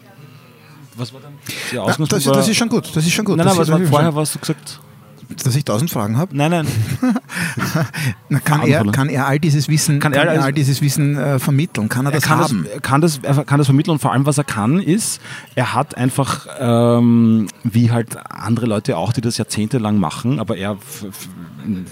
was 0.96 1.14
war 1.14 1.22
dann? 1.22 1.34
Na, 1.74 1.86
das, 2.06 2.24
das, 2.24 2.48
ist 2.48 2.56
schon 2.56 2.70
gut. 2.70 2.96
Das 2.96 3.06
ist 3.06 3.12
schon 3.12 3.26
gut. 3.26 3.38
Nein, 3.38 3.48
nein, 3.48 3.58
was 3.58 3.70
war 3.70 3.80
vorher, 3.82 4.16
was 4.16 4.34
du 4.34 4.40
gesagt 4.40 4.80
dass 5.44 5.56
ich 5.56 5.66
tausend 5.66 5.90
Fragen 5.90 6.18
habe? 6.18 6.36
Nein, 6.36 6.52
nein. 6.52 6.68
Na, 8.30 8.40
kann, 8.40 8.62
er, 8.68 8.84
kann 8.92 9.10
er 9.10 9.28
all 9.28 9.40
dieses 9.40 9.68
Wissen, 9.68 10.00
kann, 10.00 10.12
kann 10.12 10.28
er 10.28 10.44
all 10.44 10.54
dieses 10.54 10.82
Wissen 10.82 11.18
äh, 11.18 11.40
vermitteln? 11.40 11.90
Kann 11.90 12.06
er, 12.06 12.12
er 12.12 12.20
das 12.20 12.24
kann 12.24 12.40
haben? 12.40 12.68
Das, 12.72 12.82
kann 12.82 13.02
das, 13.02 13.20
er 13.20 13.44
kann 13.44 13.58
das 13.58 13.68
vermitteln 13.68 13.94
und 13.94 14.00
vor 14.00 14.12
allem, 14.12 14.26
was 14.26 14.38
er 14.38 14.44
kann, 14.44 14.80
ist, 14.80 15.22
er 15.56 15.74
hat 15.74 15.98
einfach, 15.98 16.48
ähm, 16.60 17.48
wie 17.64 17.92
halt 17.92 18.18
andere 18.30 18.66
Leute 18.66 18.98
auch, 18.98 19.14
die 19.14 19.22
das 19.22 19.38
jahrzehntelang 19.38 19.98
machen, 19.98 20.40
aber 20.40 20.58
er 20.58 20.78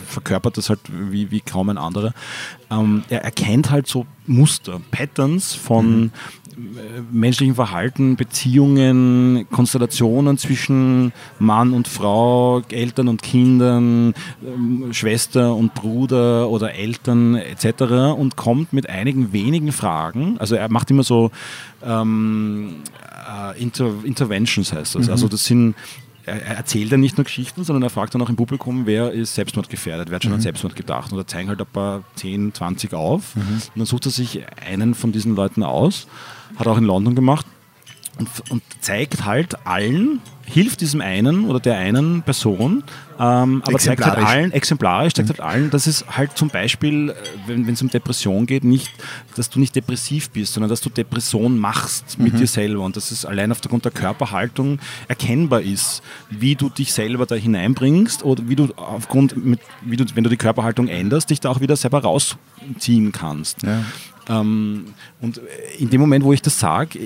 verkörpert 0.07 0.57
das 0.57 0.69
halt 0.69 0.79
wie, 0.89 1.31
wie 1.31 1.41
kaum 1.41 1.69
ein 1.69 1.77
anderer. 1.77 2.13
Ähm, 2.69 3.03
er 3.09 3.23
erkennt 3.23 3.71
halt 3.71 3.87
so 3.87 4.05
Muster, 4.27 4.79
Patterns 4.91 5.53
von 5.53 6.01
mhm 6.01 6.11
menschlichen 7.11 7.55
Verhalten, 7.55 8.15
Beziehungen, 8.15 9.47
Konstellationen 9.51 10.37
zwischen 10.37 11.13
Mann 11.39 11.73
und 11.73 11.87
Frau, 11.87 12.61
Eltern 12.69 13.07
und 13.07 13.21
Kindern, 13.21 14.13
ähm, 14.45 14.93
Schwester 14.93 15.55
und 15.55 15.73
Bruder 15.73 16.49
oder 16.49 16.73
Eltern 16.73 17.35
etc. 17.35 18.15
und 18.17 18.35
kommt 18.35 18.73
mit 18.73 18.89
einigen 18.89 19.33
wenigen 19.33 19.71
Fragen. 19.71 20.37
Also 20.39 20.55
er 20.55 20.69
macht 20.69 20.91
immer 20.91 21.03
so 21.03 21.31
ähm, 21.83 22.75
äh, 23.31 23.61
Inter 23.61 23.91
Interventions 24.03 24.73
heißt 24.73 24.95
das. 24.95 25.07
Mhm. 25.07 25.11
Also 25.11 25.27
das 25.27 25.45
sind 25.45 25.75
er 26.25 26.57
erzählt 26.57 26.91
ja 26.91 26.97
nicht 26.97 27.17
nur 27.17 27.25
Geschichten, 27.25 27.63
sondern 27.63 27.83
er 27.83 27.89
fragt 27.89 28.13
dann 28.13 28.21
auch 28.21 28.29
im 28.29 28.35
Publikum, 28.35 28.85
wer 28.85 29.11
ist 29.11 29.35
selbstmordgefährdet, 29.35 30.09
wer 30.09 30.15
hat 30.15 30.23
schon 30.23 30.31
mhm. 30.31 30.37
an 30.37 30.41
Selbstmord 30.41 30.75
gedacht. 30.75 31.13
Oder 31.13 31.25
zeigen 31.27 31.49
halt 31.49 31.59
ein 31.59 31.67
paar 31.67 32.03
10, 32.15 32.53
20 32.53 32.93
auf. 32.93 33.35
Mhm. 33.35 33.41
Und 33.41 33.71
dann 33.75 33.85
sucht 33.85 34.05
er 34.05 34.11
sich 34.11 34.41
einen 34.65 34.93
von 34.95 35.11
diesen 35.11 35.35
Leuten 35.35 35.63
aus 35.63 36.07
hat 36.55 36.67
auch 36.67 36.77
in 36.77 36.85
London 36.85 37.15
gemacht 37.15 37.45
und, 38.17 38.29
und 38.49 38.63
zeigt 38.81 39.25
halt 39.25 39.65
allen, 39.65 40.21
hilft 40.51 40.81
diesem 40.81 41.01
einen 41.01 41.45
oder 41.45 41.59
der 41.59 41.77
einen 41.77 42.23
Person, 42.23 42.83
ähm, 43.19 43.61
aber 43.65 43.77
zeigt 43.77 44.05
halt 44.05 44.17
allen, 44.17 44.51
exemplarisch, 44.51 45.13
zeigt 45.13 45.29
mhm. 45.29 45.33
halt 45.33 45.41
allen, 45.41 45.69
dass 45.69 45.87
es 45.87 46.05
halt 46.09 46.37
zum 46.37 46.49
Beispiel, 46.49 47.09
äh, 47.09 47.13
wenn 47.47 47.67
es 47.69 47.81
um 47.81 47.89
Depression 47.89 48.45
geht, 48.45 48.63
nicht, 48.63 48.91
dass 49.35 49.49
du 49.49 49.59
nicht 49.59 49.75
depressiv 49.75 50.29
bist, 50.31 50.53
sondern 50.53 50.69
dass 50.69 50.81
du 50.81 50.89
Depression 50.89 51.57
machst 51.57 52.19
mit 52.19 52.33
mhm. 52.33 52.39
dir 52.39 52.47
selber 52.47 52.83
und 52.83 52.97
dass 52.97 53.11
es 53.11 53.25
allein 53.25 53.51
aufgrund 53.51 53.85
der 53.85 53.91
Körperhaltung 53.91 54.79
erkennbar 55.07 55.61
ist, 55.61 56.01
wie 56.29 56.55
du 56.55 56.69
dich 56.69 56.93
selber 56.93 57.25
da 57.25 57.35
hineinbringst 57.35 58.23
oder 58.23 58.47
wie 58.49 58.55
du 58.55 58.69
aufgrund, 58.75 59.43
mit, 59.43 59.59
wie 59.81 59.97
du, 59.97 60.05
wenn 60.15 60.23
du 60.23 60.29
die 60.29 60.37
Körperhaltung 60.37 60.87
änderst, 60.87 61.29
dich 61.29 61.39
da 61.39 61.49
auch 61.49 61.61
wieder 61.61 61.75
selber 61.77 62.01
rausziehen 62.01 63.11
kannst. 63.11 63.63
Ja. 63.63 63.83
Ähm, 64.29 64.85
und 65.21 65.39
in 65.77 65.89
dem 65.89 66.01
Moment, 66.01 66.23
wo 66.23 66.33
ich 66.33 66.41
das 66.41 66.59
sage, 66.59 66.99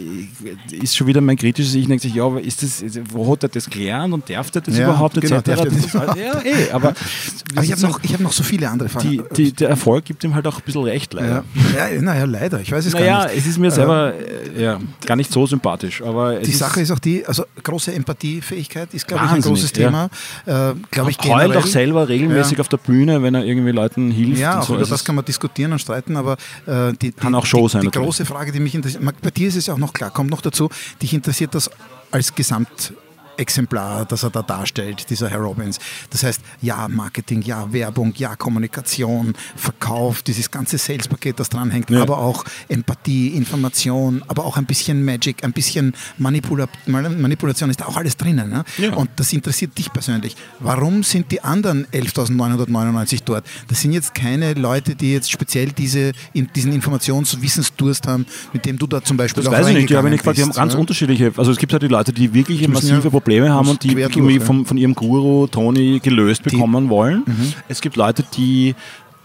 ist 0.72 0.96
schon 0.96 1.08
wieder 1.08 1.22
mein 1.22 1.36
kritisches 1.36 1.76
Ich 1.76 1.88
denke 1.88 2.02
sich, 2.02 2.16
ja, 2.16 2.26
aber 2.26 2.42
ist 2.42 2.64
das, 2.64 2.84
wo 3.12 3.32
hat 3.32 3.44
er 3.44 3.50
das 3.50 3.70
gelernt 3.70 4.14
und 4.14 4.30
darf 4.30 4.50
er 4.54 4.62
das 4.62 4.78
ja, 4.78 4.86
überhaupt 4.86 5.20
genau, 5.20 5.38
etc. 5.38 5.46
Das 5.46 5.94
ja, 5.94 6.42
eh, 6.44 6.72
aber, 6.72 6.94
aber 7.56 7.64
ich 7.64 7.72
habe 7.72 7.82
noch, 7.82 8.02
hab 8.02 8.20
noch 8.22 8.32
so 8.32 8.44
viele 8.44 8.70
andere 8.70 8.90
Fragen. 8.90 9.10
Die, 9.10 9.22
die, 9.36 9.52
der 9.52 9.70
Erfolg 9.70 10.06
gibt 10.06 10.24
ihm 10.24 10.34
halt 10.34 10.48
auch 10.48 10.58
ein 10.58 10.64
bisschen 10.66 10.84
recht, 10.84 11.14
leider. 11.14 11.44
Ja, 11.76 11.88
ja 11.90 12.02
naja, 12.02 12.26
leider. 12.26 12.62
Ich 12.62 12.72
weiß 12.72 12.86
es 12.86 12.94
naja, 12.94 13.06
gar 13.06 13.26
nicht. 13.28 13.38
es 13.38 13.48
ist 13.48 13.58
mir 13.58 13.72
selber 13.72 14.14
äh, 14.14 14.62
ja, 14.62 14.80
gar 15.06 15.16
nicht 15.16 15.32
so 15.32 15.46
sympathisch. 15.46 16.02
Aber 16.02 16.40
die 16.40 16.52
Sache 16.52 16.82
ist 16.82 16.92
auch 16.92 17.00
die, 17.00 17.26
also 17.26 17.46
große 17.64 17.94
Empathiefähigkeit 17.94 18.94
ist, 18.94 19.08
glaube 19.08 19.26
ich, 19.26 19.32
ein 19.32 19.42
großes 19.42 19.74
Thema. 19.74 20.10
Ja. 20.46 20.72
Äh, 20.72 20.76
glaube 20.92 21.12
ich, 21.12 21.18
Heult 21.20 21.56
auch 21.56 21.66
selber 21.66 22.08
regelmäßig 22.08 22.60
auf 22.60 22.70
der 22.70 22.78
Bühne, 22.78 23.22
wenn 23.22 23.36
er 23.36 23.44
irgendwie 23.44 23.72
Leuten 23.72 24.12
hilft. 24.12 24.40
Ja, 24.40 24.62
so. 24.62 24.76
über 24.76 24.86
das 24.86 25.04
kann 25.04 25.16
man 25.16 25.26
diskutieren 25.26 25.72
und 25.72 25.80
streiten, 25.80 26.16
aber 26.16 26.38
äh, 26.66 26.94
die, 26.94 27.05
die, 27.12 27.12
kann 27.12 27.36
auch 27.36 27.46
Show 27.46 27.68
sein. 27.68 27.82
Die, 27.82 27.92
die 27.92 28.00
große 28.00 28.26
Frage, 28.26 28.52
die 28.52 28.60
mich 28.60 28.76
interessiert, 28.76 29.04
bei 29.22 29.32
dir 29.32 29.48
ist 29.48 29.56
es 29.56 29.68
ja 29.68 29.74
auch 29.74 29.80
noch 29.80 29.94
klar, 29.94 30.12
kommt 30.12 30.30
noch 30.30 30.42
dazu, 30.42 30.70
dich 31.02 31.14
interessiert 31.14 31.56
das 31.56 31.70
als 32.12 32.36
Gesamt 32.36 32.94
Exemplar, 33.38 34.06
das 34.06 34.24
er 34.24 34.30
da 34.30 34.42
darstellt, 34.42 35.10
dieser 35.10 35.30
Herr 35.30 35.40
Robbins. 35.40 35.80
Das 36.10 36.24
heißt, 36.24 36.42
ja, 36.62 36.88
Marketing, 36.88 37.42
ja, 37.42 37.72
Werbung, 37.72 38.14
ja, 38.16 38.36
Kommunikation, 38.36 39.34
Verkauf, 39.56 40.22
dieses 40.22 40.50
ganze 40.50 40.78
Sales-Paket, 40.78 41.40
das 41.40 41.50
dranhängt, 41.50 41.90
ja. 41.90 42.02
aber 42.02 42.18
auch 42.18 42.46
Empathie, 42.70 43.30
Information, 43.30 44.24
aber 44.28 44.46
auch 44.46 44.58
ein 44.58 44.66
bisschen 44.66 45.04
Magic, 45.04 45.44
ein 45.44 45.54
bisschen 45.54 45.94
Manipula 46.18 46.68
Manipulation 46.88 47.70
ist 47.70 47.82
da 47.82 47.86
auch 47.86 47.98
alles 47.98 48.18
drinnen. 48.18 48.50
Ne? 48.50 48.64
Ja. 48.78 48.94
Und 48.94 49.10
das 49.18 49.34
interessiert 49.34 49.78
dich 49.78 49.92
persönlich. 49.92 50.36
Warum 50.60 51.04
sind 51.04 51.32
die 51.32 51.42
anderen 51.42 51.86
11.999 51.88 53.22
dort? 53.26 53.46
Das 53.68 53.82
sind 53.82 53.94
jetzt 53.94 54.14
keine 54.16 54.54
Leute, 54.54 54.96
die 54.96 55.14
jetzt 55.14 55.32
speziell 55.32 55.72
diese, 55.72 56.12
in, 56.34 56.50
diesen 56.56 56.74
Informations- 56.74 57.36
und 57.36 57.42
Wissensdurst 57.42 58.08
haben, 58.08 58.26
mit 58.54 58.66
dem 58.66 58.78
du 58.78 58.88
da 58.88 59.04
zum 59.04 59.18
Beispiel 59.18 59.44
das 59.44 59.52
auch 59.52 59.58
weiß 59.58 59.68
ich 59.68 59.76
nicht, 59.76 59.90
die 59.90 59.98
haben, 59.98 60.10
nicht 60.10 60.20
gefragt, 60.20 60.38
die 60.38 60.44
haben 60.44 60.52
ganz 60.52 60.74
ja? 60.74 60.80
unterschiedliche, 60.80 61.34
also 61.36 61.52
es 61.52 61.58
gibt 61.58 61.74
halt 61.74 61.84
die 61.84 61.88
Leute, 61.88 62.14
die 62.14 62.34
wirklich 62.34 62.68
massive 62.68 63.10
Probleme 63.10 63.25
Probleme 63.26 63.52
haben 63.52 63.68
und 63.68 63.84
die 63.84 63.94
irgendwie 63.94 64.40
vom, 64.40 64.66
von 64.66 64.78
ihrem 64.78 64.94
Guru 64.94 65.48
Tony 65.48 66.00
gelöst 66.02 66.44
bekommen 66.44 66.86
die, 66.86 66.90
wollen. 66.90 67.24
Mhm. 67.26 67.54
Es 67.68 67.82
gibt 67.82 67.96
Leute, 67.96 68.24
die 68.38 68.76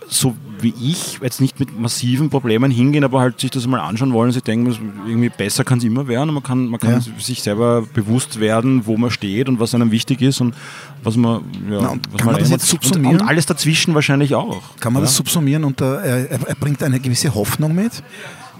so 0.09 0.35
wie 0.59 0.75
ich 0.81 1.21
jetzt 1.23 1.41
nicht 1.41 1.61
mit 1.61 1.79
massiven 1.79 2.31
Problemen 2.31 2.71
hingehen, 2.71 3.05
aber 3.05 3.21
halt 3.21 3.41
sich 3.41 3.51
das 3.51 3.67
mal 3.67 3.79
anschauen 3.79 4.13
wollen. 4.13 4.33
Sie 4.33 4.41
denken, 4.41 4.75
irgendwie 5.07 5.29
besser 5.29 5.65
kann 5.65 5.79
es 5.79 5.85
immer 5.85 6.09
werden 6.09 6.35
man 6.35 6.43
kann, 6.43 6.67
man 6.67 6.81
kann 6.81 6.93
ja. 6.93 7.01
sich 7.19 7.43
selber 7.43 7.83
bewusst 7.95 8.41
werden, 8.41 8.87
wo 8.87 8.97
man 8.97 9.11
steht 9.11 9.49
und 9.49 9.61
was 9.61 9.75
einem 9.75 9.91
wichtig 9.91 10.21
ist 10.23 10.41
und 10.41 10.55
was 11.03 11.17
man, 11.17 11.43
ja, 11.71 11.79
Na, 11.81 11.91
was 11.91 12.19
kann 12.19 12.27
man, 12.27 12.27
man 12.27 12.41
das 12.41 12.51
jetzt 12.51 12.69
subsumieren? 12.69 13.15
Und, 13.15 13.21
und, 13.23 13.29
alles 13.29 13.47
dazwischen 13.47 13.95
wahrscheinlich 13.95 14.35
auch. 14.35 14.63
Kann 14.81 14.93
man 14.93 15.03
ja? 15.03 15.07
das 15.07 15.17
subsumieren 15.17 15.65
und 15.65 15.81
er, 15.81 16.31
er, 16.31 16.55
bringt 16.57 16.83
eine 16.83 16.99
gewisse 16.99 17.35
Hoffnung 17.35 17.75
mit? 17.75 18.03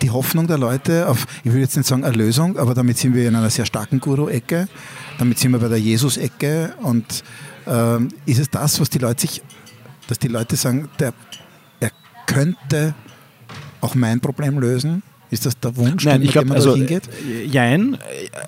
Die 0.03 0.11
Hoffnung 0.11 0.47
der 0.47 0.57
Leute 0.57 1.09
auf, 1.09 1.27
ich 1.45 1.53
will 1.53 1.61
jetzt 1.61 1.77
nicht 1.77 1.87
sagen 1.87 2.05
Erlösung, 2.05 2.59
aber 2.59 2.75
damit 2.75 2.97
sind 2.97 3.15
wir 3.15 3.29
in 3.29 3.35
einer 3.35 3.51
sehr 3.51 3.67
starken 3.67 4.01
Guru-Ecke 4.01 4.69
damit 5.21 5.39
sind 5.39 5.53
wir 5.53 5.59
bei 5.59 5.69
der 5.69 5.79
Jesus-Ecke 5.79 6.75
und 6.83 7.23
ähm, 7.67 8.09
ist 8.27 8.39
es 8.41 8.49
das, 8.51 8.81
was 8.81 8.89
die 8.91 8.99
Leute 8.99 9.21
sich, 9.23 9.43
dass 10.09 10.19
die 10.19 10.29
Leute 10.29 10.57
sagen, 10.57 10.89
der, 10.99 11.13
er 11.79 11.91
könnte 12.27 12.95
auch 13.83 13.95
mein 13.95 14.21
Problem 14.21 14.59
lösen? 14.59 15.03
Ist 15.33 15.47
das 15.47 15.61
der 15.61 15.77
Wunsch, 15.77 16.05
Nein, 16.05 16.23
ich 16.23 16.33
glaube, 16.33 16.53
also, 16.53 16.75
hingeht? 16.75 17.09
äh, 17.29 17.45
jein, 17.45 17.95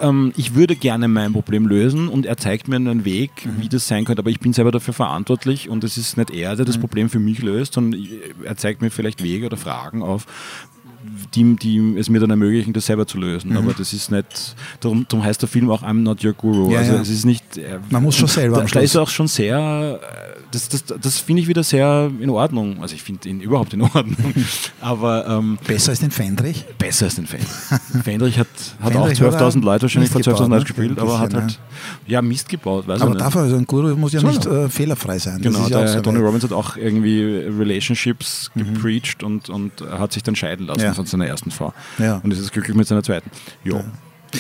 äh, 0.01 0.31
ich 0.37 0.57
würde 0.57 0.75
gerne 0.75 1.07
mein 1.07 1.33
Problem 1.33 1.67
lösen 1.69 2.09
und 2.09 2.27
er 2.27 2.37
zeigt 2.39 2.67
mir 2.67 2.75
einen 2.77 3.05
Weg, 3.05 3.31
Mhm. 3.47 3.61
wie 3.63 3.69
das 3.69 3.87
sein 3.87 4.05
könnte, 4.05 4.21
aber 4.21 4.31
ich 4.31 4.41
bin 4.41 4.53
selber 4.53 4.73
dafür 4.73 4.93
verantwortlich 4.95 5.69
und 5.69 5.85
es 5.85 5.97
ist 5.97 6.17
nicht 6.17 6.31
er, 6.31 6.57
der 6.57 6.65
das 6.65 6.79
Mhm. 6.79 6.81
Problem 6.81 7.09
für 7.11 7.21
mich 7.21 7.41
löst, 7.41 7.75
sondern 7.75 8.01
ich- 8.01 8.11
er 8.43 8.57
zeigt 8.57 8.83
mir 8.83 8.91
vielleicht 8.91 9.23
Wege 9.23 9.47
oder 9.47 9.57
Fragen 9.59 10.03
auf, 10.03 10.27
die, 11.35 11.57
die 11.57 11.97
es 11.99 12.09
mir 12.09 12.21
dann 12.21 12.31
ermöglichen, 12.31 12.73
das 12.73 12.87
selber 12.87 13.07
zu 13.07 13.19
lösen. 13.19 13.51
Mhm. 13.51 13.57
Aber 13.59 13.75
das 13.75 13.93
ist 13.93 14.11
nicht, 14.11 14.55
darum, 14.81 15.07
darum 15.09 15.25
heißt 15.25 15.41
der 15.43 15.49
Film 15.49 15.71
auch 15.71 15.83
I'm 15.83 16.03
not 16.03 16.25
your 16.25 16.33
guru. 16.33 16.71
Ja, 16.73 16.81
also 16.81 16.93
ja. 16.95 17.01
es 17.01 17.09
ist 17.09 17.25
nicht. 17.25 17.57
äh, 17.59 17.79
Man 17.91 18.03
muss 18.03 18.17
schon 18.17 18.29
selber 18.29 18.59
Da, 18.59 18.65
da 18.65 18.81
ist 18.81 18.97
auch 18.97 19.09
schon 19.09 19.29
sehr, 19.29 20.01
äh, 20.03 20.41
das, 20.53 20.69
das, 20.69 20.85
das 20.85 21.19
finde 21.19 21.43
ich 21.43 21.49
wieder 21.49 21.63
sehr 21.63 22.11
in 22.21 22.31
Ordnung. 22.31 22.81
Also 22.83 22.95
ich 22.95 23.03
finde 23.03 23.29
ihn 23.29 23.41
überhaupt 23.41 23.73
in 23.75 23.83
Ordnung. 23.83 24.35
Aber 24.81 25.27
ähm, 25.27 25.59
Besser 25.67 25.91
als 25.91 26.01
den 26.01 26.11
Fendrich? 26.11 26.65
besser 26.79 27.07
als 27.07 27.15
den 27.17 27.27
Fendrich. 27.27 27.49
Fendrich 28.05 28.39
hat, 28.39 28.47
hat 28.81 28.95
auch 28.97 29.07
Fendrich 29.07 29.21
hat 29.33 29.41
12.000 29.41 29.65
Leute 29.65 29.83
wahrscheinlich 29.83 30.11
vor 30.11 30.19
Mist 30.21 30.29
12.000 30.29 30.33
gebaut, 30.35 30.39
Leuten 30.41 30.53
ne? 30.53 30.61
gespielt, 30.65 30.99
aber 30.99 31.19
hat 31.19 31.35
halt 31.35 31.59
ja 32.07 32.23
Mist 32.23 32.49
gebaut. 32.49 32.85
Aber 32.89 33.15
dafür, 33.15 33.43
also 33.43 33.57
ein 33.57 33.67
Guru 33.67 33.97
muss 33.97 34.13
ja 34.13 34.21
Soll 34.21 34.31
nicht 34.31 34.47
äh, 34.47 34.69
fehlerfrei 34.69 35.19
sein. 35.19 35.41
Genau, 35.41 35.61
ja 35.61 35.79
auch 35.79 35.85
der 35.85 35.89
so 35.89 36.01
Tony. 36.01 36.19
Robbins 36.19 36.45
hat 36.45 36.53
auch 36.53 36.77
irgendwie 36.77 37.23
Relationships 37.23 38.51
gepreacht 38.55 39.23
und, 39.23 39.49
und 39.49 39.73
hat 39.91 40.13
sich 40.13 40.23
dann 40.23 40.37
scheiden 40.37 40.67
lassen 40.67 40.83
Mhm. 40.83 40.92
Ja. 40.93 40.97
von 40.97 41.07
seiner 41.07 41.27
ersten 41.27 41.51
Frau. 41.51 41.73
Ja. 41.99 42.17
Und 42.19 42.33
ist 42.33 42.39
jetzt 42.39 42.53
glücklich 42.53 42.77
mit 42.77 42.87
seiner 42.87 43.03
zweiten. 43.03 43.31
Jo. 43.65 43.83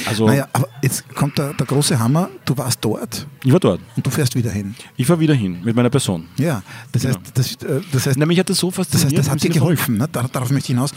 Also, 0.06 0.26
Naja, 0.26 0.48
aber 0.54 0.68
jetzt 0.80 1.06
kommt 1.14 1.36
der, 1.36 1.52
der 1.52 1.66
große 1.66 1.98
Hammer. 1.98 2.30
Du 2.46 2.56
warst 2.56 2.78
dort 2.82 3.26
ich 3.44 3.52
war 3.52 3.60
dort. 3.60 3.78
und 3.94 4.06
du 4.06 4.10
fährst 4.10 4.34
wieder 4.34 4.50
hin. 4.50 4.74
Ich 4.96 5.06
war 5.10 5.20
wieder 5.20 5.34
hin 5.34 5.58
mit 5.62 5.76
meiner 5.76 5.90
Person. 5.90 6.28
Ja, 6.38 6.62
das 6.92 7.04
heißt, 7.04 7.18
das, 7.34 7.54
äh, 7.56 7.80
das 7.92 8.06
heißt, 8.06 8.16
Na, 8.18 8.24
mich 8.24 8.38
hat 8.38 8.48
das 8.48 8.56
so 8.58 8.68
das, 8.68 8.76
fasziniert. 8.76 9.18
heißt, 9.18 9.18
das 9.18 9.30
hat 9.34 9.42
dir 9.44 9.50
geholfen. 9.50 9.98
Ne? 9.98 10.08
Dar- 10.10 10.28
Darauf 10.32 10.48
möchte 10.50 10.72
ich 10.72 10.76
hinaus. 10.76 10.92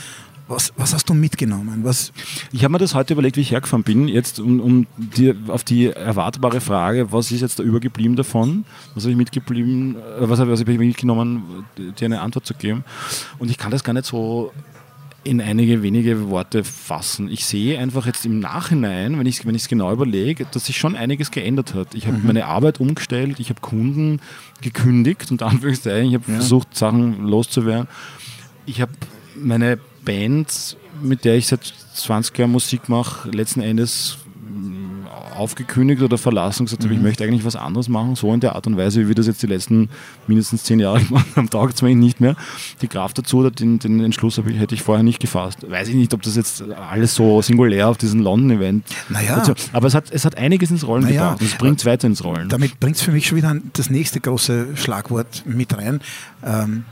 Was, 0.47 0.71
was 0.77 0.93
hast 0.93 1.09
du 1.09 1.15
mitgenommen? 1.15 1.79
Was, 1.83 2.13
Ich 2.51 2.63
habe 2.63 2.71
mir 2.71 2.77
das 2.77 2.93
heute 2.93 3.13
überlegt, 3.13 3.35
wie 3.35 3.41
ich 3.41 3.49
hergefahren 3.51 3.83
bin, 3.83 4.07
jetzt 4.07 4.39
um, 4.39 4.59
um 4.61 4.87
dir 4.95 5.35
auf 5.47 5.63
die 5.63 5.87
erwartbare 5.87 6.61
Frage, 6.61 7.11
was 7.11 7.31
ist 7.31 7.41
jetzt 7.41 7.57
da 7.57 7.63
übergeblieben 7.63 8.15
davon, 8.15 8.63
was 8.93 9.03
habe 9.05 9.11
ich 9.11 9.17
mitgeblieben, 9.17 9.95
äh, 9.95 10.29
was 10.29 10.39
habe 10.39 10.51
was 10.51 10.61
ich 10.61 10.67
mitgenommen, 10.67 11.65
dir 11.99 12.05
eine 12.05 12.21
Antwort 12.21 12.45
zu 12.45 12.53
geben. 12.53 12.83
Und 13.39 13.49
ich 13.49 13.57
kann 13.57 13.71
das 13.71 13.83
gar 13.83 13.93
nicht 13.93 14.05
so 14.05 14.53
in 15.25 15.41
einige 15.41 15.81
wenige 15.81 16.29
Worte 16.29 16.63
fassen. 16.63 17.29
Ich 17.29 17.45
sehe 17.45 17.79
einfach 17.79 18.05
jetzt 18.05 18.25
im 18.25 18.39
Nachhinein, 18.39 19.17
wenn 19.17 19.25
ich 19.25 19.39
es 19.39 19.45
wenn 19.45 19.55
ich's 19.55 19.67
genau 19.67 19.91
überlege, 19.91 20.45
dass 20.51 20.67
sich 20.67 20.77
schon 20.77 20.95
einiges 20.95 21.31
geändert 21.31 21.73
hat. 21.73 21.95
Ich 21.95 22.05
habe 22.05 22.19
meine 22.23 22.45
Arbeit 22.45 22.79
umgestellt, 22.79 23.39
ich 23.39 23.49
habe 23.49 23.59
Kunden 23.59 24.21
gekündigt, 24.61 25.31
unter 25.31 25.47
Anführungszeichen, 25.47 26.09
ich 26.09 26.13
habe 26.13 26.31
versucht, 26.31 26.77
Sachen 26.77 27.25
loszuwerden. 27.25 27.87
Ich 28.67 28.81
habe 28.81 28.91
meine 29.35 29.79
Band, 30.05 30.77
mit 31.01 31.25
der 31.25 31.35
ich 31.35 31.47
seit 31.47 31.63
20 31.63 32.37
Jahren 32.37 32.51
Musik 32.51 32.87
mache, 32.87 33.29
letzten 33.31 33.61
Endes 33.61 34.19
aufgekündigt 35.35 36.01
oder 36.01 36.17
verlassen 36.17 36.61
und 36.61 36.65
gesagt 36.67 36.83
habe, 36.83 36.93
ich 36.93 36.99
möchte 37.01 37.23
eigentlich 37.23 37.45
was 37.45 37.55
anderes 37.55 37.89
machen, 37.89 38.15
so 38.15 38.33
in 38.33 38.39
der 38.39 38.55
Art 38.55 38.65
und 38.67 38.77
Weise, 38.77 39.01
wie 39.01 39.07
wir 39.09 39.15
das 39.15 39.27
jetzt 39.27 39.41
die 39.43 39.47
letzten 39.47 39.89
mindestens 40.27 40.63
zehn 40.63 40.79
Jahre 40.79 41.01
gemacht 41.03 41.25
haben, 41.35 41.49
taugt 41.49 41.75
es 41.75 41.81
mir 41.81 41.93
nicht 41.95 42.21
mehr. 42.21 42.35
Die 42.81 42.87
Kraft 42.87 43.17
dazu 43.17 43.37
oder 43.39 43.51
den, 43.51 43.79
den 43.79 43.99
Entschluss 44.03 44.37
ich, 44.37 44.57
hätte 44.57 44.75
ich 44.75 44.81
vorher 44.81 45.03
nicht 45.03 45.19
gefasst. 45.19 45.69
Weiß 45.69 45.87
ich 45.89 45.95
nicht, 45.95 46.13
ob 46.13 46.21
das 46.21 46.35
jetzt 46.35 46.63
alles 46.63 47.15
so 47.15 47.41
singulär 47.41 47.89
auf 47.89 47.97
diesen 47.97 48.21
London-Event. 48.21 48.85
Naja. 49.09 49.37
dazu- 49.45 49.53
Aber 49.73 49.87
es 49.87 49.93
hat, 49.95 50.11
es 50.11 50.25
hat 50.25 50.37
einiges 50.37 50.71
ins 50.71 50.85
Rollen 50.87 51.03
Naja. 51.03 51.21
gebracht 51.33 51.41
und 51.41 51.47
es 51.47 51.55
bringt 51.57 51.79
es 51.79 51.85
weiter 51.85 52.07
ins 52.07 52.23
Rollen. 52.23 52.49
damit 52.49 52.79
bringt 52.79 52.95
es 52.95 53.01
für 53.01 53.11
mich 53.11 53.27
schon 53.27 53.37
wieder 53.37 53.55
das 53.73 53.89
nächste 53.89 54.19
große 54.19 54.67
Schlagwort 54.75 55.43
mit 55.45 55.75
rein. 55.77 55.99
Ähm, 56.43 56.85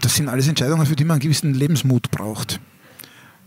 das 0.00 0.16
sind 0.16 0.28
alles 0.28 0.48
Entscheidungen, 0.48 0.84
für 0.86 0.96
die 0.96 1.04
man 1.04 1.14
einen 1.14 1.20
gewissen 1.22 1.54
Lebensmut 1.54 2.10
braucht. 2.10 2.60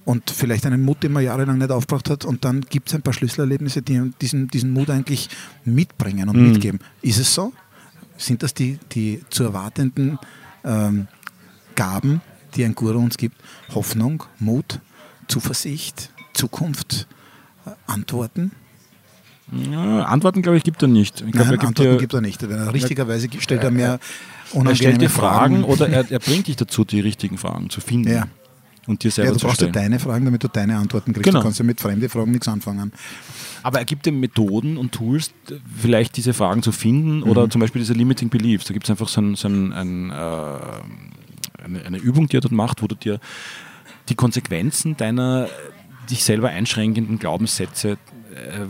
Und 0.07 0.29
vielleicht 0.31 0.65
einen 0.65 0.83
Mut, 0.83 1.03
den 1.03 1.11
man 1.11 1.21
jahrelang 1.21 1.57
nicht 1.57 1.69
aufgebracht 1.69 2.09
hat. 2.09 2.23
Und 2.23 2.45
dann 2.45 2.61
gibt 2.61 2.87
es 2.87 2.95
ein 2.95 3.01
paar 3.01 3.13
Schlüsselerlebnisse, 3.13 3.81
die 3.81 4.09
diesen, 4.21 4.47
diesen 4.47 4.71
Mut 4.71 4.89
eigentlich 4.89 5.27
mitbringen 5.65 6.29
und 6.29 6.37
Mhm. 6.37 6.51
mitgeben. 6.53 6.79
Ist 7.01 7.19
es 7.19 7.33
so? 7.35 7.51
Sind 8.17 8.41
das 8.41 8.53
die, 8.53 8.79
die 8.93 9.21
zu 9.29 9.43
erwartenden 9.43 10.17
ähm, 10.63 11.07
Gaben, 11.75 12.21
die 12.55 12.63
ein 12.63 12.73
Guru 12.73 12.99
uns 12.99 13.17
gibt? 13.17 13.35
Hoffnung, 13.75 14.23
Mut, 14.39 14.79
Zuversicht, 15.27 16.09
Zukunft, 16.33 17.05
äh, 17.65 17.71
Antworten? 17.85 18.51
Ja, 19.51 20.03
Antworten, 20.03 20.41
glaube 20.41 20.57
ich, 20.57 20.63
gibt 20.63 20.81
er 20.81 20.87
nicht. 20.87 21.21
Ich 21.21 21.31
glaube, 21.33 21.37
Nein, 21.37 21.47
er 21.47 21.57
gibt 21.57 21.67
Antworten 21.67 21.91
dir, 21.91 21.97
gibt 21.97 22.13
er 22.13 22.21
nicht. 22.21 22.41
Richtigerweise 22.43 23.27
stellt 23.39 23.63
er 23.63 23.71
mehr 23.71 23.87
er 23.87 23.99
unangenehme 24.53 24.75
stellt 24.75 25.01
dir 25.01 25.09
Fragen 25.09 25.61
Fragen. 25.61 25.63
oder 25.65 25.89
er, 25.89 26.09
er 26.09 26.19
bringt 26.19 26.47
dich 26.47 26.55
dazu, 26.55 26.85
die 26.85 27.01
richtigen 27.01 27.37
Fragen 27.37 27.69
zu 27.69 27.81
finden 27.81 28.11
Ja. 28.13 28.27
Und 28.87 29.03
dir 29.03 29.09
Ja, 29.09 29.13
selber 29.15 29.33
du 29.33 29.39
zu 29.39 29.47
brauchst 29.47 29.61
ja 29.61 29.67
deine 29.67 29.99
Fragen, 29.99 30.25
damit 30.25 30.43
du 30.43 30.47
deine 30.47 30.77
Antworten 30.77 31.13
kriegst. 31.13 31.25
Genau. 31.25 31.39
Du 31.39 31.43
kannst 31.43 31.59
ja 31.59 31.65
mit 31.65 31.79
fremden 31.79 32.09
Fragen 32.09 32.31
nichts 32.31 32.47
anfangen. 32.47 32.91
Aber 33.63 33.79
er 33.79 33.85
gibt 33.85 34.05
dir 34.05 34.11
Methoden 34.11 34.77
und 34.77 34.93
Tools, 34.93 35.33
vielleicht 35.79 36.17
diese 36.17 36.33
Fragen 36.33 36.63
zu 36.63 36.71
finden 36.71 37.17
Mhm. 37.17 37.23
oder 37.23 37.49
zum 37.49 37.61
Beispiel 37.61 37.81
diese 37.81 37.93
Limiting 37.93 38.29
Beliefs. 38.29 38.65
Da 38.65 38.73
gibt 38.73 38.85
es 38.85 38.89
einfach 38.89 39.07
so, 39.07 39.21
ein, 39.21 39.35
so 39.35 39.47
ein, 39.47 39.73
ein, 39.73 40.09
äh, 40.09 40.13
eine, 40.13 41.85
eine 41.85 41.97
Übung, 41.97 42.27
die 42.27 42.37
er 42.37 42.41
dort 42.41 42.53
macht, 42.53 42.81
wo 42.81 42.87
du 42.87 42.95
dir 42.95 43.19
die 44.09 44.15
Konsequenzen 44.15 44.95
deiner 44.97 45.49
dich 46.09 46.23
selber 46.23 46.49
einschränkenden 46.49 47.19
Glaubenssätze 47.19 47.97
äh, 48.33 48.65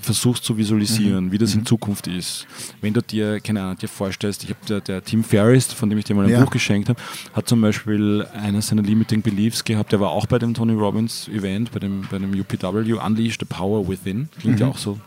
versuchst 0.00 0.44
zu 0.44 0.56
visualisieren, 0.56 1.32
wie 1.32 1.38
das 1.38 1.54
in 1.54 1.64
Zukunft 1.66 2.06
ist. 2.06 2.46
Wenn 2.80 2.92
du 2.94 3.02
dir, 3.02 3.40
keine 3.40 3.62
Ahnung, 3.62 3.76
dir 3.78 3.88
vorstellst, 3.88 4.44
ich 4.44 4.50
habe 4.50 4.60
der, 4.68 4.80
der 4.80 5.04
Tim 5.04 5.24
Ferriss, 5.24 5.72
von 5.72 5.88
dem 5.90 5.98
ich 5.98 6.04
dir 6.04 6.14
mal 6.14 6.24
ein 6.24 6.30
Ja. 6.30 6.40
Buch 6.42 6.50
geschenkt 6.50 6.88
habe, 6.88 7.00
hat 7.32 7.48
zum 7.48 7.60
Beispiel 7.60 8.26
eines 8.34 8.68
seiner 8.68 8.82
Limiting 8.82 9.22
Beliefs 9.22 9.64
gehabt, 9.64 9.92
der 9.92 10.00
war 10.00 10.10
auch 10.10 10.26
bei 10.26 10.38
dem 10.38 10.54
Tony 10.54 10.72
Robbins 10.72 11.28
Event, 11.28 11.72
bei 11.72 11.78
dem, 11.80 12.06
bei 12.10 12.18
dem 12.18 12.32
UPW, 12.38 12.92
Unleash 12.94 13.36
the 13.38 13.46
Power 13.46 13.88
Within, 13.88 14.28
klingt 14.40 14.60
ja 14.60 14.66
auch 14.66 14.78
so 14.78 14.98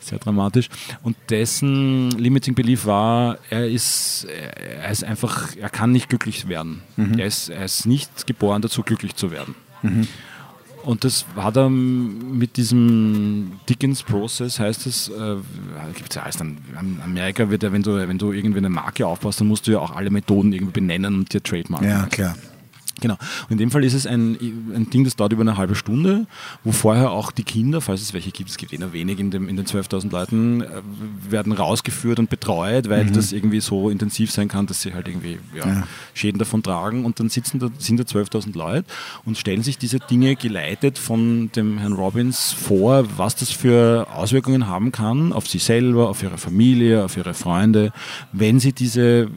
sehr 0.00 0.18
dramatisch. 0.18 0.68
Und 1.02 1.16
dessen 1.30 2.10
Limiting 2.10 2.54
Belief 2.54 2.84
war, 2.84 3.38
er 3.48 3.68
ist, 3.70 4.26
er 4.28 4.90
ist 4.90 5.02
einfach, 5.02 5.56
er 5.56 5.70
kann 5.70 5.92
nicht 5.92 6.10
glücklich 6.10 6.46
werden. 6.48 6.82
Er, 7.18 7.24
ist, 7.26 7.48
er 7.48 7.64
ist 7.64 7.86
nicht 7.86 8.26
geboren 8.26 8.60
dazu, 8.60 8.82
glücklich 8.82 9.16
zu 9.16 9.30
werden. 9.30 9.54
Und 10.84 11.04
das 11.04 11.24
war 11.34 11.50
dann 11.50 12.38
mit 12.38 12.56
diesem 12.56 13.52
Dickens-Prozess, 13.68 14.60
heißt 14.60 14.86
es, 14.86 15.08
äh, 15.08 15.36
gibt 15.94 16.10
es 16.10 16.16
ja 16.16 16.22
alles 16.22 16.36
dann, 16.36 16.58
Amerika 17.02 17.48
wird 17.48 17.62
ja, 17.62 17.72
wenn 17.72 17.82
du, 17.82 17.96
wenn 18.06 18.18
du 18.18 18.32
irgendwie 18.32 18.58
eine 18.58 18.68
Marke 18.68 19.06
aufbaust, 19.06 19.40
dann 19.40 19.48
musst 19.48 19.66
du 19.66 19.72
ja 19.72 19.78
auch 19.78 19.96
alle 19.96 20.10
Methoden 20.10 20.52
irgendwie 20.52 20.72
benennen 20.72 21.14
und 21.14 21.32
dir 21.32 21.42
trademarken. 21.42 21.88
Ja, 21.88 22.06
klar. 22.06 22.36
Genau. 23.00 23.14
Und 23.44 23.52
in 23.52 23.58
dem 23.58 23.70
Fall 23.70 23.84
ist 23.84 23.94
es 23.94 24.06
ein, 24.06 24.38
ein 24.74 24.88
Ding, 24.90 25.04
das 25.04 25.16
dauert 25.16 25.32
über 25.32 25.42
eine 25.42 25.56
halbe 25.56 25.74
Stunde, 25.74 26.26
wo 26.62 26.72
vorher 26.72 27.10
auch 27.10 27.32
die 27.32 27.42
Kinder, 27.42 27.80
falls 27.80 28.02
es 28.02 28.14
welche 28.14 28.30
gibt, 28.30 28.50
es 28.50 28.56
gibt 28.56 28.72
eh 28.72 28.78
nur 28.78 28.92
wenig 28.92 29.18
in, 29.18 29.30
dem, 29.30 29.48
in 29.48 29.56
den 29.56 29.66
12.000 29.66 30.10
Leuten, 30.10 30.62
äh, 30.62 30.66
werden 31.28 31.52
rausgeführt 31.52 32.18
und 32.18 32.30
betreut, 32.30 32.88
weil 32.88 33.06
das 33.06 33.32
irgendwie 33.32 33.60
so 33.60 33.90
intensiv 33.90 34.30
sein 34.30 34.48
kann, 34.48 34.66
dass 34.66 34.82
sie 34.82 34.94
halt 34.94 35.08
irgendwie 35.08 35.38
ja, 35.54 35.66
Ja. 35.66 35.88
Schäden 36.14 36.38
davon 36.38 36.62
tragen. 36.62 37.04
Und 37.04 37.20
dann 37.20 37.28
sitzen 37.28 37.58
da, 37.58 37.68
sind 37.78 37.98
da 37.98 38.04
12.000 38.04 38.56
Leute 38.56 38.86
und 39.24 39.38
stellen 39.38 39.62
sich 39.62 39.78
diese 39.78 39.98
Dinge 39.98 40.36
geleitet 40.36 40.98
von 40.98 41.50
dem 41.54 41.78
Herrn 41.78 41.94
Robbins 41.94 42.52
vor, 42.52 43.04
was 43.16 43.36
das 43.36 43.50
für 43.50 44.06
Auswirkungen 44.14 44.68
haben 44.68 44.92
kann 44.92 45.32
auf 45.32 45.48
sie 45.48 45.58
selber, 45.58 46.08
auf 46.08 46.22
ihre 46.22 46.38
Familie, 46.38 47.04
auf 47.04 47.16
ihre 47.16 47.34
Freunde, 47.34 47.92
wenn 48.32 48.60
sie 48.60 48.72
diese 48.72 49.02
äh, 49.02 49.28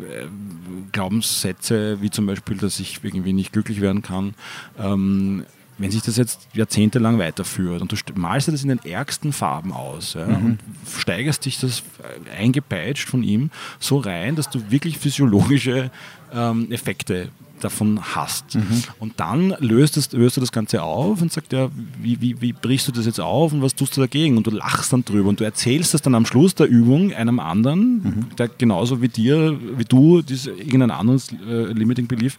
Glaubenssätze, 0.92 2.02
wie 2.02 2.10
zum 2.10 2.26
Beispiel, 2.26 2.58
dass 2.58 2.80
ich 2.80 3.00
irgendwie 3.04 3.34
nicht 3.34 3.54
glücklich 3.54 3.82
werden 3.82 4.02
kann, 4.02 4.34
ähm, 4.80 5.46
wenn 5.80 5.92
sich 5.92 6.02
das 6.02 6.18
jetzt 6.18 6.48
jahrzehntelang 6.54 7.20
weiterführt 7.20 7.84
und 7.84 7.92
du 7.92 7.96
st- 7.96 8.18
malst 8.18 8.48
dir 8.48 8.52
das 8.52 8.64
in 8.64 8.70
den 8.70 8.84
ärgsten 8.84 9.32
Farben 9.32 9.72
aus 9.74 10.16
ja, 10.16 10.26
und 10.26 10.58
steigerst 10.98 11.46
dich 11.46 11.60
das 11.60 11.84
äh, 12.32 12.36
eingepeitscht 12.36 13.08
von 13.08 13.22
ihm 13.22 13.52
so 13.80 13.98
rein, 14.00 14.36
dass 14.36 14.50
du 14.50 14.72
wirklich 14.72 14.98
physiologische 14.98 15.92
ähm, 16.34 16.72
Effekte 16.72 17.30
davon 17.60 18.00
hast. 18.16 18.56
Und 19.00 19.20
dann 19.20 19.56
löst, 19.60 19.98
es, 19.98 20.12
löst 20.12 20.38
du 20.38 20.42
das 20.42 20.52
Ganze 20.52 20.84
auf 20.84 21.22
und 21.22 21.32
sagt, 21.32 21.54
ja, 21.54 21.70
wie, 22.02 22.20
wie, 22.22 22.42
wie 22.42 22.54
brichst 22.54 22.88
du 22.88 22.92
das 22.92 23.06
jetzt 23.06 23.20
auf 23.20 23.54
und 23.54 23.62
was 23.62 23.76
tust 23.76 23.96
du 23.98 24.02
dagegen? 24.02 24.38
Und 24.38 24.48
du 24.48 24.52
lachst 24.52 24.94
dann 24.94 25.04
drüber 25.04 25.30
und 25.30 25.40
du 25.40 25.44
erzählst 25.44 25.94
das 25.94 26.02
dann 26.02 26.16
am 26.16 26.26
Schluss 26.26 26.56
der 26.56 26.68
Übung 26.68 27.14
einem 27.14 27.40
anderen, 27.40 28.28
der 28.38 28.48
genauso 28.48 29.02
wie 29.02 29.08
dir, 29.10 29.60
wie 29.78 29.86
du, 29.86 30.22
diese, 30.22 30.52
irgendein 30.52 30.92
anderes 30.92 31.30
äh, 31.32 31.72
Limiting 31.72 32.08
Belief 32.08 32.38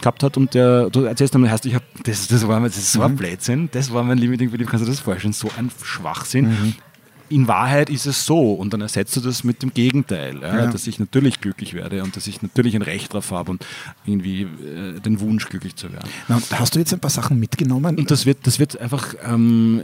gehabt 0.00 0.22
hat 0.22 0.36
und 0.36 0.54
der, 0.54 0.90
du 0.90 1.02
erzählst 1.04 1.34
dann, 1.34 1.48
heißt, 1.50 1.66
ich 1.66 1.74
hab, 1.74 1.82
das, 2.04 2.28
das 2.28 2.46
war 2.48 2.60
das 2.60 2.76
ist 2.76 2.92
so 2.92 3.02
ein 3.02 3.16
Blödsinn, 3.16 3.68
das 3.72 3.92
war 3.92 4.02
mein 4.02 4.18
Limiting 4.18 4.50
Belief, 4.50 4.68
kannst 4.68 4.84
du 4.84 4.90
das 4.90 5.00
vorstellen, 5.00 5.32
so 5.32 5.50
ein 5.56 5.70
Schwachsinn. 5.82 6.74
In 7.30 7.48
Wahrheit 7.48 7.88
ist 7.88 8.06
es 8.06 8.26
so 8.26 8.52
und 8.54 8.72
dann 8.74 8.80
ersetzt 8.82 9.16
du 9.16 9.20
das 9.20 9.44
mit 9.44 9.62
dem 9.62 9.72
Gegenteil, 9.72 10.40
ja, 10.42 10.64
Ja. 10.64 10.66
dass 10.66 10.86
ich 10.86 10.98
natürlich 10.98 11.40
glücklich 11.40 11.72
werde 11.74 12.02
und 12.02 12.14
dass 12.16 12.26
ich 12.26 12.42
natürlich 12.42 12.74
ein 12.76 12.82
Recht 12.82 13.12
darauf 13.14 13.30
habe 13.30 13.52
und 13.52 13.64
irgendwie 14.04 14.42
äh, 14.42 15.00
den 15.00 15.20
Wunsch, 15.20 15.48
glücklich 15.48 15.76
zu 15.76 15.92
werden. 15.92 16.08
Na, 16.28 16.36
und 16.36 16.60
hast 16.60 16.74
du 16.74 16.78
jetzt 16.80 16.92
ein 16.92 17.00
paar 17.00 17.10
Sachen 17.10 17.38
mitgenommen? 17.40 17.96
Und 17.98 18.10
das 18.10 18.26
wird, 18.26 18.46
das 18.46 18.58
wird 18.58 18.78
einfach, 18.80 19.14
ähm, 19.24 19.82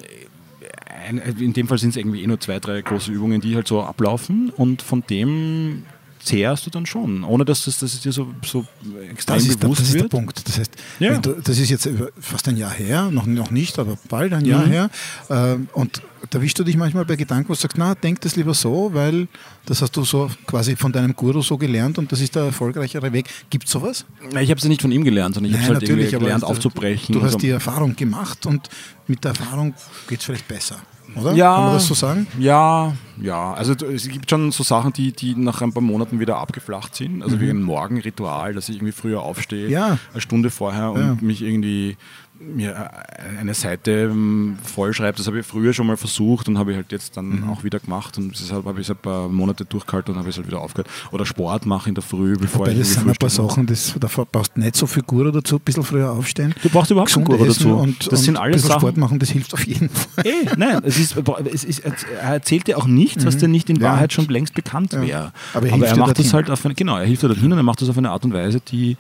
in 1.39 1.53
dem 1.53 1.69
Fall 1.69 1.79
sind 1.79 1.91
es 1.91 1.97
irgendwie 1.97 2.23
eh 2.23 2.27
nur 2.27 2.41
zwei, 2.41 2.59
drei 2.59 2.83
große 2.83 3.13
Übungen, 3.13 3.41
die 3.41 3.55
halt 3.55 3.69
so 3.69 3.81
ablaufen 3.83 4.51
und 4.51 4.83
von 4.83 5.05
dem 5.09 5.85
zehrst 6.27 6.67
du 6.67 6.71
dann 6.71 6.85
schon, 6.87 7.25
ohne 7.25 7.45
dass 7.45 7.65
das, 7.65 7.79
dass 7.79 7.95
es 7.95 8.01
dir 8.01 8.13
so, 8.13 8.27
so 8.45 8.67
extrem 9.11 9.37
Das 9.37 9.45
ist, 9.47 9.63
der, 9.63 9.67
bewusst 9.69 9.81
das 9.81 9.87
ist 9.89 9.95
der 9.95 10.03
wird. 10.03 10.11
Punkt. 10.11 10.47
Das 10.49 10.59
heißt, 10.59 10.73
Ja. 10.99 11.19
du, 11.19 11.33
das 11.43 11.59
ist 11.59 11.71
jetzt 11.71 11.89
fast 12.21 12.49
ein 12.49 12.57
Jahr 12.57 12.73
her, 12.73 13.11
noch, 13.11 13.27
noch 13.27 13.51
nicht, 13.51 13.79
aber 13.79 13.97
bald 14.09 14.33
ein 14.33 14.45
Jahr 14.45 14.67
Mhm. 14.67 14.71
her. 14.71 14.91
ähm, 15.31 15.69
und 15.73 16.03
da 16.31 16.43
wischst 16.43 16.59
du 16.59 16.65
dich 16.65 16.77
manchmal 16.77 17.05
bei 17.05 17.15
Gedanken, 17.15 17.49
wo 17.49 17.55
du 17.55 17.61
sagst, 17.61 17.79
na, 17.79 17.95
denk 17.95 18.21
das 18.23 18.35
lieber 18.35 18.53
so, 18.55 18.91
weil 18.93 19.29
das 19.67 19.81
hast 19.83 19.97
du 19.97 20.05
so 20.05 20.29
quasi 20.47 20.75
von 20.75 20.91
deinem 20.91 21.15
Guru 21.15 21.41
so 21.41 21.57
gelernt 21.57 21.99
und 21.99 22.11
das 22.11 22.21
ist 22.21 22.35
der 22.35 22.45
erfolgreichere 22.47 23.13
Weg. 23.13 23.27
Gibt 23.49 23.67
es 23.67 23.71
sowas? 23.71 24.05
Ich 24.31 24.51
habe 24.51 24.55
es 24.55 24.63
ja 24.65 24.69
nicht 24.69 24.83
von 24.83 24.91
ihm 24.91 25.05
gelernt, 25.05 25.37
sondern 25.37 25.53
ich 25.55 25.61
habe 25.61 25.75
halt 25.75 25.89
aber 25.89 26.19
gelernt 26.19 26.43
aufzubrechen. 26.43 27.13
Du 27.15 27.23
hast 27.23 27.41
die 27.43 27.51
Erfahrung 27.51 27.95
gemacht 27.95 28.45
und 28.47 28.69
mit 29.07 29.23
der 29.23 29.31
Erfahrung 29.31 29.75
geht 30.09 30.19
es 30.19 30.25
vielleicht 30.25 30.49
besser, 30.49 30.77
oder? 31.21 31.33
Ja. 31.35 31.55
Kann 31.55 31.65
man 31.65 31.73
das 31.75 31.87
so 31.87 31.95
sagen? 31.95 32.27
Ja, 32.39 32.93
ja. 33.21 33.53
Also 33.55 33.73
es 33.87 34.09
gibt 34.09 34.29
schon 34.31 34.53
so 34.53 34.63
Sachen, 34.63 34.93
die, 34.93 35.13
die 35.13 35.35
nach 35.35 35.63
ein 35.63 35.73
paar 35.73 35.83
Monaten 35.83 36.21
wieder 36.21 36.39
abgeflacht 36.39 36.95
sind. 36.95 37.23
Also 37.23 37.41
wie 37.41 37.51
ein 37.51 37.63
Morgenritual, 37.63 38.55
dass 38.55 38.69
ich 38.69 38.77
irgendwie 38.77 38.93
früher 38.93 39.23
aufstehe, 39.23 39.67
Mhm. 39.67 39.73
Ja. 39.73 39.99
eine 40.13 40.21
Stunde 40.21 40.51
vorher 40.51 40.93
und 40.93 41.01
Ja. 41.01 41.17
mich 41.21 41.43
irgendwie 41.43 41.97
mir 42.41 42.73
äh, 42.73 43.39
eine 43.41 43.55
Seite 43.55 43.91
ähm, 44.11 44.57
vollschreibe. 44.63 45.17
Das 45.17 45.27
habe 45.27 45.41
ich 45.41 45.47
früher 45.47 45.73
schon 45.73 45.87
mal 45.87 45.97
versucht 45.97 46.49
und 46.49 46.59
habe 46.59 46.73
ich 46.73 46.77
halt 46.77 46.93
jetzt 46.93 47.17
dann 47.17 47.27
Mhm. 47.43 47.49
auch 47.51 47.65
wieder 47.65 47.79
gemacht 47.81 48.19
und 48.19 48.39
deshalb 48.39 48.65
habe 48.67 48.81
ich 48.81 48.87
es 48.87 48.91
ein 48.91 48.97
paar 49.01 49.29
Monate 49.29 49.65
durchgehalten 49.65 50.13
und 50.15 50.19
habe 50.21 50.29
es 50.31 50.37
halt 50.37 50.47
wieder 50.47 50.61
aufgehört. 50.61 50.89
Oder 51.13 51.27
Sport 51.27 51.67
machen 51.67 51.91
in 51.91 51.95
der 51.95 52.03
Früh, 52.05 52.37
bevor 52.39 52.67
Weil 52.67 52.73
ich 52.75 52.79
das 52.81 52.95
sind 52.95 53.09
ein 53.09 53.15
paar. 53.17 53.31
Sachen, 53.31 53.67
das, 53.67 53.95
da 53.99 54.09
brauchst 54.31 54.53
du 54.57 54.61
nicht 54.61 54.77
so 54.77 54.87
viel 54.87 55.03
Guru 55.03 55.31
dazu, 55.31 55.57
ein 55.57 55.61
bisschen 55.61 55.83
früher 55.83 56.11
aufstehen. 56.13 56.55
Du 56.63 56.69
brauchst 56.71 56.91
überhaupt 56.91 57.13
keinen 57.13 57.25
Guru 57.25 57.45
essen 57.45 57.65
dazu. 57.65 57.77
Und, 57.77 58.01
Das 58.07 58.21
und 58.21 58.25
sind 58.25 58.37
alles 58.37 58.63
Sachen- 58.63 58.81
Sport 58.81 58.97
machen, 58.97 59.19
das 59.19 59.31
hilft 59.31 59.53
auf 59.55 59.67
jeden 59.67 59.89
Fall. 59.91 60.25
Ey, 60.27 60.49
nein, 60.57 60.81
es 60.85 60.99
ist, 60.99 61.17
es 61.53 61.65
ist, 61.65 61.81
er 61.81 62.35
erzählt 62.35 62.67
dir 62.67 62.79
auch 62.79 62.87
nichts, 62.87 63.25
was 63.27 63.37
dir 63.37 63.49
nicht 63.49 63.69
in 63.71 63.77
Mhm. 63.77 63.83
Ja. 63.83 63.93
Wahrheit 63.93 64.13
schon 64.13 64.27
längst 64.27 64.55
bekannt 64.55 64.93
Ja. 64.93 65.03
wäre. 65.03 65.33
Aber 65.55 65.59
Aber 65.59 65.67
er 65.67 65.73
hilft 65.77 65.91
er 65.93 65.97
macht 65.99 66.19
das 66.19 66.33
halt 66.33 66.51
auf 66.51 66.65
eine, 66.65 66.75
genau, 66.75 66.97
er 66.97 67.05
hilft 67.07 67.23
dir 67.23 67.29
dorthin 67.29 67.53
und 67.53 67.59
er 67.59 67.63
macht 67.65 67.83
das 67.83 67.89
auf 67.89 67.99
eine 67.99 68.11
Art 68.11 68.25
und 68.25 68.33
Weise, 68.33 68.61
die 68.61 68.97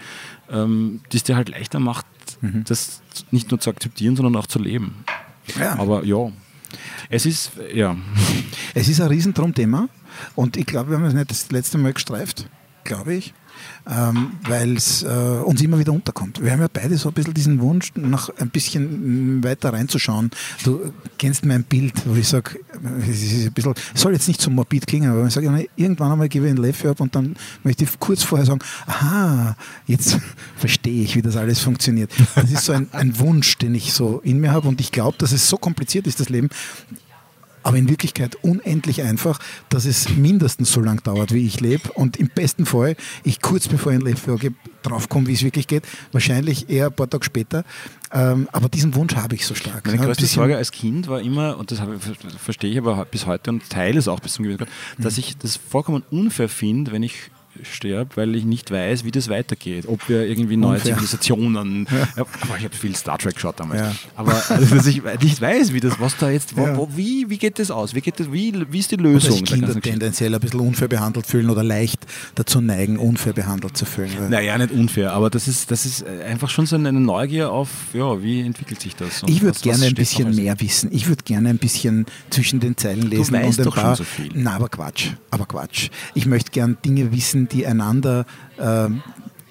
ähm, 0.50 1.00
die 1.12 1.16
es 1.16 1.24
dir 1.24 1.34
halt 1.36 1.48
leichter 1.48 1.80
macht, 1.80 2.06
Mhm. 2.40 2.64
das 2.64 3.02
nicht 3.30 3.50
nur 3.50 3.60
zu 3.60 3.70
akzeptieren, 3.70 4.16
sondern 4.16 4.36
auch 4.36 4.46
zu 4.46 4.58
leben. 4.58 5.04
Ja. 5.58 5.78
Aber 5.78 6.04
ja, 6.04 6.30
es 7.08 7.26
ist, 7.26 7.52
ja, 7.72 7.96
Es 8.74 8.88
ist 8.88 9.00
ein 9.00 9.08
Riesendrum-Thema 9.08 9.88
und 10.34 10.56
ich 10.56 10.66
glaube, 10.66 10.90
wir 10.90 10.98
haben 10.98 11.04
es 11.04 11.14
nicht 11.14 11.30
das 11.30 11.50
letzte 11.50 11.78
Mal 11.78 11.92
gestreift, 11.94 12.48
glaube 12.84 13.14
ich, 13.14 13.32
ähm, 13.88 14.32
weil 14.48 14.76
es 14.76 15.02
äh, 15.02 15.06
uns 15.06 15.60
immer 15.62 15.78
wieder 15.78 15.92
unterkommt. 15.92 16.42
Wir 16.42 16.52
haben 16.52 16.60
ja 16.60 16.68
beide 16.72 16.96
so 16.96 17.08
ein 17.08 17.14
bisschen 17.14 17.34
diesen 17.34 17.60
Wunsch, 17.60 17.92
noch 17.94 18.30
ein 18.38 18.50
bisschen 18.50 19.38
mm, 19.38 19.44
weiter 19.44 19.72
reinzuschauen. 19.72 20.30
Du 20.64 20.92
kennst 21.18 21.44
mein 21.44 21.64
Bild, 21.64 21.94
wo 22.04 22.14
ich 22.14 22.28
sage, 22.28 22.58
bisschen, 23.54 23.74
es 23.94 24.00
soll 24.00 24.12
jetzt 24.12 24.28
nicht 24.28 24.40
so 24.40 24.50
morbid 24.50 24.86
klingen, 24.86 25.10
aber 25.10 25.26
ich 25.26 25.34
sage, 25.34 25.68
irgendwann 25.76 26.12
einmal 26.12 26.28
gebe 26.28 26.46
ich 26.46 26.50
einen 26.50 26.62
Leffe 26.62 26.90
ab 26.90 27.00
und 27.00 27.14
dann 27.14 27.36
möchte 27.62 27.84
ich 27.84 28.00
kurz 28.00 28.22
vorher 28.22 28.46
sagen, 28.46 28.60
aha, 28.86 29.56
jetzt 29.86 30.18
verstehe 30.56 31.02
ich, 31.02 31.16
wie 31.16 31.22
das 31.22 31.36
alles 31.36 31.60
funktioniert. 31.60 32.12
Das 32.34 32.50
ist 32.50 32.64
so 32.64 32.72
ein, 32.72 32.88
ein 32.92 33.18
Wunsch, 33.18 33.56
den 33.58 33.74
ich 33.74 33.92
so 33.92 34.20
in 34.20 34.40
mir 34.40 34.52
habe 34.52 34.68
und 34.68 34.80
ich 34.80 34.92
glaube, 34.92 35.16
dass 35.18 35.32
es 35.32 35.48
so 35.48 35.56
kompliziert 35.56 36.06
ist, 36.06 36.20
das 36.20 36.28
Leben, 36.28 36.48
aber 37.66 37.78
in 37.78 37.88
Wirklichkeit 37.88 38.36
unendlich 38.42 39.02
einfach, 39.02 39.40
dass 39.70 39.86
es 39.86 40.08
mindestens 40.10 40.70
so 40.70 40.80
lang 40.80 41.02
dauert, 41.02 41.34
wie 41.34 41.44
ich 41.44 41.60
lebe 41.60 41.90
und 41.94 42.16
im 42.16 42.28
besten 42.28 42.64
Fall 42.64 42.94
ich 43.24 43.40
kurz 43.42 43.66
bevor 43.66 43.90
ich 43.90 43.98
ein 43.98 44.04
Leben 44.04 44.16
vorgebe, 44.16 44.54
draufkomme, 44.84 45.26
wie 45.26 45.32
es 45.32 45.42
wirklich 45.42 45.66
geht. 45.66 45.82
Wahrscheinlich 46.12 46.70
eher 46.70 46.86
ein 46.86 46.92
paar 46.92 47.10
Tage 47.10 47.24
später. 47.24 47.64
Ähm, 48.12 48.48
aber 48.52 48.68
diesen 48.68 48.94
Wunsch 48.94 49.16
habe 49.16 49.34
ich 49.34 49.44
so 49.44 49.56
stark. 49.56 49.84
Meine 49.84 49.98
größte 49.98 50.26
Sorge 50.26 50.56
als 50.56 50.70
Kind 50.70 51.08
war 51.08 51.20
immer, 51.20 51.58
und 51.58 51.72
das 51.72 51.80
verstehe 52.40 52.70
ich 52.70 52.78
aber 52.78 53.04
bis 53.04 53.26
heute 53.26 53.50
und 53.50 53.68
teile 53.68 53.98
es 53.98 54.06
auch 54.06 54.20
bis 54.20 54.34
zum 54.34 54.44
gewissen 54.44 54.58
Grad, 54.58 54.68
Mhm. 54.98 55.02
dass 55.02 55.18
ich 55.18 55.36
das 55.36 55.56
vollkommen 55.56 56.04
unfair 56.12 56.48
finde, 56.48 56.92
wenn 56.92 57.02
ich 57.02 57.14
sterbe, 57.62 58.10
weil 58.16 58.34
ich 58.34 58.44
nicht 58.44 58.70
weiß, 58.70 59.04
wie 59.04 59.10
das 59.10 59.28
weitergeht. 59.28 59.86
Ob 59.88 60.08
wir 60.08 60.26
irgendwie 60.26 60.56
neue 60.56 60.76
Unfair. 60.76 60.94
Zivilisationen. 60.94 61.86
Ja. 61.96 62.08
aber 62.42 62.58
ich 62.58 62.64
habe 62.64 62.74
viel 62.74 62.94
Star 62.94 63.16
Trek 63.18 63.34
geschaut 63.34 63.58
damals. 63.58 63.80
Ja. 63.80 63.92
Aber 64.16 64.34
also, 64.50 64.74
dass 64.74 64.86
ich 64.86 65.02
nicht 65.22 65.40
weiß, 65.40 65.72
wie 65.72 65.80
das, 65.80 65.98
was 65.98 66.16
da 66.16 66.30
jetzt, 66.30 66.56
wo, 66.56 66.66
wo, 66.76 66.88
wie, 66.94 67.30
wie 67.30 67.38
geht 67.38 67.58
das 67.58 67.70
aus? 67.70 67.94
Wie, 67.94 68.00
geht 68.00 68.20
das, 68.20 68.30
wie, 68.32 68.52
wie 68.70 68.78
ist 68.78 68.90
die 68.90 68.96
dass 68.96 69.04
Lösung? 69.04 69.30
sich 69.32 69.42
der 69.44 69.58
Kinder 69.58 69.80
tendenziell 69.80 70.34
ein 70.34 70.40
bisschen 70.40 70.60
unfair 70.60 70.88
behandelt 70.88 71.26
fühlen 71.26 71.48
oder 71.48 71.62
leicht 71.62 72.00
dazu 72.34 72.60
neigen, 72.60 72.98
unfair 72.98 73.32
behandelt 73.32 73.76
zu 73.76 73.84
fühlen. 73.86 74.30
Naja, 74.30 74.58
nicht 74.58 74.72
unfair, 74.72 75.12
aber 75.12 75.30
das 75.30 75.48
ist, 75.48 75.70
das 75.70 75.86
ist 75.86 76.04
einfach 76.06 76.50
schon 76.50 76.66
so 76.66 76.76
eine 76.76 76.92
Neugier 76.92 77.50
auf, 77.50 77.68
ja, 77.94 78.22
wie 78.22 78.40
entwickelt 78.40 78.80
sich 78.80 78.94
das? 78.96 79.22
Ich 79.26 79.42
würde 79.42 79.58
gerne 79.60 79.86
ein 79.86 79.94
bisschen 79.94 80.34
mehr 80.34 80.58
wissen. 80.60 80.90
Ich 80.92 81.08
würde 81.08 81.22
gerne 81.24 81.48
ein 81.50 81.58
bisschen 81.58 82.06
zwischen 82.30 82.60
den 82.60 82.76
Zeilen 82.76 83.08
lesen 83.08 83.32
weißt 83.34 83.58
und 83.58 83.60
ein 83.60 83.64
doch 83.64 83.74
schon 83.74 83.82
paar. 83.84 83.96
so 83.96 84.04
viel. 84.04 84.30
Na, 84.34 84.56
aber 84.56 84.68
Quatsch. 84.68 85.10
Aber 85.30 85.46
Quatsch. 85.46 85.88
Ich 86.14 86.26
möchte 86.26 86.50
gerne 86.50 86.76
Dinge 86.84 87.12
wissen, 87.12 87.45
die 87.46 87.66
einander, 87.66 88.26
ähm, 88.58 89.02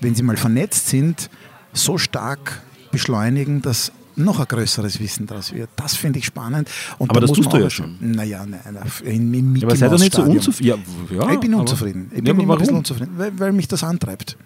wenn 0.01 0.15
sie 0.15 0.23
mal 0.23 0.37
vernetzt 0.37 0.87
sind, 0.87 1.29
so 1.73 1.97
stark 1.97 2.61
beschleunigen, 2.91 3.61
dass 3.61 3.91
noch 4.17 4.39
ein 4.39 4.45
größeres 4.47 4.99
Wissen 5.01 5.27
daraus 5.27 5.53
wird. 5.53 5.69
Das 5.75 5.95
finde 5.95 6.19
ich 6.19 6.25
spannend. 6.25 6.69
Und 6.97 7.09
Aber 7.09 7.19
da 7.19 7.27
das 7.27 7.31
muss 7.37 7.45
tust 7.45 7.53
du 7.53 7.57
ja 7.61 7.69
schon. 7.69 7.97
Naja, 7.99 8.45
nein, 8.45 8.61
im, 9.03 9.33
im 9.33 9.51
Mickey 9.53 9.65
Ja, 9.65 9.67
aber 9.67 9.75
sei 9.77 9.89
doch 9.89 9.99
nicht 9.99 10.13
so 10.13 10.21
unzufrieden. 10.23 10.81
Ja, 11.11 11.17
ja, 11.25 11.31
ich 11.33 11.39
bin 11.41 11.53
unzufrieden. 11.53 12.07
Ich 12.11 12.17
Ja, 12.19 12.21
bin 12.23 12.31
aber 12.33 12.43
immer 12.43 12.53
ein 12.53 12.59
bisschen 12.59 12.77
unzufrieden, 12.77 13.11
weil, 13.17 13.37
weil 13.37 13.51
mich 13.51 13.67
das 13.67 13.83
antreibt. 13.83 14.37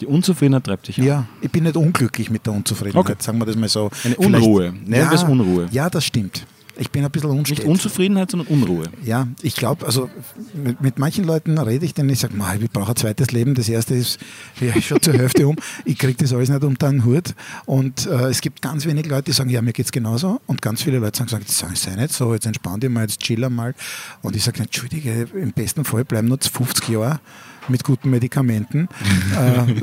Die 0.00 0.06
Unzufriedenheit 0.06 0.64
treibt 0.64 0.88
dich 0.88 0.98
an. 1.00 1.04
Ja, 1.04 1.26
ich 1.42 1.50
bin 1.50 1.64
nicht 1.64 1.76
unglücklich 1.76 2.30
mit 2.30 2.46
der 2.46 2.54
Unzufriedenheit, 2.54 3.10
Okay. 3.10 3.16
sagen 3.18 3.38
wir 3.38 3.44
das 3.46 3.56
mal 3.56 3.68
so. 3.68 3.90
Eine 4.04 4.14
Vielleicht- 4.14 4.44
Unruhe. 4.46 4.72
Wir 4.86 5.12
es 5.12 5.22
Unruhe. 5.24 5.68
Ja, 5.70 5.90
das 5.90 6.04
stimmt. 6.06 6.46
Ich 6.78 6.90
bin 6.90 7.04
ein 7.04 7.10
bisschen 7.10 7.30
unstet. 7.30 7.58
Nicht 7.58 7.68
Unzufriedenheit, 7.68 8.30
sondern 8.30 8.46
Unruhe. 8.48 8.84
Ja, 9.04 9.26
ich 9.42 9.54
glaube, 9.54 9.84
also 9.84 10.08
mit, 10.54 10.80
mit 10.80 10.98
manchen 10.98 11.24
Leuten 11.24 11.58
rede 11.58 11.84
ich, 11.84 11.92
denen 11.92 12.10
ich 12.10 12.20
sage, 12.20 12.34
ich 12.60 12.70
brauche 12.70 12.90
ein 12.90 12.96
zweites 12.96 13.32
Leben. 13.32 13.54
Das 13.54 13.68
erste 13.68 13.94
ist 13.94 14.18
ja, 14.60 14.80
schon 14.80 15.02
zur 15.02 15.14
Hälfte 15.14 15.48
um. 15.48 15.56
Ich 15.84 15.98
kriege 15.98 16.14
das 16.14 16.32
alles 16.32 16.48
nicht 16.48 16.62
unter 16.62 16.88
den 16.88 17.04
Hut. 17.04 17.34
Und 17.66 18.06
äh, 18.06 18.28
es 18.28 18.40
gibt 18.40 18.62
ganz 18.62 18.86
wenige 18.86 19.08
Leute, 19.08 19.24
die 19.24 19.32
sagen, 19.32 19.50
ja, 19.50 19.60
mir 19.60 19.72
geht 19.72 19.86
es 19.86 19.92
genauso. 19.92 20.40
Und 20.46 20.62
ganz 20.62 20.82
viele 20.82 20.98
Leute 20.98 21.18
sagen, 21.18 21.30
sagen 21.30 21.44
sagen, 21.46 21.74
sei 21.74 21.96
nicht 21.96 22.12
so, 22.12 22.32
jetzt 22.32 22.46
entspann 22.46 22.78
dich 22.80 22.90
mal, 22.90 23.02
jetzt 23.02 23.20
chill 23.20 23.48
mal. 23.48 23.74
Und 24.22 24.36
ich 24.36 24.44
sage, 24.44 24.60
entschuldige, 24.60 25.28
im 25.34 25.52
besten 25.52 25.84
Fall 25.84 26.04
bleiben 26.04 26.28
nur 26.28 26.38
50 26.40 26.88
Jahre 26.88 27.20
mit 27.68 27.82
guten 27.82 28.10
Medikamenten. 28.10 28.88
äh, 29.36 29.74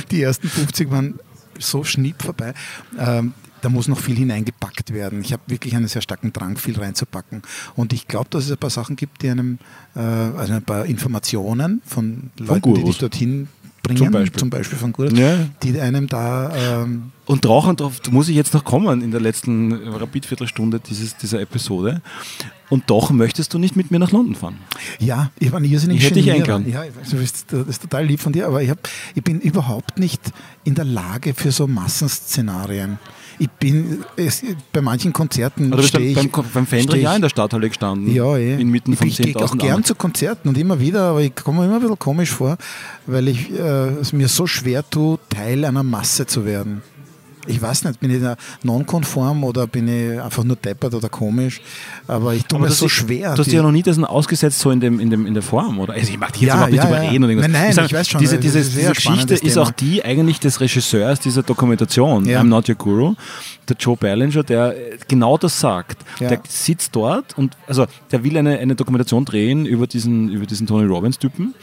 die 0.10 0.22
ersten 0.22 0.48
50 0.48 0.90
waren 0.90 1.18
so 1.58 1.84
schnipp 1.84 2.22
vorbei. 2.22 2.52
Ähm, 2.98 3.32
da 3.64 3.70
muss 3.70 3.88
noch 3.88 3.98
viel 3.98 4.16
hineingepackt 4.16 4.92
werden. 4.92 5.22
Ich 5.22 5.32
habe 5.32 5.42
wirklich 5.46 5.74
einen 5.74 5.88
sehr 5.88 6.02
starken 6.02 6.32
Drang, 6.32 6.56
viel 6.58 6.78
reinzupacken. 6.78 7.42
Und 7.76 7.92
ich 7.92 8.06
glaube, 8.08 8.28
dass 8.30 8.44
es 8.44 8.50
ein 8.52 8.58
paar 8.58 8.70
Sachen 8.70 8.96
gibt, 8.96 9.22
die 9.22 9.30
einem, 9.30 9.58
äh, 9.96 10.00
also 10.00 10.52
ein 10.52 10.62
paar 10.62 10.84
Informationen 10.84 11.80
von 11.86 12.30
Leuten, 12.38 12.54
die 12.74 12.80
Gurus. 12.80 12.84
dich 12.84 12.98
dorthin 12.98 13.48
bringen, 13.82 13.98
Zum 13.98 14.10
Beispiel. 14.10 14.38
zum 14.40 14.50
Beispiel 14.50 14.78
von 14.78 14.92
Gurus, 14.92 15.18
Ja. 15.18 15.46
die 15.62 15.78
einem 15.80 16.08
da 16.08 16.82
ähm, 16.82 17.12
Und 17.26 17.44
rauchend 17.46 17.80
drauf, 17.80 18.00
muss 18.10 18.28
ich 18.28 18.36
jetzt 18.36 18.52
noch 18.54 18.64
kommen 18.64 19.00
in 19.02 19.10
der 19.10 19.20
letzten 19.20 19.72
Rapid-Viertelstunde 19.72 20.80
dieses, 20.80 21.16
dieser 21.16 21.40
Episode. 21.40 22.02
Und 22.70 22.84
doch 22.88 23.10
möchtest 23.10 23.52
du 23.54 23.58
nicht 23.58 23.76
mit 23.76 23.90
mir 23.90 23.98
nach 23.98 24.10
London 24.10 24.34
fahren. 24.34 24.56
Ja, 24.98 25.30
ich 25.38 25.52
war 25.52 25.60
irrsinnig 25.62 25.98
Ich 25.98 26.04
hätte 26.04 26.14
dich 26.14 26.26
Genierer. 26.26 26.56
eingeladen. 26.56 26.72
Ja, 26.72 26.84
ich 26.84 26.92
das 27.10 27.12
ist, 27.12 27.52
das 27.52 27.66
ist 27.68 27.82
total 27.82 28.06
lieb 28.06 28.20
von 28.20 28.32
dir, 28.32 28.46
aber 28.46 28.62
ich, 28.62 28.70
hab, 28.70 28.78
ich 29.14 29.22
bin 29.22 29.40
überhaupt 29.40 29.98
nicht 29.98 30.20
in 30.64 30.74
der 30.74 30.84
Lage 30.86 31.34
für 31.34 31.50
so 31.52 31.66
Massenszenarien. 31.66 32.98
Ich 33.38 33.50
bin 33.50 34.04
es, 34.16 34.42
bei 34.72 34.80
manchen 34.80 35.12
Konzerten 35.12 35.72
Oder 35.72 35.82
bist 35.82 35.94
du 35.94 35.98
beim, 35.98 36.26
ich, 36.26 36.32
beim 36.32 36.66
ich- 36.70 37.02
ja 37.02 37.14
in 37.16 37.22
der 37.22 37.28
Stadthalle 37.28 37.68
gestanden? 37.68 38.12
Ja, 38.14 38.36
eh. 38.36 38.60
Inmitten 38.60 38.92
ich, 38.92 38.98
von 38.98 39.08
ich 39.08 39.16
gehe 39.18 39.36
auch 39.36 39.54
10.000 39.54 39.58
gern 39.58 39.84
zu 39.84 39.94
Konzerten 39.94 40.48
und 40.48 40.58
immer 40.58 40.78
wieder, 40.80 41.02
aber 41.10 41.22
ich 41.22 41.34
komme 41.34 41.60
mir 41.60 41.66
immer 41.66 41.76
ein 41.76 41.80
bisschen 41.80 41.98
komisch 41.98 42.30
vor, 42.30 42.56
weil 43.06 43.28
ich 43.28 43.50
äh, 43.52 43.88
es 44.00 44.12
mir 44.12 44.28
so 44.28 44.46
schwer 44.46 44.88
tue, 44.88 45.18
Teil 45.28 45.64
einer 45.64 45.82
Masse 45.82 46.26
zu 46.26 46.44
werden. 46.44 46.82
Ich 47.46 47.60
weiß 47.60 47.84
nicht, 47.84 48.00
bin 48.00 48.10
ich 48.10 48.22
da 48.22 48.36
nonkonform 48.62 49.44
oder 49.44 49.66
bin 49.66 49.86
ich 49.88 50.20
einfach 50.20 50.44
nur 50.44 50.56
deppert 50.56 50.94
oder 50.94 51.08
komisch, 51.08 51.60
aber 52.08 52.34
ich 52.34 52.44
tue 52.44 52.58
mir 52.58 52.68
das 52.68 52.78
so 52.78 52.86
ist- 52.86 52.92
schwer. 52.92 53.34
Du 53.34 53.38
hast 53.40 53.46
die- 53.46 53.50
dich 53.50 53.54
ja 53.54 53.62
noch 53.62 53.72
nie 53.72 53.82
dessen 53.82 54.04
ausgesetzt, 54.04 54.58
so 54.60 54.70
in, 54.70 54.80
dem, 54.80 54.98
in, 55.00 55.10
dem, 55.10 55.26
in 55.26 55.34
der 55.34 55.42
Form, 55.42 55.78
oder? 55.78 55.92
Also 55.94 56.10
ich 56.12 56.18
mag 56.18 56.30
Ja, 56.36 56.40
jetzt 56.40 56.42
überhaupt 56.54 56.70
nicht 56.70 56.76
ja, 56.78 56.84
drüber 56.84 57.02
ja. 57.04 57.10
reden 57.10 57.24
oder 57.24 57.30
irgendwas. 57.32 57.52
Nein, 57.52 57.62
nein, 57.66 57.72
sag, 57.72 57.86
ich 57.86 57.92
weiß 57.92 58.08
schon, 58.08 58.20
Diese, 58.20 58.38
diese, 58.38 58.60
diese 58.62 58.92
Geschichte 58.92 59.34
ist 59.34 59.58
auch 59.58 59.70
die 59.70 60.04
eigentlich 60.04 60.40
des 60.40 60.60
Regisseurs 60.60 61.20
dieser 61.20 61.42
Dokumentation, 61.42 62.26
Ja. 62.26 62.40
I'm 62.40 62.44
Not 62.44 62.68
Your 62.68 62.76
Guru, 62.76 63.14
der 63.68 63.76
Joe 63.78 63.96
Ballinger, 63.96 64.42
der 64.42 64.76
äh, 64.76 64.98
genau 65.08 65.38
das 65.38 65.58
sagt. 65.60 65.98
Ja. 66.20 66.28
Der 66.28 66.40
sitzt 66.48 66.94
dort 66.96 67.36
und, 67.38 67.56
also 67.66 67.86
der 68.10 68.24
will 68.24 68.36
eine, 68.36 68.58
eine 68.58 68.74
Dokumentation 68.74 69.24
drehen 69.24 69.66
über 69.66 69.86
diesen, 69.86 70.28
über 70.30 70.46
diesen 70.46 70.66
Tony 70.66 70.86
Robbins-Typen. 70.86 71.54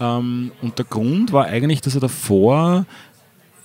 Ähm, 0.00 0.52
und 0.62 0.78
der 0.78 0.86
Grund 0.86 1.32
war 1.32 1.44
eigentlich, 1.46 1.80
dass 1.82 1.94
er 1.94 2.00
davor 2.00 2.86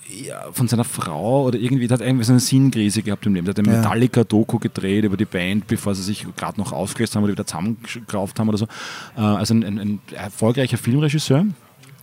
ja, 0.08 0.46
von 0.52 0.68
seiner 0.68 0.84
Frau 0.84 1.44
oder 1.44 1.58
irgendwie, 1.58 1.86
der 1.88 1.98
hat 1.98 2.06
irgendwie 2.06 2.24
so 2.24 2.32
eine 2.32 2.40
Sinnkrise 2.40 3.02
gehabt 3.02 3.26
im 3.26 3.34
Leben. 3.34 3.44
Der 3.46 3.52
hat 3.52 3.58
eine 3.58 3.70
Ja. 3.72 3.78
Metallica-Doku 3.82 4.58
gedreht 4.58 5.04
über 5.04 5.16
die 5.16 5.24
Band, 5.24 5.66
bevor 5.66 5.94
sie 5.94 6.02
sich 6.02 6.26
gerade 6.36 6.60
noch 6.60 6.72
aufgelöst 6.72 7.16
haben 7.16 7.24
oder 7.24 7.32
wieder 7.32 7.46
zusammengerauft 7.46 8.38
haben 8.38 8.48
oder 8.48 8.58
so. 8.58 8.66
Äh, 9.16 9.20
also 9.20 9.54
ein, 9.54 9.64
ein, 9.64 9.78
ein 9.78 10.00
erfolgreicher 10.12 10.78
Filmregisseur. 10.78 11.44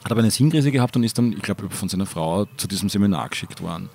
hat 0.03 0.11
aber 0.11 0.19
eine 0.19 0.31
Sinnkrise 0.31 0.69
gehabt 0.71 0.95
und 0.97 1.03
ist 1.03 1.17
dann, 1.17 1.31
ich 1.31 1.41
glaube, 1.41 1.69
von 1.69 1.87
seiner 1.87 2.05
Frau 2.05 2.45
zu 2.57 2.67
diesem 2.67 2.89
Seminar 2.89 3.29
geschickt 3.29 3.61
worden 3.61 3.89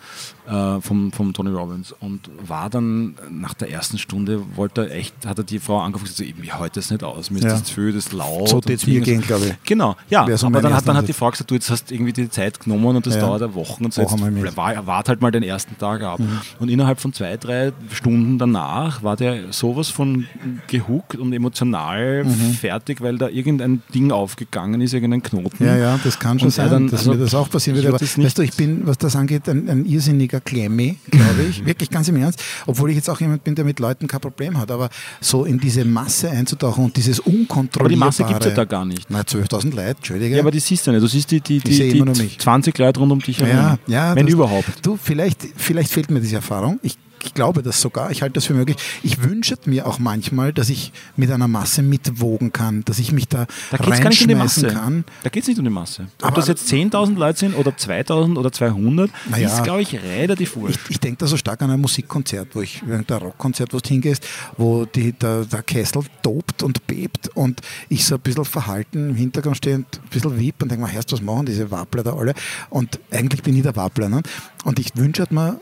äh, 0.48 0.80
vom, 0.80 1.12
vom 1.12 1.32
Tony 1.32 1.50
Robbins 1.50 1.92
und 2.00 2.30
war 2.46 2.70
dann 2.70 3.14
nach 3.30 3.54
der 3.54 3.70
ersten 3.70 3.98
Stunde, 3.98 4.40
wollte 4.56 4.88
er 4.88 4.96
echt, 4.96 5.26
hat 5.26 5.38
er 5.38 5.44
die 5.44 5.58
Frau 5.58 5.78
angefangen 5.80 6.08
und 6.08 6.16
gesagt, 6.16 6.40
ich 6.42 6.54
halte 6.54 6.80
das 6.80 6.90
nicht 6.90 7.04
aus, 7.04 7.30
mir 7.30 7.38
ist 7.38 7.44
Ja. 7.44 7.50
das 7.50 7.64
zu 7.64 7.74
viel, 7.74 7.92
das 7.92 8.06
ist 8.06 8.12
laut. 8.12 8.48
So 8.48 8.60
tät's 8.60 8.86
mir 8.86 9.00
gehen, 9.00 9.20
glaube 9.20 9.46
ich. 9.46 9.54
Genau, 9.64 9.96
ja, 10.08 10.26
so 10.36 10.46
aber 10.46 10.60
dann 10.62 10.74
hat, 10.74 10.86
dann 10.88 10.96
hat 10.96 11.06
die. 11.08 11.12
Frau 11.12 11.30
gesagt, 11.30 11.50
du, 11.50 11.54
jetzt 11.54 11.70
hast 11.70 11.90
irgendwie 11.92 12.12
die 12.12 12.30
Zeit 12.30 12.60
genommen 12.60 12.96
und 12.96 13.06
das 13.06 13.14
Ja. 13.16 13.20
dauert 13.22 13.40
ja 13.42 13.54
Wochen 13.54 13.84
und 13.84 13.92
so, 13.92 14.00
jetzt 14.02 14.56
war, 14.56 14.86
wart 14.86 15.08
halt 15.08 15.20
mal 15.20 15.30
den 15.30 15.42
ersten 15.42 15.76
Tag 15.78 16.02
ab. 16.02 16.18
Mhm. 16.20 16.38
Und 16.60 16.68
innerhalb 16.68 17.00
von 17.00 17.12
zwei, 17.12 17.36
drei 17.36 17.72
Stunden 17.92 18.38
danach 18.38 19.02
war 19.02 19.16
der 19.16 19.52
sowas 19.52 19.88
von 19.88 20.26
gehuckt 20.68 21.16
und 21.16 21.32
emotional 21.32 22.24
Mhm. 22.24 22.52
fertig, 22.54 23.00
weil 23.00 23.18
da 23.18 23.28
irgendein 23.28 23.82
Ding 23.94 24.12
aufgegangen 24.12 24.80
ist, 24.80 24.92
irgendein 24.94 25.22
Knoten. 25.22 25.64
Ja, 25.64 25.76
ja, 25.76 25.98
das 26.02 26.18
kann 26.18 26.38
schon 26.38 26.50
sein, 26.50 26.70
dann- 26.70 26.88
dass 26.88 27.00
also, 27.00 27.12
mir 27.14 27.18
das 27.18 27.34
auch 27.34 27.50
passieren 27.50 27.76
ich 27.78 27.84
wird. 27.84 27.92
würd 27.92 28.02
Aber 28.02 28.06
das 28.06 28.16
nicht- 28.16 28.26
weißt 28.26 28.38
du, 28.38 28.42
ich 28.42 28.56
bin, 28.56 28.86
was 28.86 28.98
das 28.98 29.16
angeht, 29.16 29.48
ein, 29.48 29.68
ein 29.68 29.84
irrsinniger 29.84 30.37
Klemmi, 30.40 30.98
glaube 31.10 31.42
ich. 31.48 31.64
Wirklich 31.64 31.90
ganz 31.90 32.08
im 32.08 32.16
Ernst. 32.16 32.42
Obwohl 32.66 32.90
ich 32.90 32.96
jetzt 32.96 33.08
auch 33.08 33.20
jemand 33.20 33.44
bin, 33.44 33.54
der 33.54 33.64
mit 33.64 33.80
Leuten 33.80 34.06
kein 34.06 34.20
Problem 34.20 34.58
hat. 34.58 34.70
Aber 34.70 34.88
so 35.20 35.44
in 35.44 35.58
diese 35.58 35.84
Masse 35.84 36.30
einzutauchen 36.30 36.84
und 36.84 36.96
dieses 36.96 37.20
unkontrollierbare... 37.20 37.80
Aber 37.80 37.88
die 37.88 37.96
Masse 37.96 38.24
gibt 38.24 38.40
es 38.40 38.46
ja 38.46 38.54
da 38.54 38.64
gar 38.64 38.84
nicht. 38.84 39.06
Na, 39.08 39.20
12.000 39.20 39.74
Leute, 39.74 39.80
Entschuldige. 39.96 40.36
Ja, 40.36 40.42
aber 40.42 40.50
die 40.50 40.60
siehst 40.60 40.86
du 40.86 40.92
nicht. 40.92 41.02
Du 41.02 41.06
siehst 41.06 41.30
die, 41.30 41.40
die, 41.40 41.58
die, 41.58 41.74
sehe 41.74 41.90
die, 41.90 41.96
immer 41.96 42.06
nur 42.06 42.16
mich. 42.16 42.38
20 42.38 42.76
Leute 42.78 43.00
rund 43.00 43.12
um 43.12 43.20
dich 43.20 43.40
herum. 43.40 43.56
Ja, 43.56 43.78
ja. 43.86 44.14
Wenn 44.14 44.28
überhaupt. 44.28 44.84
Du, 44.86 44.96
vielleicht, 44.96 45.46
vielleicht 45.56 45.92
fehlt 45.92 46.10
mir 46.10 46.20
diese 46.20 46.36
Erfahrung. 46.36 46.78
Ich, 46.82 46.96
ich 47.24 47.34
glaube 47.34 47.62
das 47.62 47.80
sogar. 47.80 48.10
Ich 48.10 48.22
halte 48.22 48.34
das 48.34 48.46
für 48.46 48.54
möglich. 48.54 48.76
Ich 49.02 49.22
wünsche 49.22 49.56
mir 49.66 49.86
auch 49.86 49.98
manchmal, 49.98 50.52
dass 50.52 50.68
ich 50.68 50.92
mit 51.16 51.30
einer 51.30 51.48
Masse 51.48 51.82
mitwogen 51.82 52.52
kann, 52.52 52.84
dass 52.84 52.98
ich 52.98 53.12
mich 53.12 53.28
da, 53.28 53.46
Da 53.70 53.76
geht 53.78 53.92
es 53.94 54.00
gar 54.00 54.08
nicht 54.10 54.22
um 54.22 54.28
die 54.28 54.34
reinschmeißen 54.34 54.62
Masse. 54.64 54.74
kann. 54.74 55.04
Da 55.22 55.30
geht 55.30 55.42
es 55.42 55.48
nicht 55.48 55.58
um 55.58 55.64
die 55.64 55.70
Masse. 55.70 56.08
Ob 56.22 56.26
Aber- 56.28 56.36
das 56.36 56.48
jetzt 56.48 56.68
10.000 56.68 57.18
Leute 57.18 57.38
sind 57.38 57.54
oder 57.54 57.76
2.000 57.76 58.36
oder 58.38 58.52
200, 58.52 59.10
Na 59.30 59.38
ja. 59.38 59.48
ist, 59.48 59.64
glaube 59.64 59.82
ich, 59.82 59.94
relativ 59.94 60.50
Ich, 60.50 60.56
wurscht. 60.56 60.80
ich 60.88 61.00
denke 61.00 61.18
da 61.18 61.26
so 61.26 61.36
stark 61.36 61.60
an 61.62 61.70
ein 61.70 61.80
Musikkonzert, 61.80 62.48
wo 62.54 62.62
ich, 62.62 62.82
irgendein 62.86 63.18
Rockkonzert, 63.18 63.72
wo 63.74 63.78
du 63.78 63.88
hingehst, 63.88 64.26
wo 64.56 64.84
die, 64.84 65.12
der, 65.12 65.44
der 65.44 65.62
Kessel 65.62 66.02
tobt 66.22 66.62
und 66.62 66.86
bebt 66.86 67.28
und 67.34 67.60
ich 67.88 68.04
so 68.06 68.14
ein 68.16 68.20
bisschen 68.20 68.44
verhalten 68.44 69.10
im 69.10 69.16
Hintergrund 69.16 69.56
stehe 69.56 69.76
und 69.76 69.86
ein 70.02 70.08
bisschen 70.10 70.38
wieb 70.38 70.62
und 70.62 70.70
denke 70.70 70.84
mir, 70.84 70.90
Herrst, 70.90 71.12
was 71.12 71.20
machen 71.22 71.46
diese 71.46 71.70
Wappler 71.70 72.02
da 72.02 72.14
alle? 72.14 72.34
Und 72.70 72.98
eigentlich 73.10 73.42
bin 73.42 73.56
ich 73.56 73.62
der 73.62 73.74
Wappler. 73.76 74.08
Ne? 74.08 74.22
Und 74.64 74.78
ich 74.78 74.96
wünsche 74.96 75.26
mir, 75.30 75.60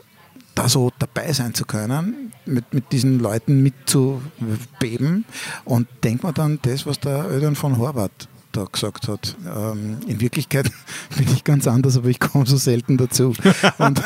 da 0.57 0.67
so 0.69 0.91
dabei 0.97 1.31
sein 1.33 1.53
zu 1.53 1.65
können, 1.65 2.33
mit, 2.45 2.73
mit 2.73 2.91
diesen 2.91 3.19
Leuten 3.19 3.61
mitzubeben 3.61 5.25
und 5.65 5.87
denke 6.03 6.25
mir 6.25 6.33
dann 6.33 6.59
das, 6.63 6.85
was 6.85 6.99
der 6.99 7.29
Ödern 7.29 7.55
von 7.55 7.77
Horvath 7.77 8.27
da 8.53 8.63
gesagt 8.63 9.07
hat. 9.07 9.35
Ähm, 9.45 9.97
in 10.07 10.19
Wirklichkeit 10.19 10.71
bin 11.17 11.27
ich 11.31 11.43
ganz 11.43 11.67
anders, 11.67 11.95
aber 11.97 12.07
ich 12.07 12.19
komme 12.19 12.47
so 12.47 12.57
selten 12.57 12.97
dazu. 12.97 13.33
Und, 13.77 14.01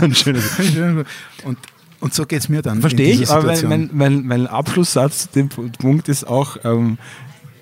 und, 1.44 1.58
und 2.00 2.14
so 2.14 2.24
geht 2.26 2.40
es 2.40 2.48
mir 2.48 2.62
dann. 2.62 2.80
Verstehe 2.80 3.12
ich, 3.12 3.30
aber 3.30 3.48
mein, 3.48 3.68
mein, 3.68 3.90
mein, 3.92 4.26
mein 4.26 4.46
Abschlusssatz 4.46 5.24
zu 5.24 5.28
dem 5.34 5.48
Punkt 5.48 6.08
ist 6.08 6.26
auch, 6.26 6.56
ähm, 6.64 6.98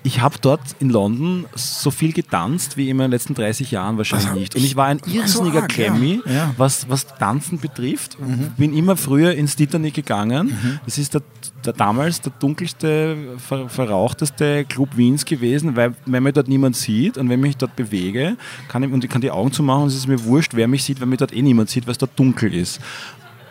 ich 0.03 0.19
habe 0.21 0.35
dort 0.41 0.61
in 0.79 0.89
London 0.89 1.45
so 1.53 1.91
viel 1.91 2.11
getanzt 2.11 2.75
wie 2.75 2.89
in 2.89 2.97
meinen 2.97 3.11
letzten 3.11 3.35
30 3.35 3.69
Jahren 3.69 3.97
wahrscheinlich 3.97 4.27
Also, 4.29 4.39
nicht. 4.39 4.55
Und 4.55 4.63
ich 4.63 4.75
war 4.75 4.87
ein 4.87 4.99
irrsinniger 5.05 5.61
arg, 5.61 5.77
ja. 5.77 5.89
Klemmi, 5.91 6.21
Ja. 6.25 6.47
Mhm. 6.47 6.51
was, 6.57 6.89
was 6.89 7.05
Tanzen 7.05 7.59
betrifft. 7.59 8.17
Bin 8.57 8.75
immer 8.75 8.97
früher 8.97 9.33
ins 9.33 9.55
Titanic 9.55 9.93
gegangen. 9.93 10.79
Das 10.85 10.97
ist 10.97 11.13
der, 11.13 11.21
der 11.63 11.73
damals 11.73 12.19
der 12.21 12.31
dunkelste, 12.39 13.15
ver, 13.37 13.69
verrauchteste 13.69 14.65
Club 14.65 14.97
Wiens 14.97 15.23
gewesen, 15.23 15.75
weil 15.75 15.93
wenn 16.07 16.23
mich 16.23 16.33
dort 16.33 16.47
niemand 16.47 16.75
sieht 16.75 17.17
und 17.19 17.29
wenn 17.29 17.39
mich 17.39 17.57
dort 17.57 17.75
bewege, 17.75 18.37
kann 18.69 18.81
ich, 18.81 18.91
und 18.91 19.03
ich 19.03 19.09
kann 19.09 19.21
die 19.21 19.29
Augen 19.31 19.51
zumachen 19.51 19.83
und 19.83 19.87
es 19.89 19.95
ist 19.95 20.07
mir 20.07 20.23
wurscht, 20.23 20.55
wer 20.55 20.67
mich 20.67 20.83
sieht, 20.83 20.99
weil 20.99 21.07
mich 21.07 21.19
dort 21.19 21.31
eh 21.33 21.41
niemand 21.43 21.69
sieht, 21.69 21.85
weil 21.85 21.91
es 21.91 21.97
dort 21.99 22.17
dunkel 22.17 22.53
ist. 22.55 22.79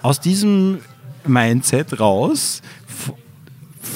Aus 0.03 0.19
diesem 0.21 0.79
Mindset 1.27 2.01
raus 2.01 2.61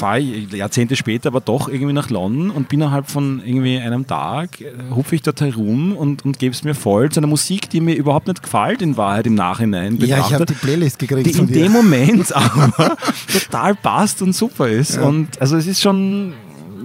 fahre 0.05 0.21
ich 0.21 0.53
Jahrzehnte 0.53 0.97
später 0.97 1.29
aber 1.29 1.41
doch 1.41 1.69
irgendwie 1.69 1.95
nach 1.95 2.11
London 2.11 2.51
und 2.51 2.69
bin 2.69 2.81
innerhalb 2.81 3.09
von 3.09 3.41
irgendwie 3.45 3.79
einem 3.79 4.07
Tag, 4.07 4.61
äh, 4.61 4.73
hupfe 4.95 5.15
ich 5.15 5.23
dort 5.23 5.41
herum 5.41 5.97
und, 5.97 6.25
und 6.25 6.39
gebe 6.39 6.55
es 6.55 6.63
mir 6.63 6.75
voll 6.75 7.11
zu 7.11 7.21
einer 7.21 7.27
Musik, 7.27 7.71
die 7.71 7.81
mir 7.81 7.95
überhaupt 7.95 8.29
nicht 8.29 8.43
gefällt 8.43 8.83
in 8.83 8.99
Wahrheit 8.99 9.27
im 9.27 9.35
Nachhinein. 9.35 9.97
ja, 9.99 10.05
ich 10.05 10.13
habe 10.13 10.25
betrachtet, 10.25 10.51
die 10.51 10.55
Playlist 10.67 10.99
gekriegt 10.99 11.27
die 11.27 11.39
in 11.39 11.47
dir. 11.47 11.55
dem 11.55 11.73
Moment 11.73 12.37
aber 12.37 12.97
total 13.33 13.75
passt 13.77 14.21
und 14.21 14.35
super 14.35 14.69
ist. 14.69 14.97
Ja. 14.97 15.03
Und 15.05 15.41
also 15.41 15.57
es 15.57 15.67
ist 15.67 15.81
schon, 15.81 16.35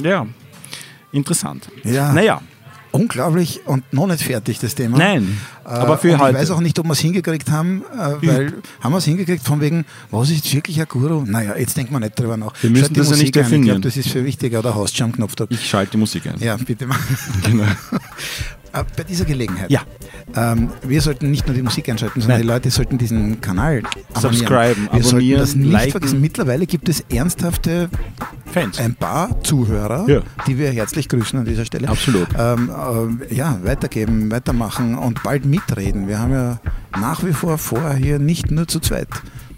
ja, 0.02 0.26
interessant. 1.12 1.70
Ja. 1.84 2.14
Naja, 2.14 2.42
Unglaublich 2.92 3.62
und 3.66 3.84
noch 3.94 4.08
nicht 4.08 4.24
fertig, 4.24 4.60
das 4.60 4.74
Thema. 4.76 4.98
nein, 4.98 5.38
Äh, 5.66 5.70
aber 5.70 5.98
für 6.00 6.18
heute. 6.18 6.32
Ich 6.32 6.42
weiß 6.42 6.52
auch 6.52 6.60
nicht, 6.60 6.78
ob 6.80 6.86
wir 6.88 6.94
es 6.94 7.00
hingekriegt 7.00 7.52
haben, 7.52 7.84
äh, 7.94 8.28
weil 8.28 8.54
haben 8.82 8.92
wir 8.92 8.98
es 8.98 9.06
hingekriegt 9.06 9.44
von 9.46 9.62
wegen, 9.62 9.86
was 10.10 10.32
ist 10.32 10.52
wirklich 10.54 10.80
ein 10.82 10.88
Guru? 10.88 11.24
Naja, 11.26 11.56
jetzt 11.58 11.78
denkt 11.78 11.92
man 11.92 12.02
nicht 12.02 12.18
drüber 12.20 12.36
nach. 12.38 12.52
Wir 12.62 12.70
müssen 12.72 12.86
Schalt 12.86 12.98
das 12.98 13.10
ja 13.12 13.16
nicht 13.18 13.22
ein. 13.22 13.26
Ich 13.26 13.32
definieren. 13.50 13.82
glaube, 13.82 13.82
das 13.82 13.98
ist 13.98 14.10
viel 14.10 14.26
wichtiger. 14.26 14.60
Oder 14.60 14.76
hast 14.76 14.94
du 14.94 14.98
schon 14.98 15.06
am 15.08 15.12
Knopfdruck? 15.14 15.52
ich 15.52 15.70
schalte 15.70 15.92
die 15.92 15.98
Musik 15.98 16.26
ein. 16.26 16.36
Ja, 16.40 16.58
bitte 16.58 16.88
mal. 16.88 16.98
Genau. 17.46 17.66
Äh, 18.74 18.84
Bei 18.98 19.04
dieser 19.04 19.26
Gelegenheit. 19.26 19.70
Ja. 19.72 19.82
Ähm, 20.36 20.70
wir 20.84 21.02
sollten 21.02 21.32
nicht 21.32 21.48
nur 21.48 21.56
die 21.56 21.62
Musik 21.64 21.90
einschalten, 21.90 22.22
sondern 22.22 22.38
Nein. 22.40 22.48
die 22.48 22.54
Leute 22.54 22.70
sollten 22.70 22.98
diesen 22.98 23.42
Kanal 23.42 23.82
abonnieren. 24.14 24.22
Subscriben, 24.22 24.90
wir 24.92 25.04
sollten 25.04 25.08
abonnieren, 25.18 25.40
das 25.40 25.56
nicht 25.56 25.72
liken. 25.72 25.92
vergessen. 25.92 26.22
Mittlerweile 26.22 26.66
gibt 26.68 26.88
es 26.90 27.02
ernsthafte 27.10 27.90
Fans. 28.52 28.80
ein 28.80 28.96
paar 28.96 29.42
Zuhörer, 29.44 30.06
Ja. 30.08 30.22
die 30.48 30.58
wir 30.60 30.72
herzlich 30.72 31.10
grüßen 31.10 31.40
an 31.40 31.46
dieser 31.46 31.66
Stelle. 31.66 31.88
Absolut. 31.90 32.28
Ähm, 32.38 32.70
äh, 33.30 33.34
ja, 33.34 33.60
weitergeben, 33.64 34.30
weitermachen 34.32 34.98
und 34.98 35.24
bald 35.24 35.46
mitreden. 35.46 36.08
Wir 36.08 36.20
haben 36.20 36.32
ja 36.34 36.60
nach 37.00 37.24
wie 37.24 37.34
vor 37.34 37.58
vor, 37.58 37.94
hier 37.94 38.20
nicht 38.20 38.52
nur 38.52 38.68
zu 38.68 38.80
zweit 38.80 39.08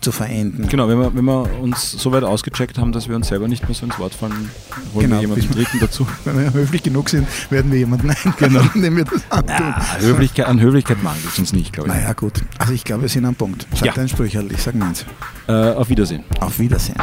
zu 0.01 0.11
verenden. 0.11 0.67
Genau, 0.67 0.87
wenn 0.87 0.97
wir, 0.99 1.13
wenn 1.15 1.25
wir 1.25 1.47
uns 1.61 1.91
so 1.91 2.11
weit 2.11 2.23
ausgecheckt 2.23 2.77
haben, 2.77 2.91
dass 2.91 3.07
wir 3.07 3.15
uns 3.15 3.27
selber 3.27 3.47
nicht 3.47 3.63
mehr 3.67 3.75
so 3.75 3.85
ins 3.85 3.97
Wort 3.99 4.13
fallen, 4.13 4.49
holen 4.93 5.05
Genau, 5.05 5.15
wir 5.17 5.21
jemanden 5.21 5.51
Dritten 5.51 5.79
dazu. 5.79 6.07
Wenn 6.25 6.39
wir 6.39 6.53
höflich 6.53 6.83
genug 6.83 7.09
sind, 7.09 7.27
werden 7.51 7.71
wir 7.71 7.79
jemanden 7.79 8.11
Genau. 8.37 8.59
einladen, 8.59 8.81
dem 8.81 8.97
wir 8.97 9.05
das 9.05 9.21
antun. 9.29 9.55
Ah, 9.75 9.97
Höflichkeit, 9.99 10.45
an 10.47 10.59
Höflichkeit 10.59 11.01
mangelt 11.03 11.25
es 11.31 11.39
uns 11.39 11.53
nicht, 11.53 11.71
glaube 11.73 11.89
ich. 11.89 11.95
Naja, 11.95 12.13
gut. 12.13 12.41
Also 12.57 12.73
ich 12.73 12.83
glaube, 12.83 13.03
wir 13.03 13.09
sind 13.09 13.25
am 13.25 13.35
Punkt. 13.35 13.67
Sag 13.73 13.85
Ja. 13.85 13.93
dein 13.93 14.09
Sprücherl, 14.09 14.51
ich 14.51 14.61
sag 14.61 14.75
meins. 14.75 15.05
Äh, 15.47 15.51
auf 15.53 15.89
Wiedersehen. 15.89 16.23
Auf 16.39 16.59
Wiedersehen. 16.59 16.95